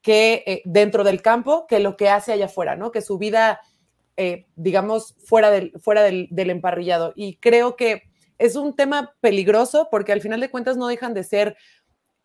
que 0.01 0.43
eh, 0.45 0.61
dentro 0.65 1.03
del 1.03 1.22
campo 1.22 1.68
que 1.68 1.80
lo 1.80 1.97
que 1.97 2.09
hace 2.09 2.32
allá 2.32 2.45
afuera, 2.45 2.76
¿no? 2.76 2.91
Que 2.91 3.01
su 3.01 3.18
vida, 3.18 3.59
eh, 4.15 4.47
digamos, 4.55 5.15
fuera, 5.24 5.51
del, 5.51 5.74
fuera 5.80 6.03
del, 6.03 6.28
del 6.32 6.49
emparrillado. 6.49 7.13
Y 7.15 7.38
creo 7.38 7.76
que 7.76 8.03
es 8.38 8.55
un 8.55 8.76
tema 8.76 9.15
peligroso 9.20 9.89
porque 9.91 10.13
al 10.13 10.22
final 10.22 10.39
de 10.39 10.49
cuentas 10.49 10.78
no 10.78 10.88
dejan 10.88 11.13
de 11.13 11.24
ser 11.24 11.57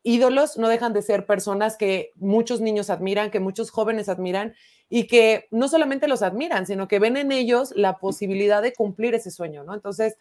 ídolos, 0.03 0.59
no 0.59 0.69
dejan 0.69 0.93
de 0.93 1.03
ser 1.03 1.27
personas 1.27 1.77
que 1.77 2.11
muchos 2.17 2.61
niños 2.61 2.91
admiran, 2.91 3.31
que 3.31 3.41
muchos 3.41 3.71
jóvenes 3.71 4.09
admiran 4.09 4.55
y 4.95 5.07
que 5.07 5.49
no 5.51 5.69
solamente 5.69 6.07
los 6.07 6.21
admiran, 6.21 6.67
sino 6.67 6.87
que 6.87 6.99
ven 6.99 7.17
en 7.17 7.33
ellos 7.33 7.73
la 7.75 7.97
posibilidad 7.97 8.61
de 8.61 8.75
cumplir 8.75 9.15
ese 9.15 9.31
sueño, 9.31 9.65
¿no? 9.65 9.73
Entonces, 9.73 10.19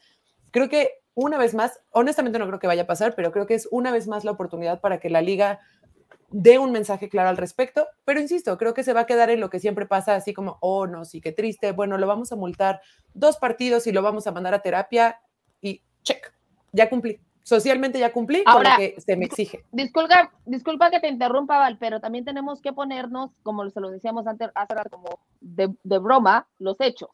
creo 0.51 0.69
que 0.69 1.01
una 1.13 1.37
vez 1.37 1.53
más, 1.53 1.81
honestamente 1.89 2.39
no 2.39 2.47
creo 2.47 2.59
que 2.59 2.67
vaya 2.67 2.83
a 2.83 2.87
pasar, 2.87 3.13
pero 3.13 3.33
creo 3.33 3.45
que 3.45 3.55
es 3.55 3.67
una 3.69 3.91
vez 3.91 4.07
más 4.07 4.23
la 4.23 4.31
oportunidad 4.31 4.79
para 4.79 5.01
que 5.01 5.09
la 5.09 5.21
liga 5.21 5.59
dé 6.29 6.57
un 6.57 6.71
mensaje 6.71 7.09
claro 7.09 7.27
al 7.27 7.35
respecto, 7.35 7.85
pero 8.05 8.21
insisto, 8.21 8.57
creo 8.57 8.73
que 8.73 8.83
se 8.83 8.93
va 8.93 9.01
a 9.01 9.05
quedar 9.05 9.29
en 9.29 9.41
lo 9.41 9.49
que 9.49 9.59
siempre 9.59 9.87
pasa, 9.87 10.15
así 10.15 10.33
como, 10.33 10.57
oh, 10.61 10.87
no, 10.87 11.03
sí, 11.03 11.19
qué 11.19 11.33
triste, 11.33 11.73
bueno, 11.73 11.97
lo 11.97 12.07
vamos 12.07 12.31
a 12.31 12.37
multar 12.37 12.79
dos 13.13 13.35
partidos 13.35 13.87
y 13.87 13.91
lo 13.91 14.01
vamos 14.01 14.25
a 14.25 14.31
mandar 14.31 14.53
a 14.53 14.61
terapia 14.61 15.19
y 15.59 15.81
check, 16.01 16.33
ya 16.71 16.89
cumplí 16.89 17.19
socialmente 17.43 17.99
ya 17.99 18.13
cumplí 18.13 18.43
con 18.43 18.63
lo 18.63 18.69
que 18.77 18.95
se 18.99 19.15
me 19.15 19.25
exige. 19.25 19.65
Disculpa, 19.71 20.31
disculpa 20.45 20.89
que 20.89 20.99
te 20.99 21.07
interrumpa, 21.07 21.59
Val, 21.59 21.77
pero 21.79 21.99
también 21.99 22.25
tenemos 22.25 22.61
que 22.61 22.73
ponernos, 22.73 23.31
como 23.43 23.69
se 23.69 23.79
lo 23.79 23.89
decíamos 23.89 24.27
antes, 24.27 24.49
hace 24.55 24.75
como 24.89 25.19
de, 25.39 25.67
broma, 25.99 26.47
los 26.59 26.79
hechos, 26.79 27.09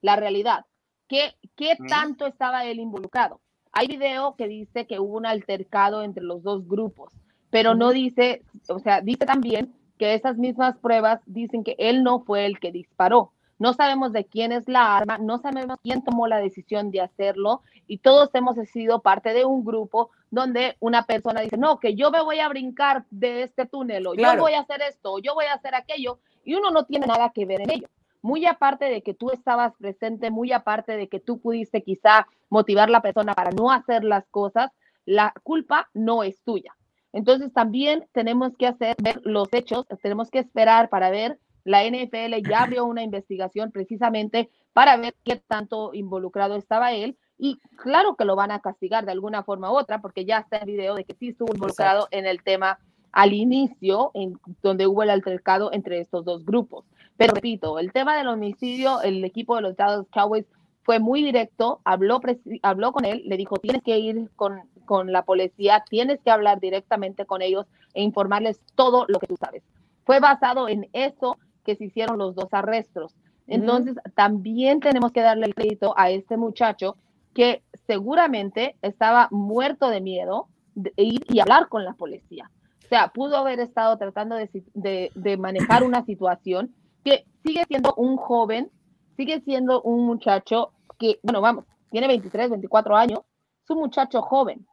la 0.00 0.16
realidad. 0.16 0.64
¿Qué, 1.08 1.34
qué 1.56 1.76
tanto 1.88 2.26
estaba 2.26 2.64
él 2.64 2.80
involucrado? 2.80 3.40
Hay 3.72 3.86
video 3.86 4.36
que 4.36 4.48
dice 4.48 4.86
que 4.86 5.00
hubo 5.00 5.16
un 5.16 5.26
altercado 5.26 6.02
entre 6.02 6.22
los 6.22 6.42
dos 6.42 6.66
grupos, 6.66 7.12
pero 7.50 7.74
no 7.74 7.90
dice, 7.90 8.42
o 8.68 8.78
sea, 8.78 9.00
dice 9.00 9.26
también 9.26 9.74
que 9.98 10.14
esas 10.14 10.36
mismas 10.36 10.76
pruebas 10.78 11.20
dicen 11.26 11.64
que 11.64 11.76
él 11.78 12.02
no 12.02 12.20
fue 12.20 12.46
el 12.46 12.58
que 12.58 12.72
disparó. 12.72 13.32
no 13.58 13.72
sabemos 13.74 14.12
de 14.12 14.24
quién 14.24 14.50
es 14.50 14.68
la 14.68 14.96
arma, 14.96 15.18
no 15.18 15.38
sabemos 15.38 15.78
quién 15.82 16.02
tomó 16.02 16.26
la 16.26 16.38
decisión 16.38 16.90
de 16.90 17.00
hacerlo 17.00 17.62
y 17.92 17.98
todos 17.98 18.30
hemos 18.32 18.56
sido 18.70 19.02
parte 19.02 19.34
de 19.34 19.44
un 19.44 19.66
grupo 19.66 20.08
donde 20.30 20.78
una 20.80 21.04
persona 21.04 21.42
dice, 21.42 21.58
no, 21.58 21.78
que 21.78 21.94
yo 21.94 22.10
me 22.10 22.22
voy 22.22 22.38
a 22.38 22.48
brincar 22.48 23.04
de 23.10 23.42
este 23.42 23.66
túnel 23.66 24.06
o 24.06 24.14
yo 24.14 24.34
voy 24.38 24.54
a 24.54 24.60
hacer 24.60 24.80
esto 24.80 25.12
o 25.12 25.18
yo 25.18 25.34
voy 25.34 25.44
a 25.44 25.52
hacer 25.52 25.74
aquello 25.74 26.18
y 26.42 26.54
uno 26.54 26.70
no 26.70 26.86
tiene 26.86 27.06
nada 27.06 27.32
que 27.34 27.44
ver 27.44 27.60
en 27.60 27.70
ello. 27.70 27.88
Muy 28.22 28.46
aparte 28.46 28.86
de 28.86 29.02
que 29.02 29.12
tú 29.12 29.30
estabas 29.30 29.74
presente, 29.76 30.30
muy 30.30 30.52
aparte 30.52 30.96
de 30.96 31.08
que 31.10 31.20
tú 31.20 31.38
pudiste 31.38 31.82
quizá 31.82 32.26
motivar 32.48 32.88
a 32.88 32.92
la 32.92 33.02
persona 33.02 33.34
para 33.34 33.50
no 33.50 33.70
hacer 33.70 34.04
las 34.04 34.26
cosas, 34.28 34.70
la 35.04 35.34
culpa 35.42 35.90
no 35.92 36.22
es 36.22 36.40
tuya. 36.44 36.74
Entonces 37.12 37.52
también 37.52 38.08
tenemos 38.12 38.56
que 38.56 38.68
hacer 38.68 38.96
ver 39.02 39.20
los 39.22 39.52
hechos, 39.52 39.84
tenemos 40.00 40.30
que 40.30 40.38
esperar 40.38 40.88
para 40.88 41.10
ver 41.10 41.38
la 41.64 41.84
NFL 41.84 42.42
ya 42.48 42.62
abrió 42.62 42.84
una 42.86 43.02
investigación 43.02 43.70
precisamente 43.70 44.50
para 44.72 44.96
ver 44.96 45.14
qué 45.24 45.36
tanto 45.36 45.92
involucrado 45.92 46.56
estaba 46.56 46.92
él. 46.92 47.18
Y 47.44 47.58
claro 47.74 48.14
que 48.14 48.24
lo 48.24 48.36
van 48.36 48.52
a 48.52 48.60
castigar 48.60 49.04
de 49.04 49.10
alguna 49.10 49.42
forma 49.42 49.68
u 49.72 49.74
otra, 49.74 50.00
porque 50.00 50.24
ya 50.24 50.38
está 50.38 50.58
el 50.58 50.66
video 50.66 50.94
de 50.94 51.02
que 51.02 51.14
sí 51.14 51.30
estuvo 51.30 51.52
involucrado 51.52 52.06
en 52.12 52.24
el 52.24 52.40
tema 52.40 52.78
al 53.10 53.32
inicio, 53.32 54.12
en 54.14 54.38
donde 54.62 54.86
hubo 54.86 55.02
el 55.02 55.10
altercado 55.10 55.72
entre 55.72 55.98
estos 55.98 56.24
dos 56.24 56.46
grupos. 56.46 56.84
Pero 57.16 57.34
repito, 57.34 57.80
el 57.80 57.92
tema 57.92 58.16
del 58.16 58.28
homicidio, 58.28 59.02
el 59.02 59.24
equipo 59.24 59.56
de 59.56 59.62
los 59.62 59.76
Dallas 59.76 60.06
Cowboys 60.12 60.46
fue 60.84 61.00
muy 61.00 61.20
directo, 61.24 61.80
habló, 61.82 62.20
habló 62.62 62.92
con 62.92 63.04
él, 63.04 63.24
le 63.26 63.36
dijo, 63.36 63.56
tienes 63.56 63.82
que 63.82 63.98
ir 63.98 64.30
con, 64.36 64.60
con 64.84 65.10
la 65.10 65.24
policía, 65.24 65.82
tienes 65.90 66.20
que 66.20 66.30
hablar 66.30 66.60
directamente 66.60 67.26
con 67.26 67.42
ellos 67.42 67.66
e 67.92 68.04
informarles 68.04 68.60
todo 68.76 69.04
lo 69.08 69.18
que 69.18 69.26
tú 69.26 69.36
sabes. 69.36 69.64
Fue 70.04 70.20
basado 70.20 70.68
en 70.68 70.88
eso 70.92 71.38
que 71.64 71.74
se 71.74 71.86
hicieron 71.86 72.18
los 72.18 72.36
dos 72.36 72.54
arrestos. 72.54 73.16
Entonces, 73.48 73.96
también 74.14 74.78
tenemos 74.78 75.10
que 75.10 75.22
darle 75.22 75.46
el 75.46 75.56
crédito 75.56 75.92
a 75.96 76.08
este 76.10 76.36
muchacho 76.36 76.96
que 77.34 77.62
seguramente 77.86 78.76
estaba 78.82 79.28
muerto 79.30 79.88
de 79.88 80.00
miedo 80.00 80.48
de 80.74 80.92
ir 80.96 81.24
y 81.28 81.40
hablar 81.40 81.68
con 81.68 81.84
la 81.84 81.94
policía. 81.94 82.50
O 82.84 82.88
sea, 82.88 83.08
pudo 83.08 83.36
haber 83.36 83.60
estado 83.60 83.96
tratando 83.96 84.36
de, 84.36 85.10
de, 85.14 85.36
manejar 85.36 85.82
una 85.82 86.04
situación 86.04 86.74
que 87.04 87.24
sigue 87.44 87.64
siendo 87.66 87.94
un 87.96 88.16
joven, 88.16 88.70
sigue 89.16 89.40
siendo 89.40 89.82
un 89.82 90.04
muchacho 90.06 90.72
que, 90.98 91.18
bueno, 91.22 91.40
vamos, 91.40 91.64
tiene 91.90 92.06
23, 92.08 92.50
24 92.50 92.96
años, 92.96 93.20
es 93.64 93.70
un 93.70 93.78
muchacho 93.78 94.22
joven 94.22 94.66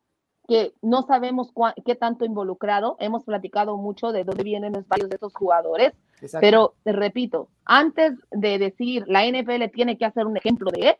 que 0.47 0.73
no 0.81 1.03
sabemos 1.03 1.53
qué 1.85 1.95
tanto 1.95 2.25
involucrado. 2.25 2.97
Hemos 2.99 3.23
platicado 3.23 3.77
mucho 3.77 4.11
de 4.11 4.23
dónde 4.23 4.43
vienen 4.43 4.73
los 4.73 4.87
varios 4.87 5.09
de 5.09 5.15
esos 5.15 5.31
jugadores, 5.33 5.93
pero 6.41 6.73
repito, 6.83 7.49
antes 7.65 8.13
de 8.31 8.57
decir 8.57 9.05
la 9.07 9.25
NFL 9.25 9.71
tiene 9.71 9.97
que 9.97 10.05
hacer 10.05 10.25
un 10.25 10.37
ejemplo 10.37 10.71
de 10.71 10.89
él, 10.89 10.95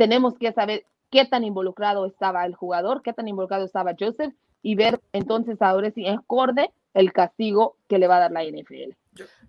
tenemos 0.00 0.32
que 0.38 0.50
saber 0.54 0.86
qué 1.10 1.26
tan 1.26 1.44
involucrado 1.44 2.06
estaba 2.06 2.46
el 2.46 2.54
jugador, 2.54 3.02
qué 3.02 3.12
tan 3.12 3.28
involucrado 3.28 3.66
estaba 3.66 3.94
Joseph 4.00 4.32
y 4.62 4.74
ver 4.74 4.98
entonces 5.12 5.60
ahora 5.60 5.90
si 5.90 6.06
es 6.06 6.16
acorde 6.16 6.70
el 6.94 7.12
castigo 7.12 7.76
que 7.86 7.98
le 7.98 8.06
va 8.06 8.16
a 8.16 8.20
dar 8.20 8.32
la 8.32 8.42
NFL. 8.42 8.94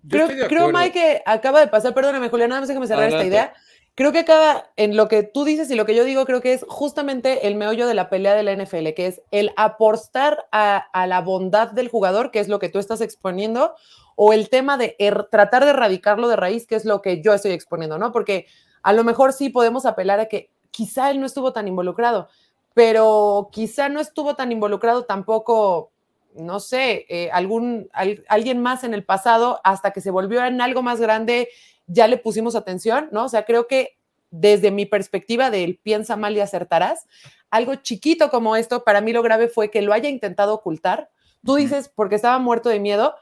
creo, 0.06 0.28
creo, 0.48 0.70
Mike, 0.70 0.92
que 0.92 1.22
acaba 1.24 1.60
de 1.60 1.68
pasar, 1.68 1.94
perdóname, 1.94 2.28
Julián, 2.28 2.50
nada 2.50 2.60
más 2.60 2.70
que 2.70 2.78
me 2.78 2.86
cerrar 2.86 3.08
esta 3.08 3.24
idea. 3.24 3.54
Creo 3.94 4.12
que 4.12 4.18
acaba, 4.18 4.66
en 4.76 4.94
lo 4.94 5.08
que 5.08 5.22
tú 5.22 5.44
dices 5.44 5.70
y 5.70 5.74
lo 5.74 5.86
que 5.86 5.94
yo 5.94 6.04
digo, 6.04 6.26
creo 6.26 6.42
que 6.42 6.52
es 6.52 6.66
justamente 6.68 7.46
el 7.46 7.54
meollo 7.54 7.86
de 7.86 7.94
la 7.94 8.10
pelea 8.10 8.34
de 8.34 8.42
la 8.42 8.54
NFL, 8.54 8.92
que 8.94 9.06
es 9.06 9.22
el 9.30 9.52
apostar 9.56 10.48
a, 10.52 11.06
la 11.06 11.22
bondad 11.22 11.70
del 11.70 11.88
jugador, 11.88 12.30
que 12.30 12.40
es 12.40 12.48
lo 12.48 12.58
que 12.58 12.68
tú 12.68 12.78
estás 12.78 13.00
exponiendo, 13.00 13.74
o 14.16 14.34
el 14.34 14.50
tema 14.50 14.76
de 14.76 14.96
er, 14.98 15.28
tratar 15.30 15.64
de 15.64 15.70
erradicarlo 15.70 16.28
de 16.28 16.36
raíz, 16.36 16.66
que 16.66 16.76
es 16.76 16.84
lo 16.84 17.00
que 17.00 17.22
yo 17.22 17.32
estoy 17.32 17.52
exponiendo, 17.52 17.96
¿no? 17.96 18.12
Porque 18.12 18.46
a 18.82 18.92
lo 18.92 19.04
mejor 19.04 19.32
sí 19.32 19.48
podemos 19.48 19.86
apelar 19.86 20.20
a 20.20 20.26
que 20.26 20.50
quizá 20.70 21.10
él 21.10 21.20
no 21.20 21.26
estuvo 21.26 21.52
tan 21.52 21.68
involucrado, 21.68 22.28
pero 22.74 23.48
quizá 23.52 23.88
no 23.88 24.00
estuvo 24.00 24.34
tan 24.34 24.52
involucrado 24.52 25.04
tampoco, 25.04 25.90
no 26.34 26.60
sé, 26.60 27.06
eh, 27.08 27.30
algún, 27.32 27.88
alguien 28.28 28.60
más 28.62 28.84
en 28.84 28.94
el 28.94 29.04
pasado 29.04 29.60
hasta 29.64 29.90
que 29.90 30.00
se 30.00 30.10
volvió 30.10 30.44
en 30.44 30.60
algo 30.60 30.82
más 30.82 31.00
grande 31.00 31.48
ya 31.86 32.06
le 32.06 32.16
pusimos 32.16 32.54
atención, 32.54 33.08
¿no? 33.12 33.24
O 33.24 33.28
sea, 33.28 33.44
creo 33.44 33.66
que 33.66 33.98
desde 34.30 34.70
mi 34.70 34.86
perspectiva 34.86 35.50
del 35.50 35.76
piensa 35.76 36.16
mal 36.16 36.34
y 36.34 36.40
acertarás, 36.40 37.06
algo 37.50 37.74
chiquito 37.76 38.30
como 38.30 38.56
esto, 38.56 38.82
para 38.82 39.02
mí 39.02 39.12
lo 39.12 39.22
grave 39.22 39.48
fue 39.48 39.70
que 39.70 39.82
lo 39.82 39.92
haya 39.92 40.08
intentado 40.08 40.54
ocultar. 40.54 41.10
Tú 41.44 41.56
dices 41.56 41.92
porque 41.94 42.14
estaba 42.14 42.38
muerto 42.38 42.70
de 42.70 42.80
miedo. 42.80 43.14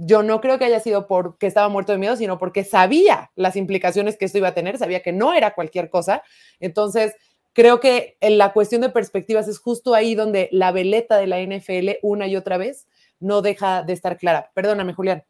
Yo 0.00 0.22
no 0.22 0.40
creo 0.40 0.58
que 0.58 0.64
haya 0.64 0.80
sido 0.80 1.06
porque 1.08 1.46
estaba 1.46 1.68
muerto 1.68 1.92
de 1.92 1.98
miedo, 1.98 2.16
sino 2.16 2.38
porque 2.38 2.64
sabía 2.64 3.30
las 3.34 3.56
implicaciones 3.56 4.16
que 4.16 4.24
esto 4.24 4.38
iba 4.38 4.48
a 4.48 4.54
tener, 4.54 4.78
sabía 4.78 5.02
que 5.02 5.12
no 5.12 5.34
era 5.34 5.54
cualquier 5.54 5.90
cosa. 5.90 6.22
Entonces, 6.60 7.14
creo 7.52 7.80
que 7.80 8.16
en 8.20 8.38
la 8.38 8.52
cuestión 8.52 8.80
de 8.80 8.90
perspectivas 8.90 9.48
es 9.48 9.58
justo 9.58 9.94
ahí 9.94 10.14
donde 10.14 10.48
la 10.52 10.70
veleta 10.70 11.16
de 11.16 11.26
la 11.26 11.40
NFL 11.40 11.98
una 12.02 12.28
y 12.28 12.36
otra 12.36 12.58
vez 12.58 12.86
no 13.18 13.42
deja 13.42 13.82
de 13.82 13.92
estar 13.92 14.16
clara. 14.16 14.50
Perdóname, 14.54 14.94
Julián. 14.94 15.24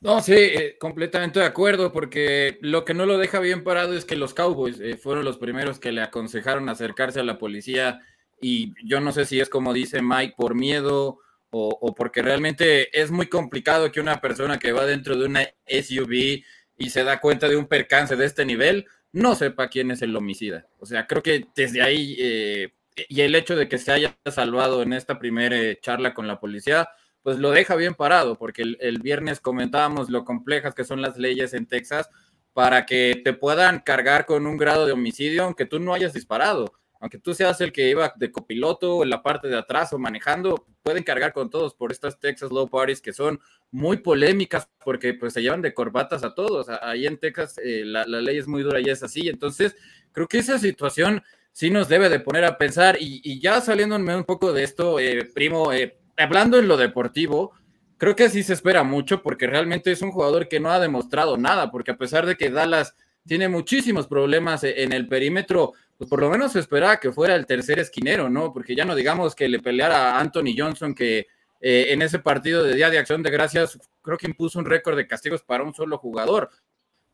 No, 0.00 0.22
sí, 0.22 0.32
eh, 0.32 0.78
completamente 0.78 1.40
de 1.40 1.44
acuerdo, 1.44 1.92
porque 1.92 2.56
lo 2.62 2.86
que 2.86 2.94
no 2.94 3.04
lo 3.04 3.18
deja 3.18 3.38
bien 3.38 3.62
parado 3.62 3.94
es 3.94 4.06
que 4.06 4.16
los 4.16 4.32
Cowboys 4.32 4.80
eh, 4.80 4.96
fueron 4.96 5.26
los 5.26 5.36
primeros 5.36 5.78
que 5.78 5.92
le 5.92 6.00
aconsejaron 6.00 6.70
acercarse 6.70 7.20
a 7.20 7.24
la 7.24 7.36
policía 7.36 8.00
y 8.40 8.72
yo 8.88 9.00
no 9.00 9.12
sé 9.12 9.26
si 9.26 9.40
es 9.40 9.50
como 9.50 9.74
dice 9.74 10.00
Mike, 10.00 10.34
por 10.38 10.54
miedo 10.54 11.18
o, 11.50 11.94
porque 11.94 12.22
realmente 12.22 13.00
es 13.00 13.10
muy 13.10 13.26
complicado 13.26 13.90
que 13.90 14.00
una 14.00 14.20
persona 14.20 14.58
que 14.58 14.72
va 14.72 14.86
dentro 14.86 15.16
de 15.16 15.26
una 15.26 15.42
SUV 15.66 16.42
y 16.76 16.90
se 16.90 17.04
da 17.04 17.20
cuenta 17.20 17.48
de 17.48 17.56
un 17.56 17.66
percance 17.66 18.16
de 18.16 18.24
este 18.24 18.44
nivel 18.44 18.86
no 19.12 19.34
sepa 19.34 19.68
quién 19.68 19.90
es 19.90 20.02
el 20.02 20.14
homicida. 20.14 20.68
O 20.78 20.86
sea, 20.86 21.06
creo 21.06 21.22
que 21.22 21.46
desde 21.54 21.82
ahí 21.82 22.16
eh, 22.18 22.72
y 23.08 23.20
el 23.22 23.34
hecho 23.34 23.56
de 23.56 23.68
que 23.68 23.78
se 23.78 23.92
haya 23.92 24.18
salvado 24.30 24.82
en 24.82 24.92
esta 24.92 25.18
primera 25.18 25.58
charla 25.80 26.14
con 26.14 26.26
la 26.26 26.40
policía, 26.40 26.88
pues 27.22 27.38
lo 27.38 27.50
deja 27.50 27.76
bien 27.76 27.94
parado, 27.94 28.36
porque 28.36 28.62
el, 28.62 28.98
viernes 28.98 29.40
comentábamos 29.40 30.10
lo 30.10 30.24
complejas 30.24 30.74
que 30.74 30.84
son 30.84 31.02
las 31.02 31.16
leyes 31.18 31.54
en 31.54 31.66
Texas 31.66 32.08
para 32.52 32.86
que 32.86 33.20
te 33.22 33.32
puedan 33.32 33.80
cargar 33.80 34.26
con 34.26 34.46
un 34.46 34.56
grado 34.56 34.86
de 34.86 34.92
homicidio 34.92 35.44
aunque 35.44 35.66
tú 35.66 35.78
no 35.78 35.94
hayas 35.94 36.12
disparado. 36.12 36.72
Aunque 37.00 37.18
tú 37.18 37.32
seas 37.32 37.60
el 37.62 37.72
que 37.72 37.88
iba 37.88 38.12
de 38.16 38.30
copiloto 38.30 39.02
en 39.02 39.08
la 39.08 39.22
parte 39.22 39.48
de 39.48 39.56
atrás 39.56 39.92
o 39.94 39.98
manejando, 39.98 40.66
pueden 40.82 41.02
cargar 41.02 41.32
con 41.32 41.48
todos 41.48 41.74
por 41.74 41.92
estas 41.92 42.20
Texas 42.20 42.50
Low 42.52 42.68
Parties 42.68 43.00
que 43.00 43.14
son 43.14 43.40
muy 43.70 43.96
polémicas 43.96 44.68
porque 44.84 45.14
pues 45.14 45.32
se 45.32 45.40
llevan 45.40 45.62
de 45.62 45.72
corbatas 45.72 46.24
a 46.24 46.34
todos. 46.34 46.68
Ahí 46.82 47.06
en 47.06 47.18
Texas 47.18 47.58
eh, 47.64 47.84
la, 47.86 48.04
ley 48.04 48.36
es 48.36 48.46
muy 48.46 48.62
dura 48.62 48.80
y 48.80 48.90
es 48.90 49.02
así. 49.02 49.28
Entonces, 49.30 49.74
creo 50.12 50.28
que 50.28 50.38
esa 50.38 50.58
situación 50.58 51.22
sí 51.52 51.70
nos 51.70 51.88
debe 51.88 52.10
de 52.10 52.20
poner 52.20 52.44
a 52.44 52.58
pensar 52.58 52.98
y, 53.00 53.40
ya 53.40 53.62
saliéndome 53.62 54.14
un 54.14 54.24
poco 54.24 54.52
de 54.52 54.62
esto, 54.62 55.00
eh, 55.00 55.24
primo, 55.34 55.72
eh, 55.72 55.98
hablando 56.18 56.58
en 56.58 56.68
lo 56.68 56.76
deportivo, 56.76 57.52
creo 57.96 58.14
que 58.14 58.28
sí 58.28 58.42
se 58.42 58.52
espera 58.52 58.82
mucho 58.82 59.22
porque 59.22 59.46
realmente 59.46 59.90
es 59.90 60.02
un 60.02 60.12
jugador 60.12 60.48
que 60.48 60.60
no 60.60 60.70
ha 60.70 60.78
demostrado 60.80 61.38
nada, 61.38 61.70
porque 61.70 61.92
a 61.92 61.96
pesar 61.96 62.26
de 62.26 62.36
que 62.36 62.50
Dallas 62.50 62.94
tiene 63.26 63.48
muchísimos 63.48 64.06
problemas 64.06 64.64
e-, 64.64 64.82
en 64.82 64.92
el 64.92 65.06
perímetro, 65.08 65.72
pues 65.96 66.08
por 66.08 66.20
lo 66.20 66.30
menos 66.30 66.52
se 66.52 66.60
esperaba 66.60 66.98
que 66.98 67.12
fuera 67.12 67.34
el 67.34 67.46
tercer 67.46 67.78
esquinero, 67.78 68.28
¿no? 68.28 68.52
Porque 68.52 68.74
ya 68.74 68.84
no 68.84 68.94
digamos 68.94 69.34
que 69.34 69.48
le 69.48 69.60
peleara 69.60 70.16
a 70.16 70.20
Anthony 70.20 70.54
Johnson, 70.56 70.94
que 70.94 71.26
eh, 71.60 71.86
en 71.90 72.02
ese 72.02 72.18
partido 72.18 72.62
de 72.62 72.74
Día 72.74 72.90
de 72.90 72.98
Acción 72.98 73.22
de 73.22 73.30
Gracias 73.30 73.78
creo 74.02 74.16
que 74.16 74.26
impuso 74.26 74.58
un 74.58 74.64
récord 74.64 74.96
de 74.96 75.06
castigos 75.06 75.42
para 75.42 75.62
un 75.62 75.74
solo 75.74 75.98
jugador, 75.98 76.50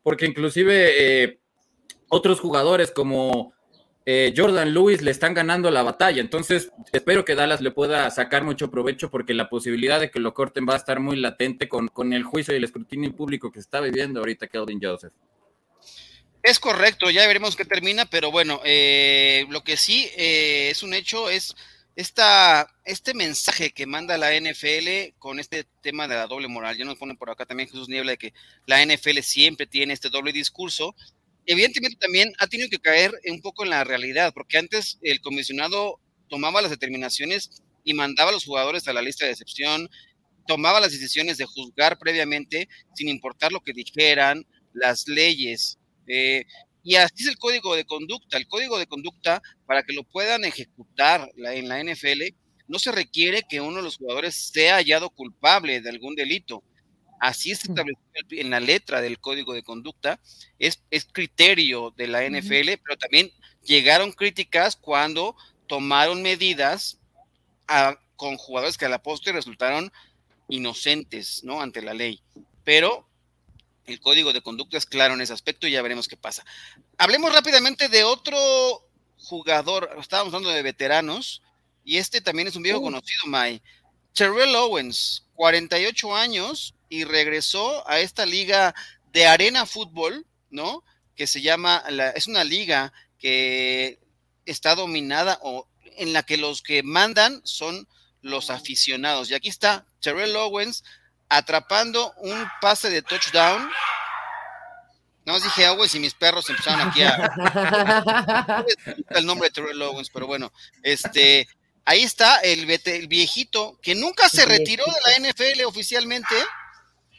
porque 0.02 0.26
inclusive 0.26 1.24
eh, 1.24 1.40
otros 2.08 2.38
jugadores 2.38 2.92
como 2.92 3.52
eh, 4.08 4.32
Jordan 4.36 4.72
Lewis 4.72 5.02
le 5.02 5.10
están 5.10 5.34
ganando 5.34 5.68
la 5.72 5.82
batalla. 5.82 6.20
Entonces, 6.20 6.70
espero 6.92 7.24
que 7.24 7.34
Dallas 7.34 7.60
le 7.60 7.72
pueda 7.72 8.08
sacar 8.10 8.44
mucho 8.44 8.70
provecho 8.70 9.10
porque 9.10 9.34
la 9.34 9.48
posibilidad 9.48 9.98
de 9.98 10.12
que 10.12 10.20
lo 10.20 10.32
corten 10.32 10.64
va 10.68 10.74
a 10.74 10.76
estar 10.76 11.00
muy 11.00 11.16
latente 11.16 11.68
con, 11.68 11.88
con 11.88 12.12
el 12.12 12.22
juicio 12.22 12.54
y 12.54 12.58
el 12.58 12.64
escrutinio 12.64 13.12
público 13.12 13.50
que 13.50 13.58
está 13.58 13.80
viviendo 13.80 14.20
ahorita 14.20 14.46
Kelvin 14.46 14.78
Joseph. 14.80 15.12
Es 16.46 16.60
correcto, 16.60 17.10
ya 17.10 17.26
veremos 17.26 17.56
qué 17.56 17.64
termina, 17.64 18.06
pero 18.06 18.30
bueno, 18.30 18.60
eh, 18.64 19.46
lo 19.50 19.64
que 19.64 19.76
sí 19.76 20.08
eh, 20.16 20.68
es 20.70 20.84
un 20.84 20.94
hecho 20.94 21.28
es 21.28 21.56
esta, 21.96 22.68
este 22.84 23.14
mensaje 23.14 23.72
que 23.72 23.84
manda 23.84 24.16
la 24.16 24.30
NFL 24.32 25.18
con 25.18 25.40
este 25.40 25.64
tema 25.82 26.06
de 26.06 26.14
la 26.14 26.28
doble 26.28 26.46
moral. 26.46 26.76
Ya 26.76 26.84
nos 26.84 26.98
ponen 26.98 27.16
por 27.16 27.30
acá 27.30 27.46
también 27.46 27.68
Jesús 27.68 27.88
Niebla 27.88 28.12
de 28.12 28.18
que 28.18 28.34
la 28.66 28.80
NFL 28.84 29.18
siempre 29.22 29.66
tiene 29.66 29.92
este 29.92 30.08
doble 30.08 30.32
discurso 30.32 30.94
evidentemente 31.46 31.96
también 31.98 32.32
ha 32.38 32.46
tenido 32.48 32.68
que 32.68 32.78
caer 32.78 33.12
un 33.30 33.40
poco 33.40 33.64
en 33.64 33.70
la 33.70 33.84
realidad, 33.84 34.32
porque 34.34 34.58
antes 34.58 34.98
el 35.02 35.20
comisionado 35.20 36.00
tomaba 36.28 36.60
las 36.60 36.70
determinaciones 36.70 37.62
y 37.84 37.94
mandaba 37.94 38.30
a 38.30 38.32
los 38.32 38.44
jugadores 38.44 38.86
a 38.88 38.92
la 38.92 39.02
lista 39.02 39.24
de 39.24 39.30
excepción, 39.30 39.88
tomaba 40.46 40.80
las 40.80 40.92
decisiones 40.92 41.38
de 41.38 41.44
juzgar 41.44 41.98
previamente 41.98 42.68
sin 42.94 43.08
importar 43.08 43.52
lo 43.52 43.60
que 43.60 43.72
dijeran, 43.72 44.44
las 44.72 45.06
leyes. 45.06 45.78
Eh, 46.06 46.44
y 46.82 46.94
así 46.96 47.14
es 47.18 47.28
el 47.28 47.38
código 47.38 47.74
de 47.74 47.84
conducta. 47.84 48.36
El 48.36 48.46
código 48.46 48.78
de 48.78 48.86
conducta, 48.86 49.42
para 49.66 49.82
que 49.82 49.92
lo 49.92 50.04
puedan 50.04 50.44
ejecutar 50.44 51.30
en 51.36 51.68
la 51.68 51.82
NFL, 51.82 52.22
no 52.68 52.78
se 52.78 52.92
requiere 52.92 53.42
que 53.48 53.60
uno 53.60 53.78
de 53.78 53.82
los 53.82 53.96
jugadores 53.96 54.34
sea 54.34 54.76
hallado 54.76 55.10
culpable 55.10 55.80
de 55.80 55.90
algún 55.90 56.14
delito 56.14 56.62
así 57.20 57.50
es 57.50 57.64
establecido 57.64 58.02
en 58.30 58.50
la 58.50 58.60
letra 58.60 59.00
del 59.00 59.18
código 59.18 59.54
de 59.54 59.62
conducta, 59.62 60.20
es, 60.58 60.82
es 60.90 61.04
criterio 61.04 61.92
de 61.96 62.08
la 62.08 62.28
NFL, 62.28 62.80
pero 62.84 62.96
también 62.98 63.30
llegaron 63.62 64.12
críticas 64.12 64.76
cuando 64.76 65.36
tomaron 65.66 66.22
medidas 66.22 66.98
con 68.16 68.36
jugadores 68.36 68.78
que 68.78 68.86
a 68.86 68.90
la 68.90 69.02
postre 69.02 69.32
resultaron 69.32 69.92
inocentes, 70.48 71.42
¿no? 71.42 71.60
Ante 71.60 71.82
la 71.82 71.94
ley. 71.94 72.22
Pero 72.64 73.05
el 73.86 74.00
código 74.00 74.32
de 74.32 74.42
conducta 74.42 74.76
es 74.76 74.86
claro 74.86 75.14
en 75.14 75.20
ese 75.20 75.32
aspecto 75.32 75.66
y 75.66 75.72
ya 75.72 75.82
veremos 75.82 76.08
qué 76.08 76.16
pasa. 76.16 76.44
Hablemos 76.98 77.32
rápidamente 77.32 77.88
de 77.88 78.04
otro 78.04 78.36
jugador, 79.18 79.96
estábamos 80.00 80.34
hablando 80.34 80.54
de 80.54 80.62
veteranos, 80.62 81.42
y 81.84 81.98
este 81.98 82.20
también 82.20 82.48
es 82.48 82.56
un 82.56 82.62
viejo 82.62 82.82
conocido, 82.82 83.22
Mai. 83.26 83.62
Terrell 84.12 84.54
Owens, 84.56 85.24
48 85.34 86.16
años, 86.16 86.74
y 86.88 87.04
regresó 87.04 87.88
a 87.88 88.00
esta 88.00 88.26
liga 88.26 88.74
de 89.12 89.26
arena 89.26 89.66
fútbol, 89.66 90.26
¿no? 90.50 90.84
Que 91.14 91.26
se 91.26 91.40
llama, 91.42 91.84
es 92.14 92.26
una 92.26 92.44
liga 92.44 92.92
que 93.18 94.00
está 94.44 94.74
dominada 94.74 95.38
o 95.42 95.68
en 95.96 96.12
la 96.12 96.22
que 96.24 96.36
los 96.36 96.62
que 96.62 96.82
mandan 96.82 97.40
son 97.44 97.88
los 98.20 98.50
aficionados. 98.50 99.30
Y 99.30 99.34
aquí 99.34 99.48
está 99.48 99.86
Terrell 100.00 100.36
Owens 100.36 100.84
atrapando 101.28 102.12
un 102.18 102.46
pase 102.60 102.90
de 102.90 103.02
touchdown. 103.02 103.70
No 105.24 105.32
más 105.32 105.42
dije 105.42 105.66
Owens 105.68 105.94
y 105.94 106.00
mis 106.00 106.14
perros 106.14 106.48
empezaron 106.48 106.88
aquí 106.88 107.02
a. 107.02 108.64
el 109.10 109.26
nombre 109.26 109.48
de 109.48 109.54
Terrell 109.54 109.82
Owens, 109.82 110.10
pero 110.10 110.26
bueno, 110.26 110.52
este. 110.82 111.48
Ahí 111.88 112.02
está 112.02 112.40
el, 112.40 112.68
el 112.68 113.06
viejito 113.06 113.78
que 113.80 113.94
nunca 113.94 114.28
se 114.28 114.44
retiró 114.44 114.84
de 114.84 115.22
la 115.22 115.30
NFL 115.30 115.64
oficialmente, 115.66 116.34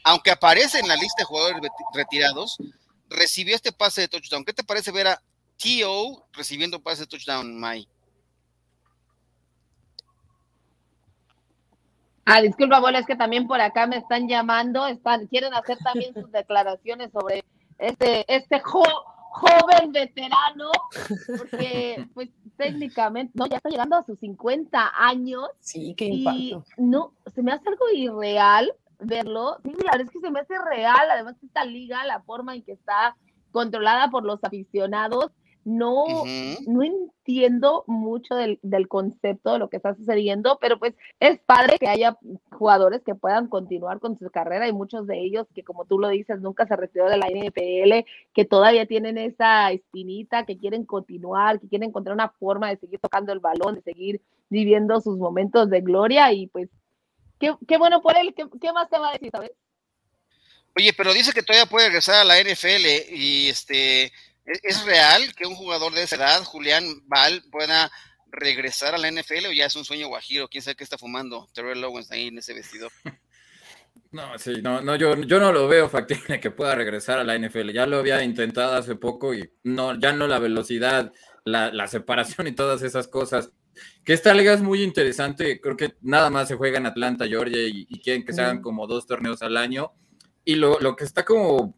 aunque 0.04 0.30
aparece 0.30 0.78
en 0.78 0.88
la 0.88 0.94
lista 0.94 1.22
de 1.22 1.24
jugadores 1.24 1.62
retirados, 1.94 2.58
recibió 3.08 3.56
este 3.56 3.72
pase 3.72 4.02
de 4.02 4.08
touchdown. 4.08 4.44
¿Qué 4.44 4.52
te 4.52 4.64
parece 4.64 4.90
ver 4.90 5.08
a 5.08 5.22
T.O. 5.56 6.28
recibiendo 6.34 6.82
pase 6.82 7.02
de 7.02 7.06
touchdown, 7.06 7.58
Mai? 7.58 7.88
Ah, 12.30 12.42
disculpa, 12.42 12.76
abuelo, 12.76 12.98
es 12.98 13.06
que 13.06 13.16
también 13.16 13.46
por 13.46 13.60
acá 13.60 13.86
me 13.86 13.96
están 13.96 14.28
llamando, 14.28 14.86
están, 14.86 15.26
quieren 15.28 15.54
hacer 15.54 15.78
también 15.78 16.12
sus 16.12 16.30
declaraciones 16.30 17.10
sobre 17.10 17.42
este, 17.78 18.24
este 18.28 18.60
joven 18.60 19.92
veterano, 19.92 20.70
porque 21.38 22.06
pues 22.12 22.28
técnicamente, 22.58 23.32
no, 23.34 23.46
ya 23.46 23.56
está 23.56 23.70
llegando 23.70 23.96
a 23.96 24.04
sus 24.04 24.18
50 24.18 24.92
años. 24.94 25.48
Sí, 25.60 25.94
qué 25.96 26.06
impacto. 26.06 26.64
no, 26.76 27.12
se 27.34 27.42
me 27.42 27.52
hace 27.52 27.68
algo 27.68 27.88
irreal 27.94 28.74
verlo. 28.98 29.58
Sí, 29.62 29.70
la 29.84 29.92
verdad 29.92 30.06
es 30.06 30.10
que 30.10 30.20
se 30.20 30.30
me 30.30 30.40
hace 30.40 30.54
real, 30.58 31.10
además 31.10 31.36
esta 31.42 31.64
liga, 31.64 32.04
la 32.04 32.20
forma 32.20 32.54
en 32.54 32.62
que 32.62 32.72
está 32.72 33.16
controlada 33.52 34.10
por 34.10 34.24
los 34.24 34.42
aficionados, 34.42 35.30
no, 35.68 36.24
no 36.66 36.82
entiendo 36.82 37.84
mucho 37.86 38.34
del, 38.34 38.88
concepto 38.88 39.52
de 39.52 39.58
lo 39.58 39.68
que 39.68 39.76
está 39.76 39.94
sucediendo, 39.94 40.58
pero 40.62 40.78
pues 40.78 40.94
es 41.20 41.38
padre 41.40 41.78
que 41.78 41.88
haya 41.88 42.16
jugadores 42.50 43.02
que 43.04 43.14
puedan 43.14 43.48
continuar 43.48 44.00
con 44.00 44.18
su 44.18 44.30
carrera 44.30 44.66
y 44.66 44.72
muchos 44.72 45.06
de 45.06 45.20
ellos 45.20 45.46
que 45.54 45.62
como 45.62 45.84
tú 45.84 45.98
lo 45.98 46.08
dices 46.08 46.40
nunca 46.40 46.66
se 46.66 46.74
retiró 46.74 47.10
de 47.10 47.18
la 47.18 47.26
NFL, 47.26 48.08
que 48.32 48.44
todavía 48.46 48.86
tienen 48.86 49.18
esa 49.18 49.70
espinita, 49.70 50.46
que 50.46 50.56
quieren 50.56 50.86
continuar, 50.86 51.60
que 51.60 51.68
quieren 51.68 51.90
encontrar 51.90 52.14
una 52.14 52.30
forma 52.30 52.70
de 52.70 52.78
seguir 52.78 52.98
tocando 52.98 53.34
el 53.34 53.40
balón, 53.40 53.74
de 53.74 53.82
seguir 53.82 54.22
viviendo 54.48 55.02
sus 55.02 55.18
momentos 55.18 55.68
de 55.68 55.82
gloria 55.82 56.32
y 56.32 56.46
pues 56.46 56.70
qué, 57.38 57.76
bueno 57.76 58.00
por 58.00 58.16
él, 58.16 58.34
¿Qué, 58.34 58.72
más 58.72 58.88
te 58.88 58.98
va 58.98 59.10
a 59.10 59.12
decir, 59.12 59.30
sabes? 59.30 59.52
Oye, 60.74 60.94
pero 60.96 61.12
dice 61.12 61.32
que 61.32 61.42
todavía 61.42 61.66
puede 61.66 61.88
regresar 61.88 62.14
a 62.14 62.24
la 62.24 62.40
NFL 62.40 63.12
y 63.12 63.48
este 63.48 64.12
¿Es, 64.62 64.84
real 64.84 65.34
que 65.34 65.46
un 65.46 65.54
jugador 65.54 65.92
de 65.92 66.02
esa 66.02 66.16
edad, 66.16 66.42
Julián 66.44 66.84
Val, 67.06 67.42
pueda 67.50 67.90
regresar 68.30 68.94
a 68.94 68.98
la 68.98 69.10
NFL 69.10 69.46
o 69.48 69.52
ya 69.52 69.66
es 69.66 69.76
un 69.76 69.84
sueño 69.84 70.08
guajiro? 70.08 70.48
¿Quién 70.48 70.62
sabe 70.62 70.76
qué 70.76 70.84
está 70.84 70.96
fumando 70.96 71.48
Terrell 71.52 71.84
Owens 71.84 72.10
ahí 72.10 72.28
en 72.28 72.38
ese 72.38 72.54
vestido? 72.54 72.88
No, 74.10 74.38
sí, 74.38 74.62
no, 74.62 74.80
no, 74.80 74.96
yo, 74.96 75.20
yo 75.22 75.38
no 75.38 75.52
lo 75.52 75.68
veo 75.68 75.88
factible 75.90 76.40
que 76.40 76.50
pueda 76.50 76.74
regresar 76.74 77.18
a 77.18 77.24
la 77.24 77.36
NFL. 77.38 77.72
Ya 77.72 77.84
lo 77.84 77.98
había 77.98 78.22
intentado 78.22 78.74
hace 78.74 78.94
poco 78.94 79.34
y 79.34 79.52
no, 79.64 79.98
ya 79.98 80.12
no 80.12 80.26
la 80.26 80.38
velocidad, 80.38 81.12
la, 81.44 81.86
separación 81.88 82.46
y 82.46 82.52
todas 82.52 82.80
esas 82.82 83.06
cosas. 83.06 83.52
Que 84.04 84.14
esta 84.14 84.32
liga 84.32 84.54
es 84.54 84.62
muy 84.62 84.82
interesante. 84.82 85.60
Creo 85.60 85.76
que 85.76 85.96
nada 86.00 86.30
más 86.30 86.48
se 86.48 86.54
juega 86.54 86.78
en 86.78 86.86
Atlanta, 86.86 87.26
Georgia, 87.26 87.60
y, 87.66 87.86
quieren 88.00 88.24
que 88.24 88.32
se 88.32 88.40
hagan 88.40 88.62
como 88.62 88.86
dos 88.86 89.06
torneos 89.06 89.42
al 89.42 89.58
año. 89.58 89.92
Y 90.42 90.54
lo, 90.54 90.80
lo 90.80 90.96
que 90.96 91.04
está 91.04 91.26
como 91.26 91.76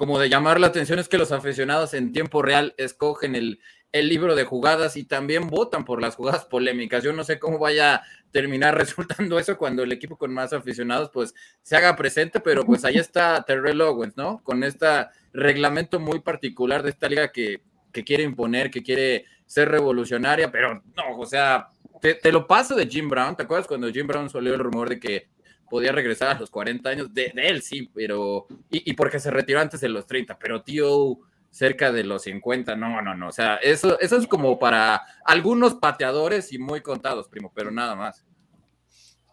como 0.00 0.18
de 0.18 0.30
llamar 0.30 0.58
la 0.58 0.68
atención 0.68 0.98
es 0.98 1.08
que 1.08 1.18
los 1.18 1.30
aficionados 1.30 1.92
en 1.92 2.10
tiempo 2.10 2.40
real 2.40 2.74
escogen 2.78 3.34
el, 3.34 3.60
libro 3.92 4.34
de 4.34 4.44
jugadas 4.44 4.96
y 4.96 5.04
también 5.04 5.48
votan 5.48 5.84
por 5.84 6.00
las 6.00 6.16
jugadas 6.16 6.46
polémicas. 6.46 7.04
Yo 7.04 7.12
no 7.12 7.22
sé 7.22 7.38
cómo 7.38 7.58
vaya 7.58 7.96
a 7.96 8.02
terminar 8.30 8.74
resultando 8.78 9.38
eso 9.38 9.58
cuando 9.58 9.82
el 9.82 9.92
equipo 9.92 10.16
con 10.16 10.32
más 10.32 10.54
aficionados 10.54 11.10
pues 11.12 11.34
se 11.60 11.76
haga 11.76 11.96
presente, 11.96 12.40
pero 12.40 12.64
pues 12.64 12.86
ahí 12.86 12.96
está 12.96 13.42
Terrell 13.42 13.82
Owens, 13.82 14.16
¿no? 14.16 14.42
Con 14.42 14.64
este 14.64 14.86
reglamento 15.34 16.00
muy 16.00 16.20
particular 16.20 16.82
de 16.82 16.88
esta 16.88 17.06
liga 17.06 17.30
que, 17.30 17.60
quiere 17.92 18.22
imponer, 18.22 18.70
que 18.70 18.82
quiere 18.82 19.26
ser 19.44 19.68
revolucionaria, 19.68 20.50
pero 20.50 20.82
no, 20.96 21.18
o 21.18 21.26
sea, 21.26 21.72
te, 22.00 22.14
te, 22.14 22.32
lo 22.32 22.46
paso 22.46 22.74
de 22.74 22.86
Jim 22.86 23.10
Brown. 23.10 23.36
¿Te 23.36 23.42
acuerdas 23.42 23.66
cuando 23.66 23.92
Jim 23.92 24.06
Brown 24.06 24.30
salió 24.30 24.54
el 24.54 24.60
rumor 24.60 24.88
de 24.88 24.98
que 24.98 25.28
podía 25.70 25.92
regresar 25.92 26.28
a 26.36 26.38
los 26.38 26.50
40 26.50 26.90
años, 26.90 27.14
de, 27.14 27.32
él 27.34 27.62
sí, 27.62 27.88
pero, 27.94 28.46
y, 28.70 28.92
porque 28.94 29.20
se 29.20 29.30
retiró 29.30 29.60
antes 29.60 29.80
de 29.80 29.88
los 29.88 30.06
30, 30.06 30.38
pero 30.38 30.62
tío 30.62 31.18
cerca 31.50 31.90
de 31.90 32.04
los 32.04 32.24
50, 32.24 32.76
no, 32.76 33.00
no, 33.00 33.14
no, 33.14 33.28
o 33.28 33.32
sea, 33.32 33.56
eso, 33.56 33.98
eso 34.00 34.18
es 34.18 34.26
como 34.26 34.58
para 34.58 35.02
algunos 35.24 35.74
pateadores 35.74 36.52
y 36.52 36.58
muy 36.58 36.82
contados, 36.82 37.28
primo, 37.28 37.52
pero 37.54 37.70
nada 37.70 37.94
más. 37.94 38.24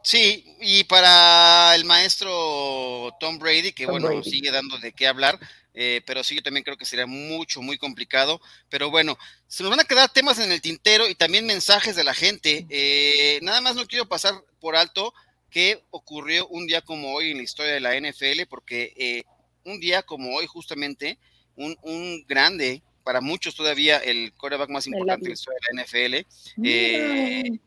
Sí, 0.04 0.56
y 0.62 0.86
para 0.86 1.76
el 1.76 1.84
maestro 1.84 3.14
Tom 3.20 3.40
Brady, 3.40 3.74
que 3.74 3.86
bueno, 3.86 4.24
sigue 4.24 4.52
dando 4.52 4.78
de 4.78 4.94
qué 4.94 5.06
hablar, 5.06 5.38
eh, 5.74 6.02
pero 6.06 6.24
sí, 6.24 6.36
yo 6.36 6.42
también 6.42 6.64
creo 6.64 6.76
que 6.76 6.86
sería 6.86 7.06
mucho, 7.06 7.62
muy 7.62 7.78
complicado. 7.78 8.42
Pero 8.68 8.90
bueno, 8.90 9.16
se 9.48 9.62
nos 9.62 9.70
van 9.70 9.82
a 9.82 9.84
quedar 9.84 10.12
temas 10.12 10.40
en 10.40 10.52
el 10.52 10.60
tintero 10.60 11.08
y 11.08 11.14
también 11.14 11.46
mensajes 11.46 11.96
de 11.96 12.04
la 12.04 12.16
gente. 12.16 12.66
Eh, 12.70 13.40
nada 13.44 13.62
más 13.62 13.76
no 13.76 13.86
quiero 13.86 14.08
pasar 14.08 14.34
por 14.60 14.76
alto 14.76 15.14
que 15.50 15.84
ocurrió 15.92 16.48
un 16.48 16.68
día 16.68 16.82
como 16.82 17.14
hoy 17.14 17.32
en 17.32 17.38
la 17.38 17.44
historia 17.44 17.74
de 17.74 17.80
la 17.80 17.96
NFL, 17.96 18.48
porque 18.50 18.94
eh, 18.98 19.24
un 19.64 19.80
día 19.80 20.04
como 20.04 20.36
hoy 20.36 20.46
justamente, 20.48 21.18
un, 21.56 22.26
grande, 22.28 22.84
para 23.04 23.22
muchos 23.22 23.56
todavía 23.56 23.98
el 23.98 24.34
quarterback 24.34 24.70
más 24.70 24.86
importante 24.88 25.24
de 25.24 25.30
la 25.30 25.34
historia 25.34 25.60
de 25.70 25.76
la 25.76 25.84
NFL, 25.84 26.16
eh, 26.64 27.60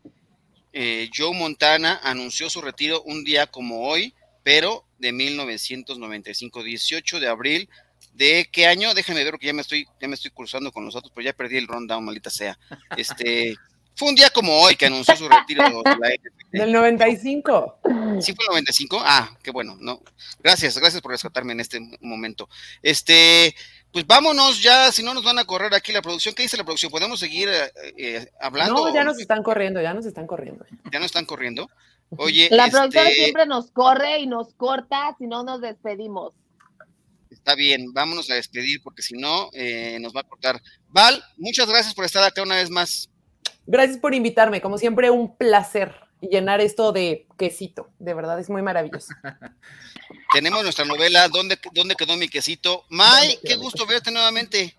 eh, 0.73 1.09
Joe 1.13 1.35
Montana 1.35 1.99
anunció 2.03 2.49
su 2.49 2.61
retiro 2.61 3.01
un 3.03 3.23
día 3.23 3.47
como 3.47 3.87
hoy, 3.87 4.13
pero 4.43 4.85
de 4.97 5.11
1995, 5.11 6.63
18 6.63 7.19
de 7.19 7.27
abril. 7.27 7.69
¿De 8.13 8.47
qué 8.51 8.67
año? 8.67 8.93
Déjenme 8.93 9.23
ver 9.23 9.31
porque 9.31 9.47
ya 9.47 9.53
me 9.53 9.61
estoy, 9.61 9.87
ya 9.99 10.07
me 10.07 10.15
estoy 10.15 10.31
cruzando 10.31 10.71
con 10.71 10.85
los 10.85 10.95
otros, 10.95 11.11
pero 11.13 11.25
ya 11.25 11.33
perdí 11.33 11.57
el 11.57 11.67
rundown, 11.67 12.03
maldita 12.03 12.29
sea. 12.29 12.57
Este, 12.97 13.55
fue 13.95 14.09
un 14.09 14.15
día 14.15 14.29
como 14.29 14.59
hoy 14.61 14.75
que 14.75 14.87
anunció 14.87 15.15
su 15.15 15.27
retiro 15.27 15.63
de 15.63 15.83
la 15.83 16.11
Del 16.51 16.73
95. 16.73 17.79
¿Sí 18.19 18.33
fue 18.33 18.43
el 18.45 18.49
95? 18.49 19.01
Ah, 19.01 19.37
qué 19.41 19.51
bueno, 19.51 19.77
no. 19.79 20.01
Gracias, 20.43 20.77
gracias 20.77 21.01
por 21.01 21.11
rescatarme 21.11 21.53
en 21.53 21.61
este 21.61 21.79
momento. 22.01 22.49
Este, 22.81 23.55
pues 23.91 24.05
vámonos 24.05 24.61
ya, 24.61 24.91
si 24.91 25.01
no 25.01 25.13
nos 25.13 25.23
van 25.23 25.39
a 25.39 25.45
correr 25.45 25.73
aquí 25.73 25.93
la 25.93 26.01
producción. 26.01 26.35
¿Qué 26.35 26.43
dice 26.43 26.57
la 26.57 26.65
producción? 26.65 26.91
¿Podemos 26.91 27.19
seguir 27.19 27.47
eh, 27.47 27.71
eh, 27.97 28.31
hablando? 28.39 28.73
No, 28.87 28.93
ya 28.93 29.03
nos 29.03 29.19
están 29.19 29.43
corriendo, 29.43 29.81
ya 29.81 29.93
nos 29.93 30.05
están 30.05 30.27
corriendo. 30.27 30.65
Ya 30.91 30.99
nos 30.99 31.05
están 31.07 31.25
corriendo. 31.25 31.69
Oye, 32.17 32.49
la 32.51 32.67
producción 32.67 33.07
este 33.07 33.19
siempre 33.19 33.45
nos 33.45 33.71
corre 33.71 34.19
y 34.19 34.27
nos 34.27 34.53
corta 34.55 35.15
si 35.17 35.27
no 35.27 35.43
nos 35.43 35.61
despedimos. 35.61 36.33
Está 37.29 37.55
bien, 37.55 37.93
vámonos 37.93 38.29
a 38.29 38.35
despedir 38.35 38.81
porque 38.83 39.01
si 39.01 39.15
no 39.15 39.49
eh, 39.53 39.97
nos 40.01 40.13
va 40.13 40.21
a 40.21 40.25
cortar. 40.25 40.61
Val, 40.89 41.23
muchas 41.37 41.69
gracias 41.69 41.93
por 41.93 42.03
estar 42.03 42.23
acá 42.23 42.43
una 42.43 42.55
vez 42.55 42.69
más. 42.69 43.09
Gracias 43.71 43.97
por 43.97 44.13
invitarme, 44.13 44.59
como 44.59 44.77
siempre 44.77 45.09
un 45.11 45.37
placer 45.37 45.95
llenar 46.19 46.59
esto 46.59 46.91
de 46.91 47.25
quesito, 47.37 47.87
de 47.99 48.13
verdad 48.13 48.37
es 48.37 48.49
muy 48.49 48.61
maravilloso. 48.61 49.13
Tenemos 50.33 50.63
nuestra 50.63 50.83
novela 50.83 51.29
¿Dónde, 51.29 51.57
dónde 51.71 51.95
quedó 51.95 52.17
mi 52.17 52.27
quesito? 52.27 52.83
May, 52.89 53.39
qué 53.41 53.55
gusto 53.55 53.85
verte 53.85 54.11
nuevamente. 54.11 54.75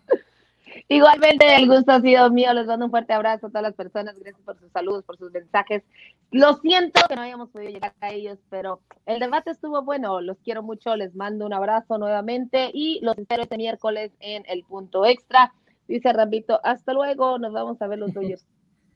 Igualmente, 0.88 1.56
el 1.56 1.68
gusto 1.68 1.92
ha 1.92 2.02
sido 2.02 2.30
mío. 2.30 2.52
Les 2.52 2.66
mando 2.66 2.84
un 2.84 2.90
fuerte 2.90 3.14
abrazo 3.14 3.46
a 3.46 3.48
todas 3.48 3.62
las 3.62 3.74
personas. 3.74 4.14
Gracias 4.18 4.44
por 4.44 4.58
sus 4.58 4.70
saludos, 4.72 5.04
por 5.04 5.16
sus 5.16 5.32
mensajes. 5.32 5.82
Lo 6.30 6.58
siento 6.58 7.00
que 7.08 7.16
no 7.16 7.22
hayamos 7.22 7.48
podido 7.48 7.70
llegar 7.70 7.94
a 8.02 8.10
ellos, 8.10 8.38
pero 8.50 8.82
el 9.06 9.20
debate 9.20 9.52
estuvo 9.52 9.80
bueno. 9.80 10.20
Los 10.20 10.36
quiero 10.44 10.62
mucho. 10.62 10.96
Les 10.96 11.14
mando 11.14 11.46
un 11.46 11.54
abrazo 11.54 11.96
nuevamente 11.96 12.70
y 12.74 13.00
los 13.00 13.16
espero 13.16 13.44
este 13.44 13.56
miércoles 13.56 14.12
en 14.20 14.44
el 14.48 14.64
punto 14.64 15.06
extra. 15.06 15.54
Dice 15.88 16.12
Rambito, 16.12 16.60
hasta 16.62 16.92
luego. 16.92 17.38
Nos 17.38 17.54
vamos 17.54 17.80
a 17.80 17.86
ver 17.86 17.98
los 17.98 18.12
Dodgers. 18.12 18.44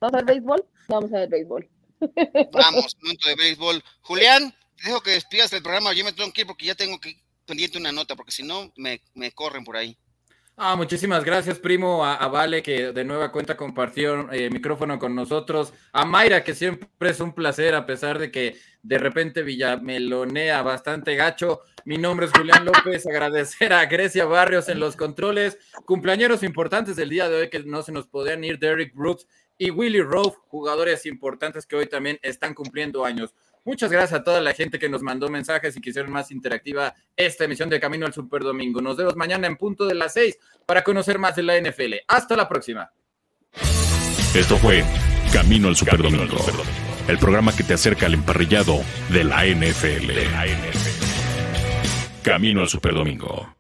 ¿Vamos 0.01 0.15
a 0.15 0.17
ver 0.19 0.25
béisbol? 0.25 0.65
Vamos 0.89 1.13
a 1.13 1.19
ver 1.19 1.29
béisbol. 1.29 1.69
Vamos, 2.53 2.97
momento 3.01 3.29
de 3.29 3.35
béisbol. 3.37 3.83
Julián, 4.03 4.55
dejo 4.85 5.01
que 5.01 5.13
despidas 5.13 5.53
el 5.53 5.63
programa. 5.63 5.93
Yo 5.93 6.05
me 6.05 6.13
tengo 6.13 6.33
que 6.33 6.43
ir 6.43 6.47
porque 6.47 6.67
ya 6.67 6.75
tengo 6.75 6.99
que 7.01 7.17
pendiente 7.47 7.79
una 7.79 7.93
nota, 7.93 8.17
porque 8.17 8.33
si 8.33 8.43
no, 8.43 8.73
me, 8.77 9.01
me 9.15 9.33
corren 9.33 9.65
por 9.65 9.77
ahí. 9.77 9.97
Ah, 10.59 10.75
muchísimas 10.75 11.23
gracias, 11.23 11.59
primo, 11.59 12.03
a, 12.03 12.27
Vale, 12.29 12.63
que 12.63 12.91
de 12.91 13.05
nueva 13.05 13.31
cuenta 13.31 13.59
compartió 13.59 14.33
eh, 14.33 14.49
micrófono 14.49 14.99
con 14.99 15.15
nosotros, 15.15 15.75
a 15.93 16.07
Mayra, 16.07 16.45
que 16.45 16.55
siempre 16.55 17.11
es 17.11 17.21
un 17.21 17.35
placer, 17.35 17.75
a 17.75 17.85
pesar 17.85 18.19
de 18.19 18.31
que 18.31 18.57
de 18.83 18.97
repente 18.97 19.43
Villamelonea 19.43 20.63
bastante 20.63 21.15
gacho. 21.15 21.61
Mi 21.85 21.99
nombre 21.99 22.25
es 22.25 22.33
Julián 22.33 22.65
López, 22.65 23.07
agradecer 23.07 23.75
a 23.75 23.85
Grecia 23.85 24.25
Barrios 24.25 24.71
en 24.71 24.81
los 24.81 24.97
controles, 24.97 25.59
cumpleañeros 25.85 26.43
importantes 26.43 26.97
del 26.97 27.11
día 27.11 27.29
de 27.29 27.37
hoy 27.37 27.51
que 27.51 27.59
no 27.61 27.83
se 27.83 27.93
nos 27.93 28.07
podían 28.07 28.43
ir, 28.43 28.59
Derek 28.59 28.95
Brooks 28.95 29.27
y 29.59 29.71
Willy 29.71 30.03
Rove, 30.03 30.35
jugadores 30.49 31.07
importantes 31.07 31.67
que 31.67 31.77
hoy 31.77 31.87
también 31.87 32.19
están 32.23 32.55
cumpliendo 32.55 33.05
años. 33.05 33.35
Muchas 33.65 33.91
gracias 33.91 34.21
a 34.21 34.23
toda 34.23 34.41
la 34.41 34.53
gente 34.53 34.79
que 34.79 34.89
nos 34.89 35.03
mandó 35.03 35.29
mensajes 35.29 35.77
y 35.77 35.81
quisieron 35.81 36.13
más 36.13 36.31
interactiva 36.31 36.95
esta 37.17 37.45
emisión 37.45 37.69
de 37.69 37.81
Camino 37.81 38.07
al 38.07 38.13
Super 38.13 38.43
Domingo. 38.43 38.81
Nos 38.81 38.97
vemos 38.97 39.17
mañana 39.17 39.49
en 39.49 39.57
punto 39.57 39.87
de 39.87 39.95
las 39.95 40.13
seis 40.13 40.39
para 40.67 40.85
conocer 40.85 41.19
más 41.19 41.35
de 41.35 41.43
la 41.43 41.61
NFL. 41.61 41.95
Hasta 42.07 42.37
la 42.37 42.49
próxima. 42.49 42.93
Esto 44.35 44.57
fue 44.59 44.85
Camino 45.33 45.69
al 45.69 45.77
Super 45.77 46.01
Domingo, 46.01 46.37
el 47.09 47.19
programa 47.19 47.57
que 47.57 47.65
te 47.65 47.75
acerca 47.75 48.07
al 48.07 48.15
emparrillado 48.15 48.81
de 49.11 49.25
la 49.25 49.47
NFL. 49.47 50.11
Camino 52.23 52.61
al 52.61 52.69
Super 52.69 52.95
Domingo. 52.95 53.56